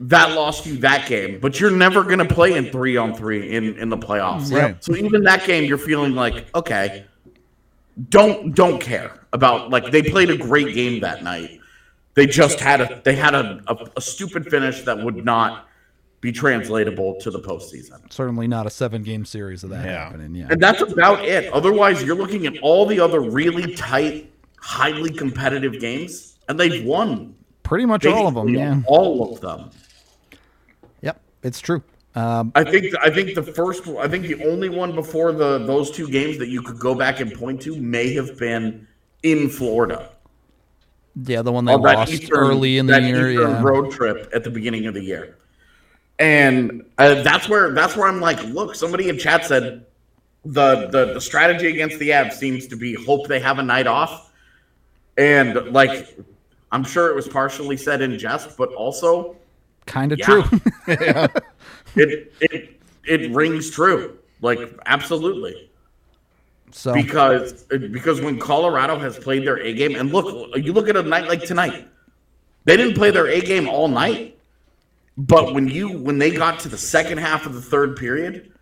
that 0.00 0.34
lost 0.34 0.66
you 0.66 0.76
that 0.78 1.08
game. 1.08 1.40
But 1.40 1.58
you're 1.58 1.70
never 1.70 2.02
going 2.04 2.18
to 2.18 2.34
play 2.34 2.54
in 2.54 2.70
three 2.70 2.96
on 2.96 3.14
three 3.14 3.54
in 3.54 3.78
in 3.78 3.88
the 3.88 3.98
playoffs. 3.98 4.52
Right. 4.52 4.82
So 4.84 4.94
even 4.94 5.22
that 5.24 5.46
game, 5.46 5.64
you're 5.64 5.78
feeling 5.78 6.14
like, 6.14 6.54
okay, 6.54 7.06
don't 8.08 8.54
don't 8.54 8.80
care 8.80 9.26
about 9.32 9.70
like 9.70 9.90
they 9.90 10.02
played 10.02 10.30
a 10.30 10.36
great 10.36 10.74
game 10.74 11.00
that 11.00 11.24
night. 11.24 11.60
They 12.14 12.26
just 12.26 12.60
had 12.60 12.80
a 12.80 13.00
they 13.04 13.16
had 13.16 13.34
a, 13.34 13.60
a, 13.66 13.76
a 13.96 14.00
stupid 14.00 14.48
finish 14.48 14.82
that 14.82 15.02
would 15.02 15.24
not 15.24 15.66
be 16.20 16.32
translatable 16.32 17.14
to 17.20 17.30
the 17.30 17.40
postseason. 17.40 18.10
Certainly 18.12 18.48
not 18.48 18.66
a 18.66 18.70
seven 18.70 19.02
game 19.02 19.24
series 19.24 19.62
of 19.64 19.70
that 19.70 19.84
Yeah. 19.84 20.04
happening. 20.04 20.34
Yeah, 20.34 20.46
And 20.50 20.60
that's 20.60 20.80
about 20.82 21.24
it. 21.24 21.52
Otherwise, 21.52 22.02
you're 22.02 22.16
looking 22.16 22.46
at 22.46 22.54
all 22.62 22.86
the 22.86 22.98
other 23.00 23.20
really 23.20 23.74
tight, 23.74 24.32
highly 24.60 25.10
competitive 25.10 25.78
games, 25.80 26.38
and 26.48 26.58
they've 26.58 26.84
won 26.84 27.34
pretty 27.62 27.84
much 27.84 28.06
all 28.06 28.26
of 28.26 28.34
them. 28.34 28.48
Yeah, 28.48 28.80
all 28.86 29.32
of 29.34 29.40
them. 29.40 29.70
yep, 31.02 31.20
it's 31.42 31.60
true. 31.60 31.82
Um, 32.14 32.50
I 32.54 32.64
think 32.64 32.94
I 33.02 33.10
think 33.10 33.34
the 33.34 33.42
first 33.42 33.86
I 33.86 34.08
think 34.08 34.26
the 34.26 34.42
only 34.48 34.70
one 34.70 34.94
before 34.94 35.32
the 35.32 35.58
those 35.58 35.90
two 35.90 36.08
games 36.08 36.38
that 36.38 36.48
you 36.48 36.62
could 36.62 36.78
go 36.78 36.94
back 36.94 37.20
and 37.20 37.30
point 37.34 37.60
to 37.62 37.76
may 37.78 38.14
have 38.14 38.38
been 38.38 38.86
in 39.22 39.50
Florida. 39.50 40.10
yeah, 41.26 41.42
the 41.42 41.52
one 41.52 41.66
they 41.66 41.72
On 41.74 41.82
that 41.82 41.94
lost 41.98 42.12
Eastern- 42.12 42.38
early 42.38 42.78
in 42.78 42.86
the 42.86 42.92
that 42.94 43.02
year. 43.02 43.30
Eastern 43.32 43.50
Yeah, 43.50 43.62
road 43.62 43.90
trip 43.90 44.30
at 44.34 44.44
the 44.44 44.50
beginning 44.50 44.86
of 44.86 44.94
the 44.94 45.02
year. 45.02 45.36
And 46.18 46.84
uh, 46.98 47.22
that's 47.22 47.48
where 47.48 47.72
that's 47.72 47.96
where 47.96 48.08
I'm 48.08 48.20
like, 48.20 48.42
look, 48.44 48.74
somebody 48.74 49.08
in 49.08 49.18
chat 49.18 49.44
said 49.44 49.84
the, 50.44 50.88
the 50.88 51.14
the 51.14 51.20
strategy 51.20 51.68
against 51.68 51.98
the 51.98 52.10
Avs 52.10 52.34
seems 52.34 52.66
to 52.68 52.76
be 52.76 52.94
hope 52.94 53.26
they 53.28 53.40
have 53.40 53.58
a 53.58 53.62
night 53.62 53.86
off. 53.86 54.32
And 55.18 55.54
like 55.72 56.16
I'm 56.72 56.84
sure 56.84 57.10
it 57.10 57.16
was 57.16 57.28
partially 57.28 57.76
said 57.76 58.00
in 58.00 58.18
jest, 58.18 58.56
but 58.56 58.72
also 58.72 59.36
kind 59.86 60.12
of 60.12 60.18
Yeah. 60.18 60.26
true. 60.26 60.44
it 61.96 62.32
it 62.40 62.80
it 63.04 63.30
rings 63.32 63.70
true. 63.70 64.18
Like 64.40 64.58
absolutely. 64.86 65.70
so 66.70 66.92
because 66.94 67.64
because 67.64 68.20
when 68.20 68.38
Colorado 68.38 68.98
has 68.98 69.18
played 69.18 69.46
their 69.46 69.58
A 69.58 69.72
game, 69.74 69.96
and 69.96 70.12
look, 70.12 70.56
you 70.56 70.72
look 70.72 70.88
at 70.88 70.96
a 70.96 71.02
night 71.02 71.28
like 71.28 71.42
tonight, 71.42 71.88
they 72.64 72.76
didn't 72.76 72.94
play 72.94 73.10
their 73.10 73.28
A 73.28 73.40
game 73.40 73.68
all 73.68 73.88
night, 73.88 74.35
but 75.16 75.54
when 75.54 75.68
you 75.68 75.98
when 75.98 76.18
they 76.18 76.30
got 76.30 76.60
to 76.60 76.68
the 76.68 76.78
second 76.78 77.18
half 77.18 77.46
of 77.46 77.54
the 77.54 77.60
third 77.60 77.96
period, 77.96 78.52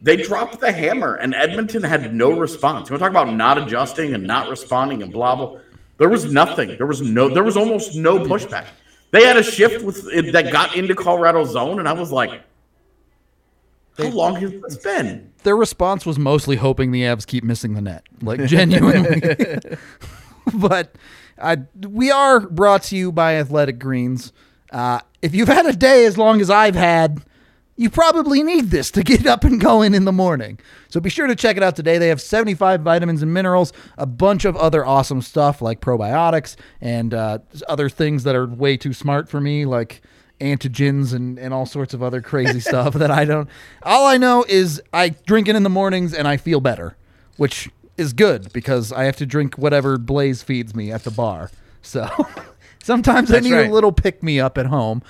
they 0.00 0.16
dropped 0.16 0.60
the 0.60 0.72
hammer, 0.72 1.14
and 1.14 1.34
Edmonton 1.34 1.82
had 1.82 2.14
no 2.14 2.32
response. 2.32 2.88
You 2.88 2.94
want 2.94 3.00
to 3.00 3.04
talk 3.04 3.10
about 3.10 3.34
not 3.34 3.58
adjusting 3.58 4.14
and 4.14 4.24
not 4.24 4.48
responding 4.48 5.02
and 5.02 5.12
blah 5.12 5.36
blah. 5.36 5.58
There 5.98 6.08
was 6.08 6.32
nothing. 6.32 6.76
There 6.76 6.86
was 6.86 7.02
no. 7.02 7.28
There 7.28 7.44
was 7.44 7.56
almost 7.56 7.94
no 7.94 8.18
pushback. 8.18 8.66
They 9.12 9.24
had 9.24 9.36
a 9.36 9.44
shift 9.44 9.84
with 9.84 10.32
that 10.32 10.50
got 10.50 10.76
into 10.76 10.94
Colorado 10.94 11.44
zone, 11.44 11.78
and 11.78 11.88
I 11.88 11.92
was 11.92 12.10
like, 12.10 12.42
"How 13.96 14.08
long 14.08 14.34
has 14.36 14.50
this 14.50 14.76
been?" 14.78 15.32
their 15.44 15.56
response 15.56 16.04
was 16.04 16.18
mostly 16.18 16.56
hoping 16.56 16.90
the 16.90 17.02
Avs 17.02 17.26
keep 17.26 17.44
missing 17.44 17.74
the 17.74 17.80
net, 17.80 18.02
like 18.20 18.44
genuinely. 18.46 19.22
but 20.54 20.96
uh, 21.38 21.56
we 21.86 22.10
are 22.10 22.40
brought 22.40 22.82
to 22.84 22.96
you 22.96 23.12
by 23.12 23.36
Athletic 23.36 23.78
Greens. 23.78 24.32
Uh, 24.72 25.00
if 25.24 25.34
you've 25.34 25.48
had 25.48 25.64
a 25.64 25.72
day 25.72 26.04
as 26.04 26.18
long 26.18 26.42
as 26.42 26.50
I've 26.50 26.74
had, 26.74 27.24
you 27.76 27.88
probably 27.88 28.42
need 28.42 28.66
this 28.66 28.90
to 28.90 29.02
get 29.02 29.26
up 29.26 29.42
and 29.42 29.58
going 29.58 29.94
in 29.94 30.04
the 30.04 30.12
morning. 30.12 30.60
So 30.88 31.00
be 31.00 31.08
sure 31.08 31.26
to 31.26 31.34
check 31.34 31.56
it 31.56 31.62
out 31.62 31.74
today. 31.74 31.96
They 31.96 32.08
have 32.08 32.20
75 32.20 32.82
vitamins 32.82 33.22
and 33.22 33.32
minerals, 33.32 33.72
a 33.96 34.04
bunch 34.04 34.44
of 34.44 34.54
other 34.54 34.84
awesome 34.84 35.22
stuff 35.22 35.62
like 35.62 35.80
probiotics 35.80 36.56
and 36.78 37.14
uh, 37.14 37.38
other 37.66 37.88
things 37.88 38.24
that 38.24 38.36
are 38.36 38.46
way 38.46 38.76
too 38.76 38.92
smart 38.92 39.30
for 39.30 39.40
me, 39.40 39.64
like 39.64 40.02
antigens 40.42 41.14
and, 41.14 41.38
and 41.38 41.54
all 41.54 41.64
sorts 41.64 41.94
of 41.94 42.02
other 42.02 42.20
crazy 42.20 42.60
stuff 42.68 42.92
that 42.92 43.10
I 43.10 43.24
don't. 43.24 43.48
All 43.82 44.06
I 44.06 44.18
know 44.18 44.44
is 44.46 44.82
I 44.92 45.08
drink 45.08 45.48
it 45.48 45.56
in 45.56 45.62
the 45.62 45.70
mornings 45.70 46.12
and 46.12 46.28
I 46.28 46.36
feel 46.36 46.60
better, 46.60 46.98
which 47.38 47.70
is 47.96 48.12
good 48.12 48.52
because 48.52 48.92
I 48.92 49.04
have 49.04 49.16
to 49.16 49.26
drink 49.26 49.56
whatever 49.56 49.96
Blais 49.96 50.44
feeds 50.44 50.74
me 50.74 50.92
at 50.92 51.04
the 51.04 51.10
bar. 51.10 51.50
So 51.80 52.10
sometimes 52.84 53.32
I 53.32 53.40
need 53.40 53.52
right. 53.52 53.68
a 53.68 53.72
little 53.72 53.92
pick 53.92 54.22
me 54.22 54.38
up 54.38 54.58
at 54.58 54.66
home. 54.66 55.02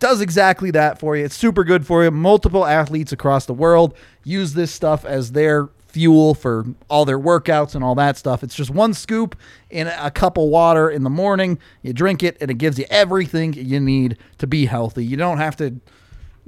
Does 0.00 0.20
exactly 0.20 0.70
that 0.72 0.98
for 0.98 1.16
you. 1.16 1.24
It's 1.24 1.34
super 1.34 1.64
good 1.64 1.86
for 1.86 2.04
you. 2.04 2.10
Multiple 2.10 2.64
athletes 2.64 3.12
across 3.12 3.46
the 3.46 3.54
world 3.54 3.94
use 4.24 4.54
this 4.54 4.72
stuff 4.72 5.04
as 5.04 5.32
their 5.32 5.68
fuel 5.88 6.34
for 6.34 6.66
all 6.88 7.04
their 7.04 7.18
workouts 7.18 7.74
and 7.74 7.82
all 7.82 7.94
that 7.96 8.16
stuff. 8.16 8.42
It's 8.42 8.54
just 8.54 8.70
one 8.70 8.94
scoop 8.94 9.36
in 9.70 9.88
a 9.88 10.10
cup 10.10 10.36
of 10.38 10.44
water 10.44 10.88
in 10.88 11.02
the 11.02 11.10
morning. 11.10 11.58
You 11.82 11.92
drink 11.92 12.22
it, 12.22 12.36
and 12.40 12.50
it 12.50 12.54
gives 12.54 12.78
you 12.78 12.84
everything 12.90 13.54
you 13.54 13.80
need 13.80 14.16
to 14.38 14.46
be 14.46 14.66
healthy. 14.66 15.04
You 15.04 15.16
don't 15.16 15.38
have 15.38 15.56
to 15.56 15.80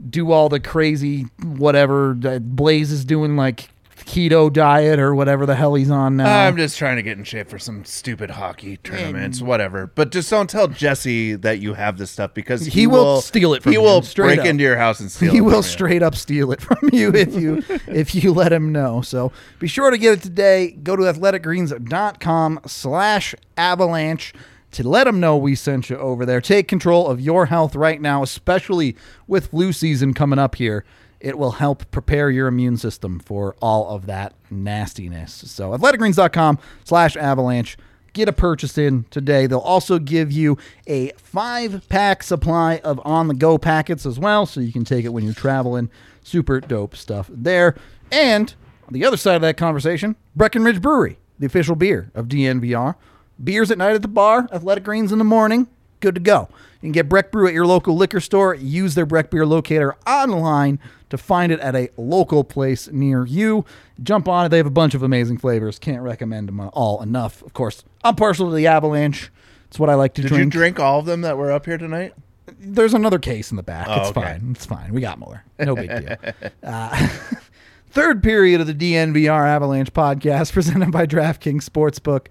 do 0.09 0.31
all 0.31 0.49
the 0.49 0.61
crazy 0.61 1.27
whatever 1.43 2.15
that 2.21 2.55
Blais 2.55 2.93
is 2.93 3.05
doing, 3.05 3.37
like 3.37 3.71
keto 4.11 4.53
diet 4.53 4.99
or 4.99 5.15
whatever 5.15 5.47
the 5.47 5.55
hell 5.55 5.75
he's 5.75 5.91
on 5.91 6.17
now. 6.17 6.47
I'm 6.47 6.57
just 6.57 6.77
trying 6.77 6.97
to 6.97 7.03
get 7.03 7.17
in 7.17 7.23
shape 7.25 7.49
for 7.49 7.59
some 7.59 7.85
stupid 7.85 8.31
hockey 8.31 8.77
tournaments, 8.79 9.41
whatever. 9.41 9.87
But 9.95 10.11
just 10.11 10.29
don't 10.31 10.51
tell 10.51 10.67
Jesse 10.67 11.35
that 11.37 11.61
you 11.61 11.75
have 11.75 11.97
this 11.97 12.11
stuff 12.11 12.35
because 12.35 12.65
he, 12.65 12.71
He 12.71 12.87
will 12.89 13.21
steal 13.21 13.55
it 13.55 13.63
from 13.63 13.71
He 13.73 13.79
you, 13.79 13.83
will 13.83 14.03
straight 14.03 14.27
break 14.37 14.41
up. 14.41 14.47
into 14.47 14.65
your 14.65 14.77
house 14.77 14.99
and 15.01 15.11
steal. 15.13 15.31
he 15.31 15.39
it 15.39 15.41
will 15.43 15.51
from 15.51 15.57
you. 15.59 15.63
straight 15.63 16.03
up 16.03 16.15
steal 16.17 16.51
it 16.51 16.61
from 16.61 16.79
you 16.93 17.13
if 17.15 17.35
you 17.35 17.63
if 17.87 18.15
you 18.15 18.33
let 18.33 18.53
him 18.53 18.73
know. 18.73 19.01
So 19.01 19.31
be 19.61 19.69
sure 19.69 19.91
to 19.91 19.99
get 19.99 20.15
it 20.15 20.23
today. 20.23 20.73
Go 20.73 20.97
to 20.97 21.03
athleticgreens.com 21.05 22.61
slash 22.67 23.35
avalanche 23.57 24.33
to 24.73 24.89
let 24.89 25.05
them 25.05 25.19
know 25.21 25.37
we 25.37 25.55
sent 25.55 25.91
you 25.91 25.97
over 25.97 26.25
there. 26.25 26.41
Take 26.41 26.69
control 26.69 27.09
of 27.09 27.21
your 27.21 27.47
health 27.47 27.75
right 27.75 28.01
now, 28.01 28.23
especially 28.23 28.97
with 29.27 29.49
flu 29.49 29.73
season 29.73 30.15
coming 30.15 30.39
up 30.39 30.55
here. 30.57 30.85
It 31.21 31.39
will 31.39 31.53
help 31.53 31.91
prepare 31.91 32.31
your 32.31 32.49
immune 32.49 32.79
system 32.79 33.21
for 33.21 33.55
all 33.61 33.89
of 33.89 34.07
that 34.07 34.35
nastiness. 34.51 35.33
So 35.33 35.71
athleticgreens.com 35.71 36.59
slash 36.85 37.17
avalanche. 37.17 37.77
Get 38.13 38.29
a 38.29 38.33
purchase 38.33 38.77
in 38.77 39.05
today. 39.11 39.47
They'll 39.47 39.59
also 39.59 39.99
give 39.99 40.33
you 40.33 40.59
a 40.87 41.13
five 41.17 41.89
pack 41.89 42.23
supply 42.23 42.79
of 42.79 43.01
on 43.05 43.29
the 43.29 43.35
go 43.35 43.57
packets 43.57 44.05
as 44.05 44.19
well, 44.19 44.47
so 44.47 44.61
you 44.61 44.73
can 44.73 44.85
take 44.85 45.05
it 45.05 45.11
when 45.11 45.25
you're 45.25 45.35
traveling. 45.35 45.91
Super 46.25 46.61
dope 46.61 46.97
stuff 46.97 47.31
there. 47.33 47.77
And 48.11 48.53
on 48.89 48.95
the 48.95 49.05
other 49.05 49.17
side 49.17 49.37
of 49.37 49.43
that 49.43 49.57
conversation, 49.57 50.17
Breckenridge 50.35 50.83
Brewery, 50.83 51.19
the 51.39 51.47
official 51.47 51.77
beer 51.77 52.11
of 52.15 52.27
DNVR. 52.27 52.97
Beers 53.43 53.71
at 53.71 53.79
night 53.79 53.95
at 53.95 54.03
the 54.03 54.09
bar, 54.09 54.49
Athletic 54.53 54.85
Greens 54.85 55.13
in 55.13 55.19
the 55.19 55.25
morning, 55.25 55.69
good 56.01 56.15
to 56.15 56.21
go. 56.21 56.49
You 56.81 56.87
can 56.87 56.93
get 56.93 57.09
Breck 57.09 57.31
Brew 57.31 57.47
at 57.47 57.55
your 57.55 57.67
local 57.67 57.95
liquor 57.97 58.21
store. 58.21 58.55
Use 58.55 58.95
their 58.95 59.07
Breck 59.07 59.31
Beer 59.31 59.47
locator 59.47 59.97
online 60.07 60.79
to 61.11 61.19
find 61.19 61.53
it 61.53 61.61
at 61.61 61.75
a 61.75 61.91
local 61.97 62.43
place 62.45 62.89
near 62.91 63.27
you. 63.27 63.65
Jump 64.03 64.29
on 64.29 64.47
it. 64.47 64.49
They 64.49 64.57
have 64.57 64.67
a 64.67 64.71
bunch 64.71 64.95
of 64.95 65.03
amazing 65.03 65.39
flavors. 65.39 65.79
Can't 65.79 66.03
recommend 66.03 66.49
them 66.49 66.61
all 66.61 67.03
enough. 67.03 67.43
Of 67.43 67.53
course, 67.53 67.85
I'm 68.03 68.17
partial 68.17 68.49
to 68.49 68.57
the 68.57 68.67
Avalanche. 68.67 69.31
It's 69.69 69.79
what 69.79 69.91
I 69.91 69.95
like 69.95 70.15
to 70.15 70.23
Did 70.23 70.29
drink. 70.29 70.41
Did 70.53 70.55
you 70.57 70.61
drink 70.61 70.81
all 70.81 70.99
of 71.01 71.07
them 71.07 71.21
that 71.21 71.37
were 71.37 71.53
up 71.53 71.67
here 71.67 71.79
tonight? 71.79 72.15
There's 72.59 72.95
another 72.95 73.19
case 73.19 73.51
in 73.51 73.57
the 73.57 73.63
back. 73.63 73.87
Oh, 73.89 74.01
it's 74.01 74.11
okay. 74.11 74.21
fine. 74.21 74.51
It's 74.53 74.67
fine. 74.67 74.93
We 74.93 75.01
got 75.01 75.19
more. 75.19 75.45
No 75.59 75.77
big 75.77 75.89
deal. 75.89 76.17
uh, 76.65 77.09
third 77.91 78.23
period 78.23 78.61
of 78.61 78.67
the 78.67 78.75
DNVR 78.75 79.47
Avalanche 79.47 79.93
podcast 79.93 80.53
presented 80.55 80.91
by 80.91 81.07
DraftKings 81.07 81.65
Sportsbook. 81.65 82.27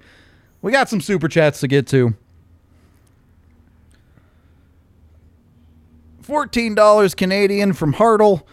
We 0.61 0.71
got 0.71 0.89
some 0.89 0.99
super 0.99 1.27
chats 1.27 1.61
to 1.61 1.67
get 1.67 1.87
to. 1.87 2.15
$14 6.29 7.15
Canadian 7.15 7.73
from 7.73 7.93
Hartle. 7.93 8.43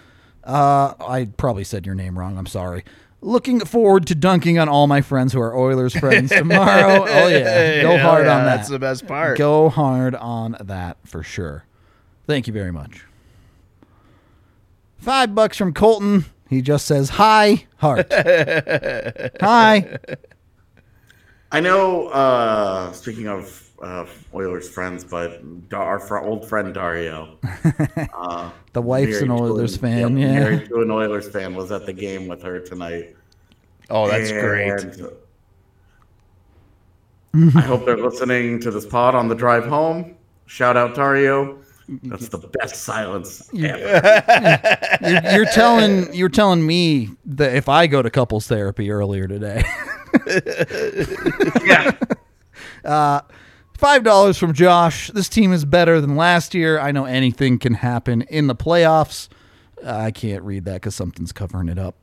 Uh, 0.42 0.94
I 1.00 1.28
probably 1.36 1.64
said 1.64 1.84
your 1.84 1.94
name 1.94 2.18
wrong. 2.18 2.38
I'm 2.38 2.46
sorry. 2.46 2.84
Looking 3.20 3.60
forward 3.60 4.06
to 4.06 4.14
dunking 4.14 4.58
on 4.58 4.68
all 4.68 4.86
my 4.86 5.00
friends 5.00 5.32
who 5.32 5.40
are 5.40 5.56
Oilers 5.56 5.96
friends 5.96 6.30
tomorrow. 6.30 7.04
oh, 7.08 7.28
yeah. 7.28 7.82
Go 7.82 7.96
Hell 7.96 8.08
hard 8.08 8.26
yeah, 8.26 8.38
on 8.38 8.44
that. 8.44 8.56
That's 8.56 8.68
the 8.68 8.78
best 8.78 9.06
part. 9.06 9.36
Go 9.36 9.68
hard 9.68 10.14
on 10.14 10.56
that 10.60 10.98
for 11.04 11.22
sure. 11.22 11.64
Thank 12.26 12.46
you 12.46 12.52
very 12.52 12.72
much. 12.72 13.04
Five 14.98 15.34
bucks 15.34 15.56
from 15.56 15.72
Colton. 15.72 16.24
He 16.48 16.62
just 16.62 16.86
says 16.86 17.10
hi, 17.10 17.66
heart. 17.76 18.06
hi. 19.40 19.98
I 21.52 21.60
know. 21.60 22.08
Uh, 22.08 22.92
speaking 22.92 23.28
of 23.28 23.62
uh, 23.82 24.04
Oilers 24.34 24.68
friends, 24.68 25.04
but 25.04 25.40
our 25.72 25.98
fr- 25.98 26.18
old 26.18 26.48
friend 26.48 26.74
Dario, 26.74 27.38
uh, 28.14 28.50
The 28.72 28.82
wife's 28.82 29.20
an 29.20 29.28
married 29.28 29.38
to 29.38 29.44
Oilers 29.44 29.74
an- 29.74 29.80
fan. 29.80 30.16
yep, 30.18 30.28
Yeah. 30.28 30.40
married 30.40 30.68
to 30.68 30.80
an 30.82 30.90
Oilers 30.90 31.28
fan, 31.28 31.54
was 31.54 31.70
at 31.72 31.86
the 31.86 31.92
game 31.92 32.26
with 32.28 32.42
her 32.42 32.58
tonight. 32.60 33.16
Oh, 33.90 34.08
that's 34.08 34.32
great. 34.32 34.72
I 37.54 37.60
hope 37.60 37.84
they're 37.84 37.96
listening 37.98 38.58
to 38.60 38.70
this 38.70 38.86
pod 38.86 39.14
on 39.14 39.28
the 39.28 39.34
drive 39.34 39.66
home. 39.66 40.16
Shout 40.46 40.76
out 40.76 40.94
Dario. 40.94 41.58
That's 41.88 42.28
the 42.28 42.38
best 42.38 42.82
silence 42.82 43.48
ever. 43.56 44.98
You're, 45.02 45.32
you're 45.32 45.44
telling 45.46 46.12
you're 46.12 46.28
telling 46.28 46.66
me 46.66 47.10
that 47.26 47.54
if 47.54 47.68
I 47.68 47.86
go 47.86 48.02
to 48.02 48.10
couples 48.10 48.48
therapy 48.48 48.90
earlier 48.90 49.28
today, 49.28 49.62
yeah. 51.64 51.92
Uh, 52.84 53.20
five 53.76 54.04
dollars 54.04 54.38
from 54.38 54.52
Josh. 54.52 55.10
This 55.10 55.28
team 55.28 55.52
is 55.52 55.64
better 55.64 56.00
than 56.00 56.14
last 56.14 56.54
year. 56.54 56.78
I 56.78 56.92
know 56.92 57.04
anything 57.04 57.58
can 57.58 57.74
happen 57.74 58.22
in 58.22 58.46
the 58.46 58.54
playoffs. 58.54 59.28
Uh, 59.84 59.90
I 59.90 60.12
can't 60.12 60.44
read 60.44 60.64
that 60.66 60.74
because 60.74 60.94
something's 60.94 61.32
covering 61.32 61.68
it 61.68 61.78
up. 61.80 61.96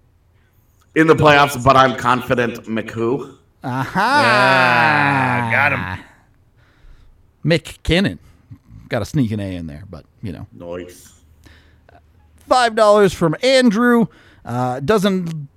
In 0.96 1.08
the 1.08 1.16
playoffs, 1.16 1.64
but 1.64 1.78
I'm 1.78 1.96
confident 1.98 2.66
McHugh. 2.66 3.38
Aha! 3.64 5.50
got 5.52 5.72
him. 5.72 6.04
Mick 7.46 7.82
Got 8.94 9.02
a 9.02 9.06
sneaking 9.06 9.40
A 9.40 9.56
in 9.56 9.66
there, 9.66 9.86
but 9.90 10.06
you 10.22 10.32
know. 10.32 10.46
Nice. 10.54 11.20
Five 12.48 12.76
dollars 12.76 13.12
from 13.12 13.36
Andrew. 13.42 14.06
Uh, 14.46 14.82
doesn't 14.82 15.48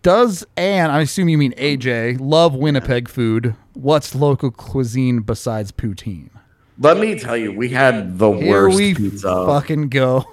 does 0.00 0.46
and 0.56 0.90
I 0.90 1.02
assume 1.02 1.28
you 1.28 1.36
mean 1.36 1.52
AJ 1.58 2.16
love 2.20 2.54
Winnipeg 2.54 3.10
food. 3.10 3.54
What's 3.74 4.14
local 4.14 4.50
cuisine 4.50 5.20
besides 5.20 5.72
poutine? 5.72 6.30
Let 6.78 6.96
me 6.96 7.18
tell 7.18 7.36
you, 7.36 7.52
we 7.52 7.68
had 7.68 8.16
the 8.18 8.30
Here 8.32 8.48
worst 8.50 8.76
we 8.78 8.94
pizza. 8.94 9.44
fucking 9.44 9.90
go. 9.90 10.24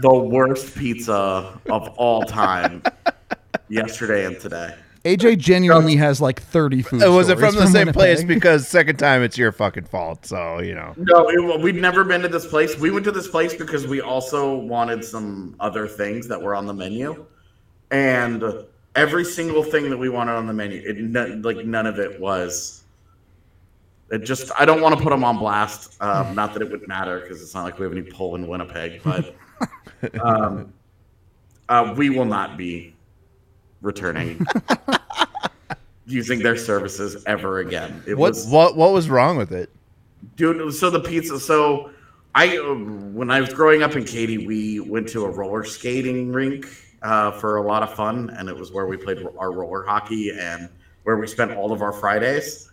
the 0.00 0.14
worst 0.14 0.74
pizza 0.78 1.60
of 1.68 1.88
all 1.98 2.22
time 2.22 2.82
yesterday 3.68 4.24
and 4.24 4.40
today. 4.40 4.74
AJ 5.04 5.38
genuinely 5.38 5.96
has 5.96 6.20
like 6.20 6.42
thirty 6.42 6.82
food. 6.82 7.02
Was 7.02 7.30
it 7.30 7.38
from 7.38 7.54
the 7.54 7.66
same 7.66 7.88
place? 7.88 8.22
Because 8.22 8.68
second 8.68 8.98
time 8.98 9.22
it's 9.22 9.38
your 9.38 9.50
fucking 9.50 9.84
fault. 9.84 10.26
So 10.26 10.60
you 10.60 10.74
know. 10.74 10.92
No, 10.96 11.28
it, 11.30 11.60
we'd 11.60 11.76
never 11.76 12.04
been 12.04 12.20
to 12.20 12.28
this 12.28 12.46
place. 12.46 12.78
We 12.78 12.90
went 12.90 13.04
to 13.06 13.12
this 13.12 13.28
place 13.28 13.54
because 13.54 13.86
we 13.86 14.02
also 14.02 14.54
wanted 14.56 15.02
some 15.02 15.56
other 15.58 15.88
things 15.88 16.28
that 16.28 16.40
were 16.40 16.54
on 16.54 16.66
the 16.66 16.74
menu, 16.74 17.24
and 17.90 18.44
every 18.94 19.24
single 19.24 19.62
thing 19.62 19.88
that 19.88 19.96
we 19.96 20.10
wanted 20.10 20.32
on 20.32 20.46
the 20.46 20.52
menu, 20.52 20.82
it 20.84 20.98
no- 20.98 21.40
like 21.42 21.64
none 21.64 21.86
of 21.86 21.98
it 21.98 22.20
was. 22.20 22.84
It 24.10 24.24
just 24.24 24.50
I 24.58 24.66
don't 24.66 24.82
want 24.82 24.98
to 24.98 25.02
put 25.02 25.10
them 25.10 25.24
on 25.24 25.38
blast. 25.38 25.96
Um, 26.02 26.34
not 26.34 26.52
that 26.52 26.60
it 26.60 26.70
would 26.70 26.86
matter 26.86 27.20
because 27.20 27.40
it's 27.40 27.54
not 27.54 27.64
like 27.64 27.78
we 27.78 27.84
have 27.84 27.92
any 27.92 28.02
pull 28.02 28.34
in 28.34 28.46
Winnipeg, 28.46 29.00
but 29.02 29.34
um, 30.22 30.74
uh, 31.70 31.94
we 31.96 32.10
will 32.10 32.26
not 32.26 32.58
be 32.58 32.94
returning 33.82 34.46
using 36.06 36.40
their 36.40 36.56
services 36.56 37.22
ever 37.26 37.60
again. 37.60 38.02
It 38.06 38.16
What 38.16 38.30
was 38.30 38.46
what 38.46 38.76
what 38.76 38.92
was 38.92 39.08
wrong 39.08 39.36
with 39.36 39.52
it? 39.52 39.70
dude 40.36 40.72
so 40.74 40.90
the 40.90 41.00
pizza 41.00 41.40
so 41.40 41.90
i 42.34 42.56
when 43.12 43.30
i 43.30 43.40
was 43.40 43.52
growing 43.52 43.82
up 43.82 43.96
in 43.96 44.04
katy 44.04 44.46
we 44.46 44.80
went 44.80 45.08
to 45.08 45.24
a 45.24 45.30
roller 45.30 45.64
skating 45.64 46.30
rink 46.30 46.66
uh, 47.02 47.30
for 47.30 47.56
a 47.56 47.62
lot 47.62 47.82
of 47.82 47.94
fun 47.94 48.28
and 48.36 48.48
it 48.48 48.54
was 48.54 48.70
where 48.70 48.86
we 48.86 48.96
played 48.96 49.26
our 49.38 49.52
roller 49.52 49.82
hockey 49.82 50.30
and 50.38 50.68
where 51.04 51.16
we 51.16 51.26
spent 51.26 51.50
all 51.52 51.72
of 51.72 51.80
our 51.80 51.92
fridays 51.92 52.70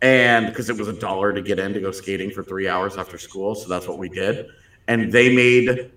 and 0.00 0.46
because 0.46 0.70
it 0.70 0.76
was 0.76 0.88
a 0.88 0.92
dollar 0.94 1.32
to 1.32 1.42
get 1.42 1.58
in 1.58 1.74
to 1.74 1.80
go 1.80 1.90
skating 1.90 2.30
for 2.30 2.42
three 2.42 2.68
hours 2.68 2.96
after 2.96 3.18
school 3.18 3.54
so 3.54 3.68
that's 3.68 3.86
what 3.86 3.98
we 3.98 4.08
did 4.08 4.46
and 4.88 5.12
they 5.12 5.34
made 5.34 5.90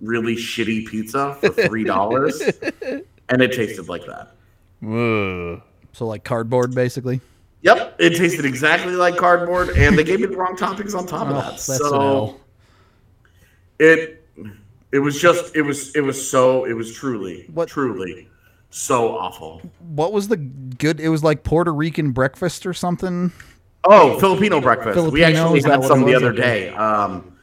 really 0.00 0.34
shitty 0.34 0.86
pizza 0.88 1.36
for 1.36 1.50
three 1.50 1.84
dollars 1.84 2.42
and 3.30 3.42
it 3.42 3.52
tasted 3.52 3.88
like 3.88 4.04
that 4.06 4.34
Ugh. 4.82 5.60
so 5.92 6.06
like 6.06 6.24
cardboard, 6.24 6.74
basically. 6.74 7.20
Yep, 7.62 7.96
it 7.98 8.10
tasted 8.16 8.44
exactly 8.44 8.94
like 8.94 9.16
cardboard, 9.16 9.70
and 9.70 9.98
they 9.98 10.04
gave 10.04 10.20
me 10.20 10.26
the 10.26 10.36
wrong 10.36 10.56
toppings 10.56 10.94
on 10.96 11.06
top 11.06 11.26
of 11.28 11.32
Oh, 11.36 11.40
that. 11.40 11.50
that's 11.52 11.68
an 11.68 11.76
so 11.78 12.00
L. 12.00 12.40
it 13.78 14.24
it 14.92 14.98
was 15.00 15.20
just 15.20 15.54
it 15.56 15.62
was 15.62 15.94
it 15.96 16.00
was 16.00 16.30
so 16.30 16.64
it 16.64 16.72
was 16.72 16.92
truly 16.94 17.46
What- 17.52 17.68
truly 17.68 18.28
so 18.70 19.16
awful. 19.16 19.62
What 19.94 20.12
was 20.12 20.28
the 20.28 20.36
good? 20.36 21.00
It 21.00 21.08
was 21.08 21.24
like 21.24 21.42
Puerto 21.42 21.72
Rican 21.72 22.10
breakfast 22.12 22.66
or 22.66 22.74
something. 22.74 23.32
Oh, 23.84 24.20
Filipino 24.20 24.60
breakfast. 24.60 25.10
we 25.10 25.24
actually 25.24 25.60
is 25.60 25.64
had 25.64 25.82
some 25.84 26.04
the 26.04 26.14
other 26.14 26.32
day. 26.32 26.68
Um, 26.74 27.37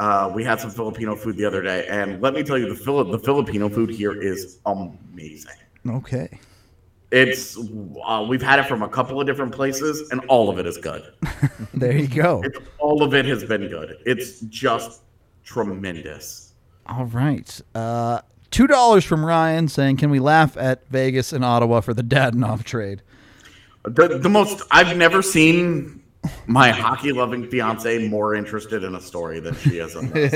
uh, 0.00 0.32
we 0.34 0.42
had 0.42 0.58
some 0.58 0.70
Filipino 0.70 1.14
food 1.14 1.36
the 1.36 1.44
other 1.44 1.60
day, 1.60 1.86
and 1.86 2.22
let 2.22 2.32
me 2.32 2.42
tell 2.42 2.56
you, 2.56 2.66
the 2.66 2.74
Fili- 2.74 3.12
the 3.12 3.18
Filipino 3.18 3.68
food 3.68 3.90
here 3.90 4.18
is 4.20 4.58
amazing. 4.64 5.52
Okay. 5.86 6.40
It's 7.12 7.58
uh, 7.58 8.24
we've 8.26 8.40
had 8.40 8.58
it 8.58 8.66
from 8.66 8.82
a 8.82 8.88
couple 8.88 9.20
of 9.20 9.26
different 9.26 9.52
places, 9.52 10.10
and 10.10 10.22
all 10.26 10.48
of 10.48 10.58
it 10.58 10.66
is 10.66 10.78
good. 10.78 11.12
There 11.74 11.96
you 11.96 12.08
go. 12.08 12.42
It's, 12.44 12.58
all 12.78 13.02
of 13.02 13.14
it 13.14 13.24
has 13.26 13.44
been 13.44 13.68
good. 13.68 13.98
It's 14.04 14.40
just 14.40 15.02
tremendous. 15.44 16.52
All 16.86 17.06
right. 17.06 17.60
Uh, 17.74 18.20
Two 18.50 18.66
dollars 18.66 19.04
from 19.04 19.24
Ryan 19.24 19.68
saying, 19.68 19.98
"Can 19.98 20.10
we 20.10 20.18
laugh 20.18 20.56
at 20.56 20.86
Vegas 20.90 21.32
and 21.32 21.44
Ottawa 21.44 21.80
for 21.80 21.94
the 21.94 22.02
Dadonov 22.02 22.64
trade?" 22.64 23.02
The, 23.84 24.18
the 24.18 24.28
most 24.28 24.62
I've 24.70 24.96
never 24.96 25.22
seen 25.22 25.99
my 26.46 26.70
hockey 26.70 27.12
loving 27.12 27.48
fiance 27.48 28.08
more 28.08 28.34
interested 28.34 28.84
in 28.84 28.94
a 28.94 29.00
story 29.00 29.40
than 29.40 29.54
she 29.56 29.78
is 29.78 29.94
in 30.00 30.10
this. 30.10 30.32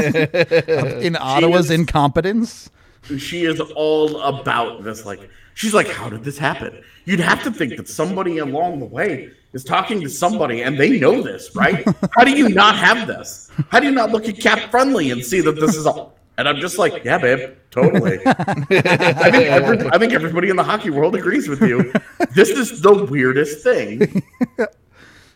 In 1.05 1.17
Ottawa's 1.17 1.67
is- 1.67 1.73
incompetence. 1.73 2.71
she 3.19 3.45
is 3.45 3.61
all 3.61 4.21
about 4.23 4.83
this. 4.85 5.05
Like 5.05 5.29
she's 5.55 5.75
like, 5.75 5.89
how 5.89 6.09
did 6.09 6.25
this 6.25 6.39
happen? 6.39 6.83
You'd 7.05 7.21
have 7.21 7.43
to 7.45 7.51
think 7.51 7.77
that 7.77 7.89
somebody 7.89 8.39
along 8.39 8.79
the 8.81 8.87
way 8.87 9.31
is 9.53 9.63
talking 9.63 10.01
to 10.01 10.09
somebody 10.09 10.63
and 10.63 10.79
they 10.81 10.99
know 10.99 11.21
this, 11.23 11.55
right? 11.55 11.87
How 12.17 12.25
do 12.25 12.33
you 12.33 12.49
not 12.49 12.77
have 12.77 13.07
this? 13.07 13.51
How 13.69 13.79
do 13.79 13.87
you 13.87 13.93
not 13.93 14.11
look 14.11 14.27
at 14.27 14.39
Cap 14.41 14.71
Friendly 14.71 15.11
and 15.11 15.23
see 15.23 15.41
that 15.43 15.53
this 15.61 15.77
is 15.77 15.87
all? 15.87 16.15
And 16.39 16.49
I'm 16.49 16.57
just 16.57 16.79
like, 16.79 17.05
yeah, 17.05 17.19
babe, 17.19 17.51
totally. 17.71 18.19
I 18.27 19.31
think 19.31 19.47
every, 19.47 19.91
I 19.91 19.99
think 19.99 20.13
everybody 20.13 20.49
in 20.49 20.57
the 20.57 20.65
hockey 20.65 20.91
world 20.91 21.15
agrees 21.15 21.47
with 21.47 21.61
you. 21.63 21.93
This 22.35 22.49
is 22.51 22.81
the 22.81 23.05
weirdest 23.05 23.63
thing. 23.63 24.23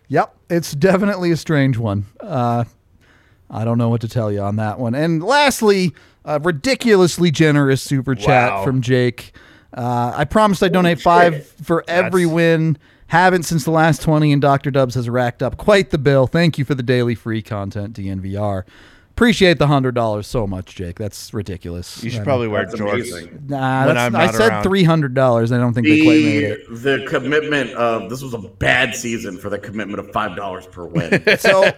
Yep, 0.08 0.34
it's 0.50 0.72
definitely 0.74 1.30
a 1.30 1.36
strange 1.36 1.76
one. 1.76 2.06
Uh, 2.20 2.64
I 3.50 3.64
don't 3.64 3.78
know 3.78 3.88
what 3.88 4.00
to 4.02 4.08
tell 4.08 4.30
you 4.32 4.40
on 4.40 4.56
that 4.56 4.78
one. 4.78 4.94
And 4.94 5.22
lastly, 5.22 5.94
A 6.24 6.38
ridiculously 6.38 7.30
generous 7.30 7.80
super 7.80 8.14
chat 8.14 8.52
Wow. 8.52 8.64
from 8.64 8.82
Jake. 8.82 9.32
Uh, 9.72 10.12
I 10.14 10.24
promised 10.24 10.62
I'd 10.62 10.72
donate 10.72 11.00
five 11.00 11.46
for 11.62 11.84
every 11.88 12.26
win. 12.26 12.76
Haven't 13.06 13.44
since 13.44 13.64
the 13.64 13.70
last 13.70 14.02
20, 14.02 14.32
and 14.32 14.42
Dr. 14.42 14.70
Dubs 14.70 14.94
has 14.94 15.08
racked 15.08 15.42
up 15.42 15.56
quite 15.56 15.88
the 15.90 15.96
bill. 15.96 16.26
Thank 16.26 16.58
you 16.58 16.64
for 16.66 16.74
the 16.74 16.82
daily 16.82 17.14
free 17.14 17.40
content, 17.40 17.94
DNVR. 17.96 18.64
Appreciate 19.18 19.58
the 19.58 19.66
$100 19.66 20.24
so 20.24 20.46
much, 20.46 20.76
Jake. 20.76 20.96
That's 20.96 21.34
ridiculous. 21.34 22.04
You 22.04 22.10
should 22.10 22.20
I 22.20 22.24
probably 22.24 22.46
wear 22.46 22.66
That's 22.66 22.76
jorts. 22.80 22.92
amazing. 22.92 23.46
Nah, 23.48 23.80
I'm 23.88 24.14
I 24.14 24.26
not 24.26 24.34
said 24.36 24.52
$300. 24.62 25.52
I 25.52 25.58
don't 25.58 25.74
think 25.74 25.88
they 25.88 26.02
quite 26.04 26.22
made 26.22 26.42
The, 26.44 26.52
it. 26.52 26.82
the 27.02 27.06
commitment 27.08 27.72
of 27.72 28.10
this 28.10 28.22
was 28.22 28.32
a 28.32 28.38
bad 28.38 28.94
season 28.94 29.36
for 29.36 29.50
the 29.50 29.58
commitment 29.58 29.98
of 29.98 30.12
five 30.12 30.36
dollars 30.36 30.68
per 30.68 30.84
win. 30.84 31.20
So, 31.40 31.68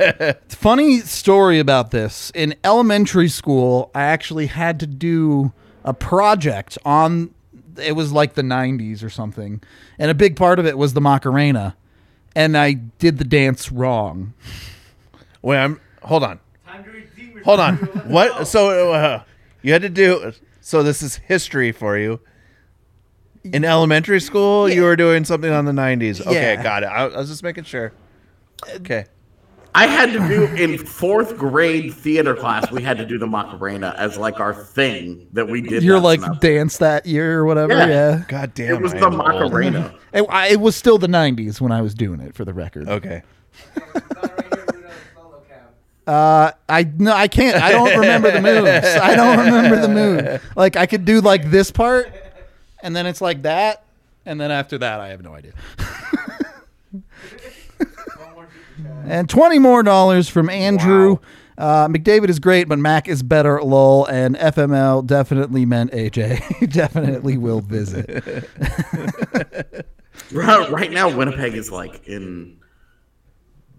funny 0.50 0.98
story 1.00 1.60
about 1.60 1.92
this. 1.92 2.30
In 2.34 2.54
elementary 2.62 3.28
school, 3.28 3.90
I 3.94 4.02
actually 4.02 4.48
had 4.48 4.78
to 4.80 4.86
do 4.86 5.54
a 5.82 5.94
project 5.94 6.76
on. 6.84 7.34
It 7.82 7.92
was 7.96 8.12
like 8.12 8.34
the 8.34 8.42
'90s 8.42 9.02
or 9.02 9.08
something, 9.08 9.62
and 9.98 10.10
a 10.10 10.14
big 10.14 10.36
part 10.36 10.58
of 10.58 10.66
it 10.66 10.76
was 10.76 10.92
the 10.92 11.00
Macarena, 11.00 11.74
and 12.36 12.54
I 12.54 12.74
did 12.74 13.16
the 13.16 13.24
dance 13.24 13.72
wrong. 13.72 14.34
Wait, 15.40 15.56
I'm 15.56 15.80
hold 16.02 16.22
on. 16.22 16.38
Hold 17.44 17.60
on. 17.60 17.76
What? 18.10 18.46
So 18.46 18.92
uh, 18.92 19.22
you 19.62 19.72
had 19.72 19.82
to 19.82 19.88
do. 19.88 20.32
So 20.60 20.82
this 20.82 21.02
is 21.02 21.16
history 21.16 21.72
for 21.72 21.96
you. 21.98 22.20
In 23.44 23.64
elementary 23.64 24.20
school, 24.20 24.68
you 24.68 24.82
were 24.82 24.96
doing 24.96 25.24
something 25.24 25.50
on 25.50 25.64
the 25.64 25.72
'90s. 25.72 26.20
Okay, 26.20 26.54
Yeah. 26.54 26.62
got 26.62 26.82
it. 26.82 26.86
I, 26.86 27.06
I 27.06 27.16
was 27.18 27.28
just 27.30 27.42
making 27.42 27.64
sure. 27.64 27.92
Okay. 28.76 29.06
I 29.74 29.86
had 29.86 30.12
to 30.12 30.18
do 30.28 30.44
in 30.56 30.76
fourth 30.78 31.38
grade 31.38 31.94
theater 31.94 32.34
class. 32.34 32.70
We 32.72 32.82
had 32.82 32.98
to 32.98 33.06
do 33.06 33.18
the 33.18 33.26
Macarena 33.28 33.94
as 33.96 34.18
like 34.18 34.40
our 34.40 34.52
thing 34.52 35.28
that 35.32 35.46
we 35.48 35.60
did. 35.62 35.82
You're 35.84 36.00
that 36.00 36.04
like 36.04 36.20
stuff. 36.20 36.40
dance 36.40 36.78
that 36.78 37.06
year 37.06 37.38
or 37.38 37.44
whatever. 37.46 37.74
Yeah. 37.74 37.86
Yeah, 37.86 38.24
God 38.28 38.52
damn. 38.54 38.74
it 38.74 38.82
was 38.82 38.92
I 38.94 38.98
the 39.00 39.06
am 39.06 39.20
old. 39.20 39.28
Macarena. 39.28 39.94
It, 40.12 40.22
I, 40.28 40.48
it 40.48 40.60
was 40.60 40.74
still 40.76 40.98
the 40.98 41.06
'90s 41.06 41.60
when 41.60 41.70
I 41.72 41.80
was 41.82 41.94
doing 41.94 42.20
it. 42.20 42.34
For 42.34 42.44
the 42.44 42.52
record. 42.52 42.88
Okay. 42.88 43.22
Uh, 46.10 46.50
I 46.68 46.82
no, 46.82 47.12
I 47.12 47.28
can't. 47.28 47.62
I 47.62 47.70
don't 47.70 47.96
remember 48.00 48.32
the 48.32 48.40
moves. 48.40 48.66
I 48.66 49.14
don't 49.14 49.38
remember 49.38 49.80
the 49.80 49.88
move. 49.88 50.52
Like 50.56 50.74
I 50.74 50.86
could 50.86 51.04
do 51.04 51.20
like 51.20 51.52
this 51.52 51.70
part, 51.70 52.12
and 52.82 52.96
then 52.96 53.06
it's 53.06 53.20
like 53.20 53.42
that, 53.42 53.84
and 54.26 54.40
then 54.40 54.50
after 54.50 54.76
that, 54.78 54.98
I 54.98 55.10
have 55.10 55.22
no 55.22 55.34
idea. 55.34 55.52
and 59.04 59.28
twenty 59.28 59.60
more 59.60 59.84
dollars 59.84 60.28
from 60.28 60.50
Andrew. 60.50 61.18
Uh, 61.56 61.86
McDavid 61.86 62.28
is 62.28 62.40
great, 62.40 62.66
but 62.66 62.80
Mac 62.80 63.06
is 63.06 63.22
better. 63.22 63.62
Lol. 63.62 64.04
And 64.06 64.34
FML 64.34 65.06
definitely 65.06 65.64
meant 65.64 65.92
AJ. 65.92 66.70
definitely 66.72 67.36
will 67.36 67.60
visit. 67.60 68.48
Right 70.32 70.70
right 70.70 70.92
now, 70.92 71.16
Winnipeg 71.16 71.54
is 71.54 71.72
like 71.72 72.06
in 72.06 72.59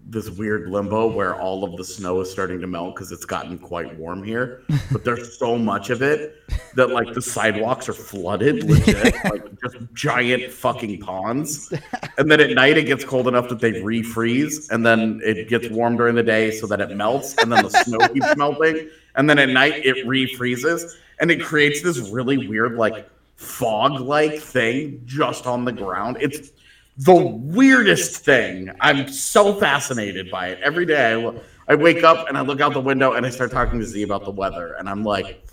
this 0.06 0.28
weird 0.30 0.68
limbo 0.68 1.06
where 1.06 1.34
all 1.34 1.64
of 1.64 1.76
the 1.76 1.84
snow 1.84 2.20
is 2.20 2.30
starting 2.30 2.60
to 2.60 2.66
melt 2.66 2.94
because 2.94 3.12
it's 3.12 3.24
gotten 3.24 3.58
quite 3.58 3.96
warm 3.98 4.22
here. 4.22 4.62
But 4.90 5.04
there's 5.04 5.38
so 5.38 5.56
much 5.56 5.90
of 5.90 6.02
it 6.02 6.42
that 6.74 6.90
like 6.90 7.14
the 7.14 7.22
sidewalks 7.22 7.88
are 7.88 7.94
flooded, 7.94 8.64
legit, 8.64 9.14
like 9.24 9.44
just 9.60 9.76
giant 9.94 10.52
fucking 10.52 11.00
ponds. 11.00 11.72
And 12.18 12.30
then 12.30 12.40
at 12.40 12.50
night 12.50 12.76
it 12.76 12.84
gets 12.84 13.04
cold 13.04 13.28
enough 13.28 13.48
that 13.48 13.60
they 13.60 13.72
refreeze, 13.72 14.70
and 14.70 14.84
then 14.84 15.20
it 15.24 15.48
gets 15.48 15.68
warm 15.68 15.96
during 15.96 16.14
the 16.14 16.22
day 16.22 16.50
so 16.50 16.66
that 16.66 16.80
it 16.80 16.90
melts, 16.96 17.34
and 17.38 17.50
then 17.52 17.62
the 17.62 17.70
snow 17.70 17.98
keeps 18.12 18.36
melting, 18.36 18.88
and 19.14 19.30
then 19.30 19.38
at 19.38 19.48
night 19.48 19.84
it 19.86 20.06
refreezes, 20.06 20.96
and 21.20 21.30
it 21.30 21.42
creates 21.42 21.82
this 21.82 21.98
really 22.10 22.48
weird 22.48 22.74
like 22.74 23.08
fog-like 23.36 24.40
thing 24.40 25.02
just 25.04 25.46
on 25.46 25.64
the 25.64 25.72
ground. 25.72 26.16
It's 26.20 26.50
the 26.96 27.14
weirdest 27.14 28.24
thing. 28.24 28.70
I'm 28.80 29.08
so 29.08 29.54
fascinated 29.54 30.30
by 30.30 30.48
it. 30.48 30.60
Every 30.62 30.86
day 30.86 31.14
I, 31.14 31.32
I 31.68 31.74
wake 31.74 32.04
up 32.04 32.28
and 32.28 32.36
I 32.36 32.42
look 32.42 32.60
out 32.60 32.74
the 32.74 32.80
window 32.80 33.12
and 33.12 33.24
I 33.24 33.30
start 33.30 33.50
talking 33.50 33.78
to 33.80 33.86
Z 33.86 34.02
about 34.02 34.24
the 34.24 34.30
weather. 34.30 34.74
And 34.74 34.88
I'm 34.88 35.02
like, 35.02 35.46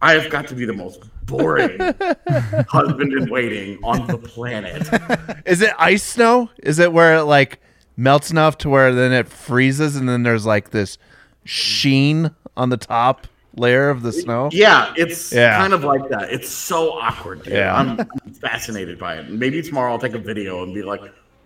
I 0.00 0.12
have 0.12 0.30
got 0.30 0.46
to 0.48 0.54
be 0.54 0.64
the 0.64 0.72
most 0.72 1.02
boring 1.26 1.78
husband 2.68 3.12
in 3.12 3.30
waiting 3.30 3.78
on 3.82 4.06
the 4.06 4.18
planet. 4.18 4.82
Is 5.46 5.62
it 5.62 5.72
ice 5.78 6.02
snow? 6.02 6.50
Is 6.62 6.78
it 6.78 6.92
where 6.92 7.16
it 7.16 7.22
like 7.22 7.60
melts 7.96 8.30
enough 8.30 8.58
to 8.58 8.68
where 8.68 8.92
then 8.94 9.12
it 9.12 9.28
freezes 9.28 9.96
and 9.96 10.08
then 10.08 10.22
there's 10.22 10.44
like 10.44 10.70
this 10.70 10.98
sheen 11.44 12.30
on 12.56 12.68
the 12.68 12.76
top 12.76 13.26
layer 13.56 13.88
of 13.90 14.02
the 14.02 14.12
snow? 14.12 14.48
Yeah, 14.52 14.92
it's 14.96 15.32
Yeah. 15.32 15.56
kind 15.58 15.72
of 15.72 15.84
like 15.84 16.08
that. 16.10 16.30
It's 16.32 16.48
so 16.48 16.92
awkward, 16.92 17.42
dude. 17.44 17.54
Yeah. 17.54 17.74
I'm, 17.76 18.00
I'm 18.00 18.32
fascinated 18.34 18.98
by 18.98 19.16
it. 19.16 19.30
Maybe 19.30 19.62
tomorrow 19.62 19.92
I'll 19.92 19.98
take 19.98 20.14
a 20.14 20.18
video 20.18 20.62
and 20.62 20.74
be 20.74 20.82
like, 20.82 21.00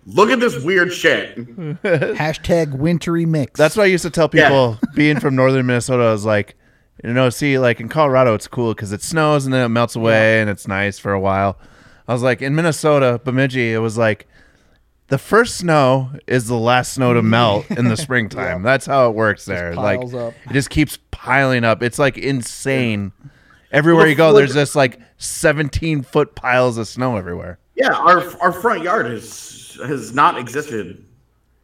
look 0.06 0.30
at 0.30 0.40
this 0.40 0.62
weird 0.64 0.92
shit. 0.92 1.36
Hashtag 1.82 2.76
wintry 2.76 3.26
mix. 3.26 3.58
That's 3.58 3.76
what 3.76 3.84
I 3.84 3.86
used 3.86 4.04
to 4.04 4.10
tell 4.10 4.28
people 4.28 4.78
being 4.94 5.20
from 5.20 5.36
northern 5.36 5.66
Minnesota. 5.66 6.04
I 6.04 6.12
was 6.12 6.24
like, 6.24 6.56
you 7.04 7.12
know, 7.12 7.30
see, 7.30 7.58
like 7.58 7.80
in 7.80 7.88
Colorado, 7.88 8.34
it's 8.34 8.48
cool 8.48 8.74
because 8.74 8.92
it 8.92 9.02
snows 9.02 9.44
and 9.44 9.54
then 9.54 9.64
it 9.64 9.68
melts 9.68 9.94
away 9.96 10.40
and 10.40 10.50
it's 10.50 10.66
nice 10.66 10.98
for 10.98 11.12
a 11.12 11.20
while. 11.20 11.58
I 12.08 12.12
was 12.12 12.22
like, 12.22 12.40
in 12.42 12.54
Minnesota, 12.54 13.20
Bemidji, 13.22 13.72
it 13.72 13.78
was 13.78 13.98
like 13.98 14.26
the 15.08 15.18
first 15.18 15.56
snow 15.56 16.10
is 16.26 16.46
the 16.46 16.56
last 16.56 16.92
snow 16.94 17.14
to 17.14 17.22
melt 17.22 17.70
in 17.70 17.88
the 17.88 17.96
springtime. 17.96 18.62
That's 18.62 18.86
how 18.86 19.08
it 19.08 19.14
works 19.14 19.44
there. 19.44 19.74
Like 19.74 20.00
piles 20.00 20.14
up. 20.14 20.34
it 20.48 20.52
just 20.52 20.70
keeps 20.70 20.98
piling 21.10 21.64
up. 21.64 21.82
It's 21.82 21.98
like 21.98 22.18
insane. 22.18 23.12
Everywhere 23.70 24.04
Well, 24.04 24.10
you 24.10 24.14
go, 24.16 24.32
there's 24.32 24.54
just 24.54 24.76
like 24.76 24.98
17 25.18 26.02
foot 26.02 26.34
piles 26.34 26.78
of 26.78 26.88
snow 26.88 27.16
everywhere. 27.16 27.58
Yeah, 27.74 27.92
our 27.92 28.22
our 28.40 28.52
front 28.52 28.82
yard 28.82 29.06
has 29.06 29.78
has 29.84 30.14
not 30.14 30.38
existed 30.38 31.04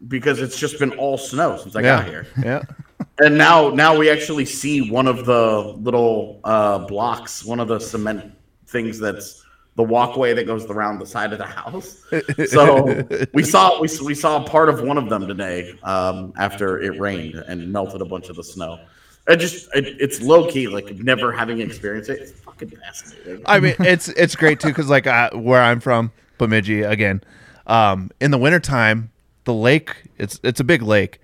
because 0.09 0.41
it's 0.41 0.59
just 0.59 0.79
been 0.79 0.93
all 0.93 1.17
snow 1.19 1.57
since 1.57 1.75
I 1.77 1.83
got 1.83 2.07
here. 2.07 2.27
Yeah. 2.43 2.63
And 3.19 3.39
now 3.39 3.69
now 3.71 3.97
we 3.97 4.11
actually 4.11 4.45
see 4.45 4.91
one 4.91 5.07
of 5.07 5.25
the 5.25 5.75
little 5.79 6.41
uh, 6.43 6.79
blocks, 6.79 7.45
one 7.45 7.61
of 7.61 7.69
the 7.69 7.79
cement 7.79 8.33
things 8.67 8.99
that's 8.99 9.44
the 9.77 9.83
walkway 9.83 10.35
that 10.35 10.47
goes 10.47 10.65
around 10.67 11.01
the 11.01 11.07
side 11.07 11.33
of 11.33 11.39
the 11.39 11.47
house. 11.47 12.03
So 12.49 13.07
we 13.33 13.43
saw 13.43 13.81
we, 13.81 13.89
we 14.05 14.15
saw 14.15 14.45
part 14.45 14.69
of 14.69 14.83
one 14.83 14.99
of 14.99 15.09
them 15.09 15.27
today 15.27 15.77
um, 15.83 16.33
after 16.37 16.81
it 16.81 16.99
rained 17.01 17.35
and 17.35 17.73
melted 17.73 18.01
a 18.01 18.05
bunch 18.05 18.29
of 18.29 18.37
the 18.37 18.45
snow. 18.45 18.79
It 19.27 19.37
just 19.39 19.69
it, 19.75 19.87
it's 20.01 20.21
low 20.21 20.51
key, 20.51 20.69
like 20.69 20.95
never 20.97 21.33
having 21.33 21.61
experienced 21.61 22.11
it. 22.11 22.21
It's 22.21 22.33
fucking 22.33 22.71
fascinating. 22.71 23.43
I 23.47 23.59
mean, 23.59 23.75
it's 23.81 24.09
it's 24.09 24.37
great 24.37 24.61
too 24.61 24.69
because 24.69 24.89
like 24.89 25.07
where 25.35 25.63
I'm 25.63 25.81
from, 25.81 26.13
Bemidji 26.39 26.83
again, 26.83 27.23
um, 27.67 28.11
in 28.21 28.31
the 28.31 28.39
wintertime, 28.39 29.11
the 29.45 29.55
lake 29.55 30.05
it's 30.19 30.39
it's 30.43 30.61
a 30.61 30.65
big 30.65 30.83
lake. 30.83 31.21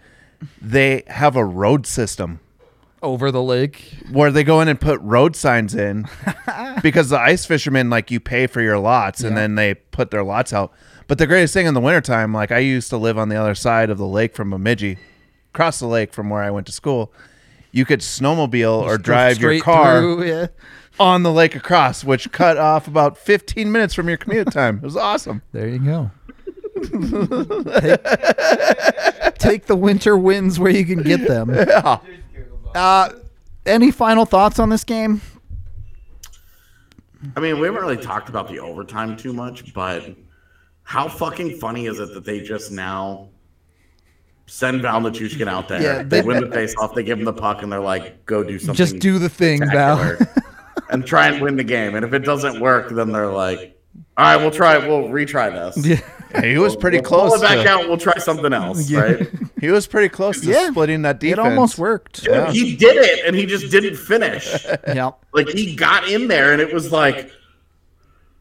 They 0.60 1.04
have 1.06 1.36
a 1.36 1.44
road 1.44 1.86
system 1.86 2.40
over 3.02 3.30
the 3.30 3.42
lake. 3.42 3.94
where 4.12 4.30
they 4.30 4.44
go 4.44 4.60
in 4.60 4.68
and 4.68 4.80
put 4.80 5.00
road 5.00 5.34
signs 5.36 5.74
in 5.74 6.06
because 6.82 7.08
the 7.08 7.18
ice 7.18 7.46
fishermen 7.46 7.88
like 7.90 8.10
you 8.10 8.20
pay 8.20 8.46
for 8.46 8.60
your 8.60 8.78
lots 8.78 9.20
and 9.22 9.30
Yeah. 9.34 9.40
then 9.42 9.54
they 9.54 9.74
put 9.74 10.10
their 10.10 10.22
lots 10.24 10.52
out. 10.52 10.72
But 11.06 11.18
the 11.18 11.26
greatest 11.26 11.54
thing 11.54 11.66
in 11.66 11.74
the 11.74 11.80
wintertime, 11.80 12.32
like 12.34 12.52
I 12.52 12.58
used 12.58 12.90
to 12.90 12.96
live 12.96 13.18
on 13.18 13.28
the 13.30 13.36
other 13.36 13.54
side 13.54 13.90
of 13.90 13.98
the 13.98 14.06
lake 14.06 14.34
from 14.34 14.50
Bemidji, 14.50 14.98
across 15.52 15.80
the 15.80 15.86
lake 15.86 16.12
from 16.12 16.30
where 16.30 16.42
I 16.42 16.50
went 16.50 16.66
to 16.66 16.72
school. 16.72 17.12
You 17.72 17.84
could 17.84 18.00
snowmobile 18.00 18.82
or 18.82 18.98
drive 18.98 19.38
your 19.40 19.50
straight 19.52 19.62
car 19.62 20.00
through, 20.00 20.24
yeah. 20.24 20.46
on 20.98 21.22
the 21.22 21.32
lake 21.32 21.54
across, 21.56 22.04
which 22.04 22.30
cut 22.32 22.58
off 22.58 22.86
about 22.88 23.16
15 23.16 23.70
minutes 23.72 23.94
from 23.94 24.08
your 24.08 24.18
commute 24.18 24.50
time. 24.52 24.76
It 24.78 24.82
was 24.82 24.96
awesome. 24.96 25.42
There 25.52 25.68
you 25.68 25.78
go. 25.78 26.10
take, 27.80 28.04
take 29.38 29.66
the 29.66 29.76
winter 29.76 30.16
winds 30.16 30.58
where 30.58 30.70
you 30.70 30.84
can 30.84 31.02
get 31.02 31.26
them. 31.26 31.50
Uh, 32.74 33.10
any 33.66 33.90
final 33.90 34.24
thoughts 34.24 34.58
on 34.58 34.68
this 34.68 34.84
game? 34.84 35.20
I 37.36 37.40
mean, 37.40 37.58
we 37.60 37.66
haven't 37.66 37.82
really 37.82 37.96
talked 37.98 38.28
about 38.28 38.48
the 38.48 38.60
overtime 38.60 39.16
too 39.16 39.32
much, 39.32 39.74
but 39.74 40.04
how 40.82 41.08
fucking 41.08 41.58
funny 41.58 41.86
is 41.86 41.98
it 42.00 42.14
that 42.14 42.24
they 42.24 42.40
just 42.40 42.72
now 42.72 43.28
send 44.46 44.80
Val 44.82 45.00
Nichushkin 45.00 45.46
out 45.46 45.68
there? 45.68 45.82
Yeah, 45.82 45.98
they, 45.98 46.20
they- 46.20 46.22
win 46.22 46.40
the 46.40 46.50
face 46.50 46.74
off, 46.78 46.94
they 46.94 47.02
give 47.02 47.18
him 47.18 47.24
the 47.26 47.32
puck, 47.32 47.62
and 47.62 47.70
they're 47.70 47.78
like, 47.80 48.24
"Go 48.24 48.42
do 48.42 48.58
something." 48.58 48.74
Just 48.74 48.98
do 49.00 49.18
the 49.18 49.28
thing, 49.28 49.60
Val. 49.70 50.16
and 50.90 51.06
try 51.06 51.28
and 51.28 51.42
win 51.42 51.56
the 51.56 51.64
game. 51.64 51.94
And 51.94 52.04
if 52.04 52.14
it 52.14 52.20
doesn't 52.20 52.58
work, 52.58 52.88
then 52.90 53.12
they're 53.12 53.30
like, 53.30 53.78
"All 54.16 54.24
right, 54.24 54.36
we'll 54.36 54.50
try. 54.50 54.78
We'll 54.78 55.08
retry 55.08 55.52
this." 55.52 55.86
Yeah. 55.86 56.00
Yeah, 56.34 56.42
he 56.44 56.58
was 56.58 56.76
pretty 56.76 56.98
We'll 56.98 57.10
pull 57.10 57.28
close. 57.28 57.40
it 57.40 57.42
back 57.42 57.64
To, 57.64 57.68
out. 57.68 57.88
We'll 57.88 57.96
try 57.98 58.16
something 58.18 58.52
else, 58.52 58.88
Yeah. 58.88 59.00
right? 59.00 59.28
he 59.60 59.68
was 59.68 59.86
pretty 59.86 60.08
close 60.08 60.40
to 60.40 60.46
Yeah. 60.46 60.70
splitting 60.70 61.02
that 61.02 61.22
It 61.22 61.38
almost 61.38 61.78
worked. 61.78 62.26
Yeah. 62.26 62.50
He 62.52 62.76
did 62.76 62.96
it, 62.96 63.26
and 63.26 63.34
he 63.36 63.46
just 63.46 63.70
didn't 63.70 63.96
finish. 63.96 64.64
Yeah. 64.86 65.10
like 65.32 65.48
he 65.48 65.74
got 65.74 66.08
in 66.08 66.28
there, 66.28 66.52
and 66.52 66.60
it 66.62 66.72
was 66.72 66.92
like, 66.92 67.30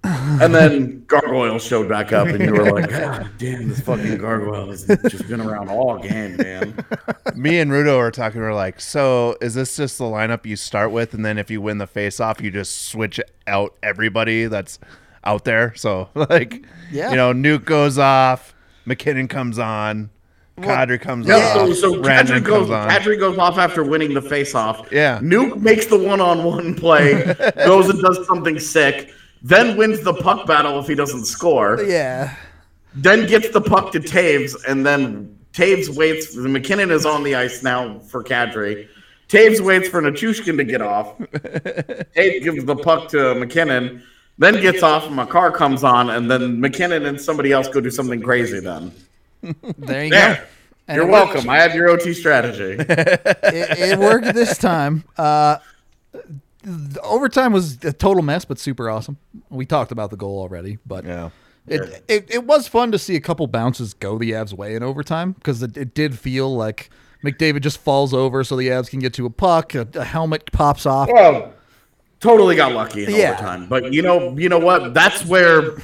And 0.03 0.55
then 0.55 1.03
Gargoyle 1.07 1.59
showed 1.59 1.89
back 1.89 2.13
up, 2.13 2.27
and 2.27 2.39
you 2.41 2.53
were 2.53 2.71
like, 2.71 2.89
God 2.89 3.29
damn, 3.37 3.67
this 3.67 3.81
fucking 3.81 4.17
Gargoyle 4.17 4.69
has 4.69 4.85
just 5.09 5.27
been 5.27 5.41
around 5.41 5.69
all 5.69 5.97
game, 5.99 6.37
man. 6.37 6.73
Me 7.35 7.59
and 7.59 7.69
Rudo 7.69 7.97
were 7.97 8.09
talking. 8.11 8.39
We 8.39 8.47
are 8.47 8.53
like, 8.53 8.79
so 8.79 9.35
is 9.41 9.55
this 9.55 9.75
just 9.75 9.97
the 9.97 10.05
lineup 10.05 10.45
you 10.45 10.55
start 10.55 10.91
with, 10.91 11.13
and 11.13 11.25
then 11.25 11.37
if 11.37 11.51
you 11.51 11.59
win 11.61 11.79
the 11.79 11.87
face-off, 11.87 12.39
you 12.39 12.49
just 12.49 12.87
switch 12.87 13.19
out 13.45 13.75
everybody 13.83 14.45
that's 14.45 14.79
out 15.23 15.45
there? 15.45 15.73
So 15.75 16.09
like, 16.15 16.63
Yeah. 16.91 17.09
you 17.11 17.15
know, 17.15 17.33
Nuke 17.33 17.65
goes 17.65 17.97
off, 17.97 18.53
MacKinnon 18.85 19.27
comes 19.27 19.59
on, 19.59 20.09
Kadri 20.57 20.99
comes 20.99 21.25
Yeah, 21.27 21.53
so, 21.53 21.69
off, 21.71 21.75
so 21.77 22.01
Brandon 22.01 22.43
Kadri 22.43 22.45
goes, 22.45 22.69
on. 22.69 22.89
Kadri 22.89 23.17
goes 23.19 23.37
off 23.37 23.57
after 23.57 23.83
winning 23.83 24.13
the 24.13 24.21
face-off. 24.21 24.91
Yeah. 24.91 25.19
Nuke 25.19 25.61
makes 25.61 25.85
the 25.85 25.97
one-on-one 25.97 26.75
play, 26.75 27.23
goes 27.65 27.89
and 27.89 28.01
does 28.01 28.25
something 28.27 28.59
sick, 28.59 29.13
then 29.41 29.77
wins 29.77 30.01
the 30.01 30.13
puck 30.13 30.45
battle 30.45 30.77
if 30.79 30.87
he 30.87 30.95
doesn't 30.95 31.25
score. 31.25 31.81
Yeah. 31.83 32.35
then 32.93 33.25
gets 33.27 33.49
the 33.51 33.61
puck 33.61 33.91
to 33.93 33.99
Toews, 34.01 34.53
and 34.67 34.85
then 34.85 35.37
Toews 35.53 35.95
waits. 35.95 36.35
MacKinnon 36.35 36.91
is 36.91 37.05
on 37.05 37.23
the 37.23 37.35
ice 37.35 37.63
now 37.63 37.99
for 37.99 38.21
Kadri. 38.23 38.87
Toews 39.29 39.61
waits 39.61 39.87
for 39.87 40.01
Nichushkin 40.01 40.57
to 40.57 40.63
get 40.65 40.81
off. 40.81 41.17
Toews 41.19 42.43
gives 42.43 42.65
the 42.65 42.75
puck 42.75 43.07
to 43.09 43.35
MacKinnon, 43.35 44.03
then 44.39 44.59
gets 44.61 44.81
off, 44.81 45.05
and 45.05 45.15
Makar 45.15 45.51
comes 45.51 45.83
on, 45.83 46.09
and 46.09 46.29
then 46.31 46.59
MacKinnon 46.59 47.05
and 47.05 47.21
somebody 47.21 47.51
else 47.51 47.67
go 47.67 47.79
do 47.81 47.91
something 47.91 48.21
crazy 48.21 48.59
then. 48.59 48.91
There 49.77 50.03
you 50.05 50.09
There. 50.09 50.35
go. 50.35 50.41
And 50.87 50.95
You're 50.97 51.07
it 51.07 51.11
welcome. 51.11 51.47
I 51.49 51.57
have 51.57 51.75
your 51.75 51.87
OT 51.89 52.13
strategy. 52.13 52.75
it, 52.79 53.29
it 53.93 53.99
worked 53.99 54.33
this 54.33 54.57
time. 54.57 55.03
Uh, 55.17 55.57
the 56.63 56.99
overtime 57.03 57.53
was 57.53 57.77
a 57.85 57.93
total 57.93 58.23
mess, 58.23 58.43
but 58.43 58.57
super 58.59 58.89
awesome. 58.89 59.17
We 59.49 59.65
talked 59.67 59.91
about 59.91 60.09
the 60.09 60.17
goal 60.17 60.39
already, 60.39 60.79
but 60.85 61.05
Yeah. 61.05 61.29
it, 61.67 62.03
it 62.07 62.25
it 62.29 62.43
was 62.45 62.67
fun 62.67 62.91
to 62.91 62.97
see 62.99 63.15
a 63.15 63.21
couple 63.21 63.45
bounces 63.47 63.93
go 63.93 64.17
the 64.17 64.31
Avs' 64.31 64.53
way 64.53 64.75
in 64.75 64.81
overtime 64.83 65.33
because 65.33 65.61
it, 65.61 65.77
it 65.77 65.93
did 65.93 66.17
feel 66.17 66.53
like 66.55 66.89
McDavid 67.23 67.61
just 67.61 67.77
falls 67.77 68.13
over 68.13 68.43
so 68.43 68.55
the 68.55 68.67
Avs 68.69 68.89
can 68.89 68.99
get 68.99 69.13
to 69.13 69.25
a 69.25 69.29
puck. 69.29 69.75
A, 69.75 69.87
a 69.93 70.03
helmet 70.03 70.51
pops 70.51 70.85
off. 70.85 71.09
Well, 71.11 71.53
totally 72.19 72.55
got 72.55 72.73
lucky 72.73 73.05
in 73.05 73.11
Yeah. 73.11 73.31
overtime. 73.31 73.67
But 73.67 73.93
you 73.93 74.01
know, 74.01 74.37
you 74.37 74.49
know 74.49 74.59
what? 74.59 74.93
That's 74.93 75.25
where 75.25 75.77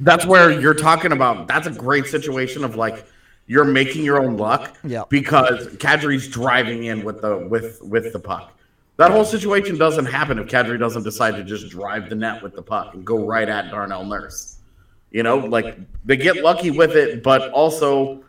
that's 0.00 0.26
where 0.26 0.50
you're 0.50 0.74
talking 0.74 1.12
about. 1.12 1.48
That's 1.48 1.66
a 1.66 1.70
great 1.70 2.06
situation 2.06 2.64
of 2.64 2.76
like 2.76 3.06
you're 3.46 3.64
making 3.64 4.04
your 4.04 4.22
own 4.22 4.36
luck. 4.36 4.76
Yeah. 4.84 5.04
Because 5.08 5.68
Kadri's 5.76 6.28
driving 6.28 6.84
in 6.84 7.04
with 7.04 7.20
the 7.22 7.36
with 7.48 7.80
with 7.82 8.12
the 8.12 8.18
puck. 8.18 8.52
That 8.96 9.10
whole 9.10 9.24
situation 9.24 9.76
doesn't 9.76 10.06
happen 10.06 10.38
if 10.38 10.46
Kadri 10.46 10.78
doesn't 10.78 11.02
decide 11.02 11.34
to 11.36 11.42
just 11.42 11.68
drive 11.68 12.08
the 12.08 12.14
net 12.14 12.42
with 12.42 12.54
the 12.54 12.62
puck 12.62 12.94
and 12.94 13.04
go 13.04 13.24
right 13.26 13.48
at 13.48 13.70
Darnell 13.70 14.04
Nurse. 14.04 14.58
You 15.10 15.22
know, 15.22 15.38
like 15.38 15.78
they 16.04 16.16
get 16.16 16.42
lucky 16.42 16.70
with 16.70 16.92
it, 16.92 17.22
but 17.22 17.50
also 17.50 18.22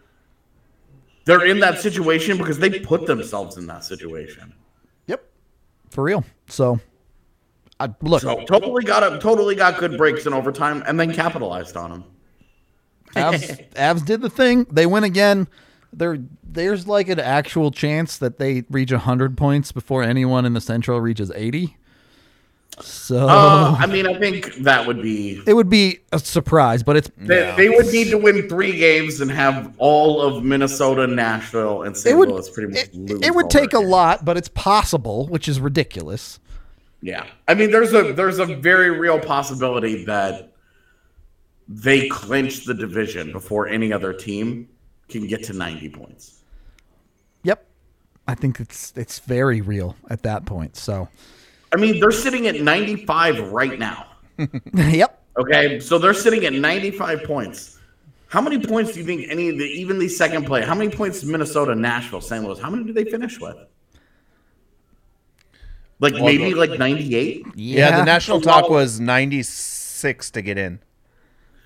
they're 1.25 1.45
in 1.45 1.59
that 1.59 1.79
situation 1.79 2.37
because 2.37 2.59
they 2.59 2.79
put 2.79 3.05
themselves 3.07 3.57
in 3.57 3.65
that 3.67 3.83
situation. 3.83 4.53
Yep, 5.07 5.23
for 5.89 6.03
real. 6.03 6.23
So, 6.47 6.79
I, 7.79 7.89
look, 8.01 8.21
So 8.21 8.43
totally 8.45 8.83
got 8.83 9.03
a, 9.03 9.19
totally 9.19 9.55
got 9.55 9.77
good 9.79 9.97
breaks 9.97 10.25
in 10.25 10.33
overtime 10.33 10.83
and 10.87 10.99
then 10.99 11.13
capitalized 11.13 11.75
on 11.75 11.89
them. 11.91 12.03
Avs, 13.15 13.69
Avs 13.73 14.05
did 14.05 14.21
the 14.21 14.29
thing. 14.29 14.65
They 14.71 14.85
win 14.85 15.03
again. 15.03 15.47
There, 15.91 16.19
there's 16.43 16.87
like 16.87 17.09
an 17.09 17.19
actual 17.19 17.71
chance 17.71 18.17
that 18.17 18.37
they 18.37 18.63
reach 18.69 18.91
hundred 18.91 19.37
points 19.37 19.71
before 19.71 20.03
anyone 20.03 20.45
in 20.45 20.53
the 20.53 20.61
Central 20.61 20.99
reaches 21.01 21.31
eighty. 21.35 21.77
So 22.81 23.29
Uh, 23.29 23.77
I 23.79 23.85
mean, 23.85 24.05
I 24.05 24.19
think 24.19 24.53
that 24.55 24.85
would 24.85 25.01
be 25.01 25.41
it 25.47 25.53
would 25.53 25.69
be 25.69 25.99
a 26.11 26.19
surprise, 26.19 26.83
but 26.83 26.97
it's 26.97 27.09
they, 27.17 27.53
they 27.55 27.69
would 27.69 27.87
need 27.87 28.09
to 28.09 28.17
win 28.17 28.49
three 28.49 28.77
games 28.77 29.21
and 29.21 29.31
have 29.31 29.73
all 29.77 30.21
of 30.21 30.43
Minnesota, 30.43 31.07
Nashville, 31.07 31.83
and 31.83 31.95
it 31.95 31.99
St. 31.99 32.17
would 32.17 32.29
Louis 32.29 32.49
pretty 32.49 32.73
much 32.73 32.83
it, 32.83 32.95
lose. 32.95 33.21
it 33.21 33.33
would 33.33 33.49
take 33.49 33.71
a 33.71 33.79
lot, 33.79 34.25
but 34.25 34.35
it's 34.35 34.49
possible, 34.49 35.27
which 35.27 35.47
is 35.47 35.59
ridiculous. 35.61 36.39
Yeah, 37.05 37.27
I 37.47 37.53
mean, 37.53 37.69
there's 37.69 37.93
a 37.93 38.13
there's 38.13 38.39
a 38.39 38.47
very 38.47 38.89
real 38.89 39.19
possibility 39.19 40.05
that 40.05 40.53
they 41.67 42.09
clinch 42.09 42.65
the 42.65 42.73
division 42.73 43.31
before 43.31 43.67
any 43.67 43.93
other 43.93 44.11
team 44.11 44.67
can 45.07 45.27
get 45.27 45.43
to 45.43 45.53
90 45.53 45.89
points. 45.89 46.41
Yep, 47.43 47.63
I 48.27 48.33
think 48.33 48.59
it's 48.59 48.91
it's 48.95 49.19
very 49.19 49.61
real 49.61 49.95
at 50.09 50.23
that 50.23 50.47
point. 50.47 50.75
So, 50.75 51.07
I 51.71 51.77
mean, 51.77 51.99
they're 51.99 52.11
sitting 52.11 52.47
at 52.47 52.59
95 52.59 53.51
right 53.51 53.77
now. 53.77 54.07
yep, 54.73 55.23
Okay, 55.37 55.79
so 55.79 55.99
they're 55.99 56.15
sitting 56.15 56.43
at 56.45 56.53
95 56.53 57.23
points. 57.23 57.77
How 58.29 58.41
many 58.41 58.57
points 58.57 58.93
do 58.93 58.99
you 58.99 59.05
think 59.05 59.27
any 59.29 59.49
of 59.49 59.59
the 59.59 59.65
even 59.65 59.99
the 59.99 60.09
second 60.09 60.47
play? 60.47 60.63
How 60.63 60.73
many 60.73 60.89
points 60.89 61.23
Minnesota, 61.23 61.75
Nashville, 61.75 62.19
St. 62.19 62.43
Louis? 62.43 62.59
How 62.59 62.71
many 62.71 62.83
do 62.83 62.93
they 62.93 63.05
finish 63.05 63.39
with? 63.39 63.57
Like 65.99 66.13
maybe 66.13 66.53
like 66.53 66.77
98? 66.77 67.45
Yeah, 67.55 67.97
the 67.97 68.05
national 68.05 68.41
talk 68.41 68.69
was 68.69 68.99
96 68.99 70.31
to 70.31 70.41
get 70.41 70.57
in. 70.57 70.79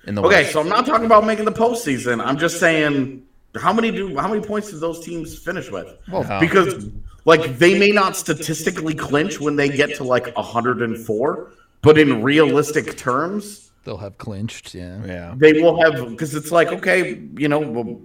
In 0.06 0.14
the 0.14 0.22
Okay, 0.22 0.42
West. 0.42 0.52
so 0.52 0.60
I'm 0.60 0.68
not 0.68 0.86
talking 0.86 1.04
about 1.06 1.26
making 1.26 1.44
the 1.44 1.52
postseason. 1.52 2.24
I'm 2.24 2.38
just 2.38 2.58
saying 2.58 3.26
how 3.56 3.72
many 3.72 3.90
do 3.90 4.16
how 4.16 4.28
many 4.28 4.40
points 4.40 4.70
do 4.70 4.78
those 4.78 5.04
teams 5.04 5.36
finish 5.36 5.70
with? 5.70 5.96
because 6.40 6.88
like 7.24 7.58
they 7.58 7.78
may 7.78 7.90
not 7.90 8.16
statistically 8.16 8.94
clinch 8.94 9.40
when 9.40 9.56
they 9.56 9.68
get 9.68 9.94
to 9.96 10.04
like 10.04 10.34
104, 10.36 11.52
but 11.82 11.98
in 11.98 12.22
realistic 12.22 12.96
terms, 12.96 13.72
they'll 13.84 13.96
have 13.98 14.16
clinched. 14.18 14.74
Yeah, 14.74 15.04
yeah. 15.04 15.34
they 15.36 15.54
will 15.60 15.80
have 15.82 16.10
because 16.10 16.34
it's 16.34 16.52
like 16.52 16.68
okay, 16.68 17.20
you 17.36 17.48
know, 17.48 17.58
well, 17.58 18.00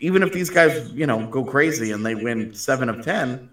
even 0.00 0.22
if 0.22 0.32
these 0.32 0.50
guys 0.50 0.90
you 0.92 1.06
know 1.06 1.26
go 1.26 1.44
crazy 1.44 1.92
and 1.92 2.04
they 2.04 2.14
win 2.14 2.54
seven 2.54 2.88
of 2.88 3.04
ten, 3.04 3.48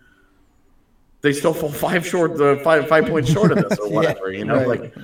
they 1.25 1.33
still 1.33 1.55
fall 1.55 1.71
five 1.71 2.05
short, 2.05 2.37
the 2.37 2.61
five 2.63 2.87
five 2.87 3.07
points 3.07 3.31
short 3.31 3.51
of 3.51 3.67
this 3.67 3.79
or 3.79 3.89
whatever. 3.91 4.31
you 4.31 4.45
know, 4.45 4.57
right. 4.57 4.81
like 4.81 4.95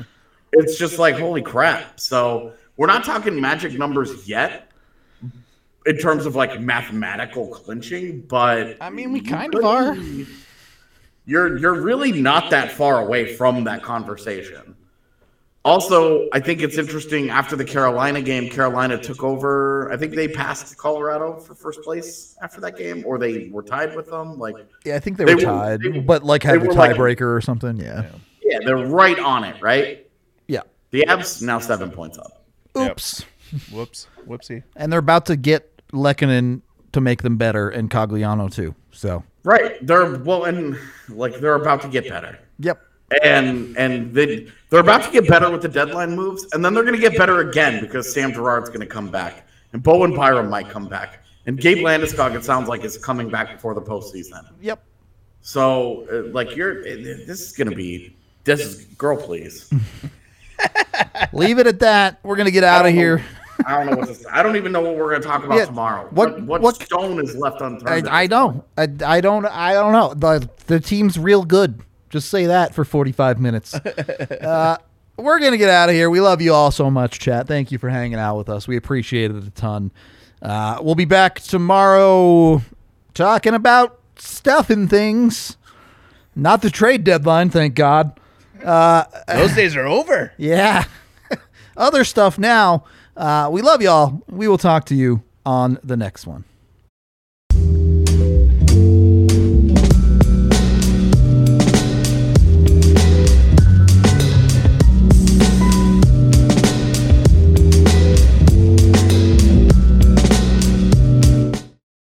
it's 0.54 0.78
just 0.78 1.00
like 1.00 1.18
holy 1.18 1.42
crap. 1.42 2.00
So 2.00 2.54
we're 2.78 2.88
not 2.88 3.04
talking 3.04 3.42
magic 3.42 3.74
numbers 3.74 4.28
yet. 4.28 4.68
In 5.88 5.98
terms 5.98 6.28
of 6.28 6.36
like 6.36 6.62
mathematical 6.62 7.48
clinching, 7.48 8.22
but 8.22 8.78
I 8.80 8.92
mean, 8.92 9.12
we 9.12 9.20
kind 9.20 9.56
of 9.56 9.66
are. 9.66 9.98
you're 11.26 11.58
you're 11.58 11.82
really 11.82 12.12
not 12.12 12.52
that 12.52 12.72
far 12.72 13.02
away 13.02 13.36
from 13.36 13.64
that 13.64 13.82
conversation. 13.82 14.76
Also, 15.64 16.28
I 16.34 16.40
think 16.40 16.62
it's 16.64 16.78
interesting 16.80 17.30
after 17.30 17.56
the 17.56 17.64
Carolina 17.64 18.20
game, 18.22 18.50
Carolina 18.50 18.98
took 18.98 19.24
over. 19.24 19.92
I 19.92 19.98
think 19.98 20.16
they 20.16 20.28
passed 20.28 20.76
Colorado 20.78 21.38
for 21.40 21.54
first 21.54 21.84
place 21.84 22.36
after 22.42 22.60
that 22.62 22.76
game, 22.78 23.04
or 23.06 23.20
they 23.20 23.48
were 23.50 23.62
tied 23.62 23.96
with 23.96 24.10
them. 24.10 24.40
Like, 24.40 24.56
Yeah, 24.86 24.96
I 24.96 25.00
think 25.00 25.18
they, 25.18 25.26
They 25.26 25.36
were 25.36 25.42
were- 25.42 25.46
tied, 25.46 25.82
they- 25.82 26.00
but 26.00 26.24
like 26.24 26.42
had 26.42 26.56
they 26.56 26.64
the 26.64 26.70
were 26.70 26.74
like- 26.74 26.96
tiebreaker 26.96 27.36
or 27.36 27.42
something. 27.42 27.78
Yeah. 27.78 28.08
yeah, 28.44 28.58
they're 28.66 28.88
right 28.88 29.20
on 29.20 29.44
it, 29.44 29.62
right? 29.62 30.08
yeah. 30.48 30.62
The 30.90 31.06
Avs 31.08 31.44
now 31.44 31.60
seven 31.60 31.92
points 31.92 32.18
up. 32.18 32.44
Oops. 32.76 33.24
Whoops. 33.72 34.08
Whoopsie. 34.28 34.64
And 34.76 34.92
they're 34.92 35.00
about 35.00 35.28
to 35.28 35.36
get 35.36 35.70
Lehkonen 35.94 36.62
to 36.94 37.02
make 37.02 37.22
them 37.22 37.38
better, 37.38 37.70
and 37.70 37.90
Cogliano 37.90 38.52
too. 38.52 38.74
So, 38.92 39.24
Right, 39.44 39.76
they're 39.86 40.18
well, 40.20 40.44
and 40.46 40.76
like 41.10 41.40
they're 41.40 41.56
about 41.56 41.82
to 41.84 41.88
get 41.88 42.10
better. 42.10 42.40
yep. 42.60 42.82
And 43.24 43.76
and 43.78 44.14
they 44.14 44.48
they're 44.70 44.80
about 44.80 45.04
to 45.04 45.12
get 45.12 45.28
better 45.28 45.50
with 45.52 45.62
the 45.62 45.68
deadline 45.68 46.16
moves, 46.16 46.46
and 46.54 46.64
then 46.64 46.74
they're 46.74 46.84
going 46.84 46.96
to 46.96 47.02
get 47.02 47.18
better 47.18 47.42
again 47.42 47.82
because 47.82 48.12
Sam 48.14 48.32
Girard's 48.32 48.70
going 48.70 48.80
to 48.80 48.86
come 48.86 49.10
back, 49.12 49.46
and 49.74 49.84
Bowen 49.84 50.16
Byram 50.16 50.50
might 50.50 50.70
come 50.70 50.88
back, 50.88 51.20
and 51.46 51.60
Gabe 51.60 51.80
Landeskog 51.80 52.36
it 52.36 52.46
sounds 52.46 52.70
like 52.70 52.86
is 52.86 52.98
coming 52.98 53.30
back 53.30 53.52
before 53.52 53.74
the 53.74 53.82
postseason. 53.82 54.46
Yep. 54.62 54.82
So 55.42 56.08
uh, 56.12 56.32
like 56.32 56.56
you're 56.56 56.82
it- 56.86 57.28
this 57.28 57.42
is 57.42 57.52
going 57.52 57.70
to 57.70 57.76
be 57.76 58.16
this 58.46 58.62
is 58.62 58.86
girl 58.96 59.18
please. 59.18 59.70
Leave 61.34 61.60
it 61.60 61.68
at 61.68 61.80
that. 61.80 62.20
We're 62.24 62.36
gonna 62.36 62.52
get 62.52 62.64
out 62.64 62.86
of 62.86 62.94
here. 62.94 63.24
I 63.66 63.78
don't 63.78 63.92
know 63.92 63.98
what 63.98 64.08
to 64.08 64.16
say. 64.16 64.30
I 64.32 64.42
don't 64.42 64.56
even 64.56 64.72
know 64.72 64.82
what 64.82 64.96
we're 64.96 65.10
going 65.10 65.22
to 65.22 65.28
talk 65.28 65.44
about 65.44 65.58
Yeah, 65.58 65.66
tomorrow. 65.66 66.08
what- 66.12 66.42
What 66.44 66.62
what, 66.62 66.76
stone 66.82 67.20
is 67.24 67.36
left 67.36 67.62
unturned? 67.62 68.08
I, 68.08 68.24
I 68.24 68.28
know. 68.28 68.64
I, 68.76 68.88
I 69.06 69.22
don't. 69.22 69.46
I 69.46 69.74
don't 69.74 69.92
know. 69.92 70.14
The 70.16 70.50
the 70.68 70.80
team's 70.80 71.20
real 71.20 71.44
good. 71.44 71.82
Just 72.12 72.30
say 72.30 72.46
that 72.46 72.76
for 72.76 72.86
forty 72.86 73.12
five 73.12 73.40
minutes. 73.40 73.74
uh, 73.76 74.78
we're 75.18 75.40
gonna 75.40 75.58
get 75.58 75.70
out 75.70 75.90
of 75.90 75.96
here. 75.96 76.10
We 76.10 76.20
love 76.20 76.42
you 76.42 76.54
all 76.54 76.70
so 76.70 76.92
much, 76.92 77.20
chat. 77.20 77.48
Thank 77.48 77.72
you 77.72 77.78
for 77.78 77.90
hanging 77.90 78.20
out 78.20 78.38
with 78.38 78.50
us. 78.50 78.68
We 78.68 78.78
appreciate 78.78 79.32
it 79.32 79.44
a 79.44 79.50
ton. 79.50 79.92
Uh, 80.42 80.80
we'll 80.82 80.96
be 80.96 81.06
back 81.06 81.40
tomorrow 81.40 82.62
talking 83.14 83.54
about 83.54 84.00
stuff 84.18 84.70
and 84.70 84.90
things. 84.90 85.58
Not 86.36 86.62
the 86.62 86.70
trade 86.70 87.04
deadline, 87.04 87.50
thank 87.50 87.76
God. 87.76 88.20
Those 88.62 89.06
days 89.56 89.76
are 89.76 89.86
over. 89.86 90.34
Yeah. 90.38 90.86
Other 91.78 92.04
stuff 92.04 92.38
now. 92.38 92.86
Uh, 93.16 93.50
we 93.52 93.62
love 93.62 93.82
y'all. 93.82 94.22
We 94.28 94.48
will 94.48 94.58
talk 94.58 94.86
to 94.86 94.96
you 94.96 95.24
on 95.46 95.80
the 95.84 95.98
next 95.98 96.26
one. 96.26 96.46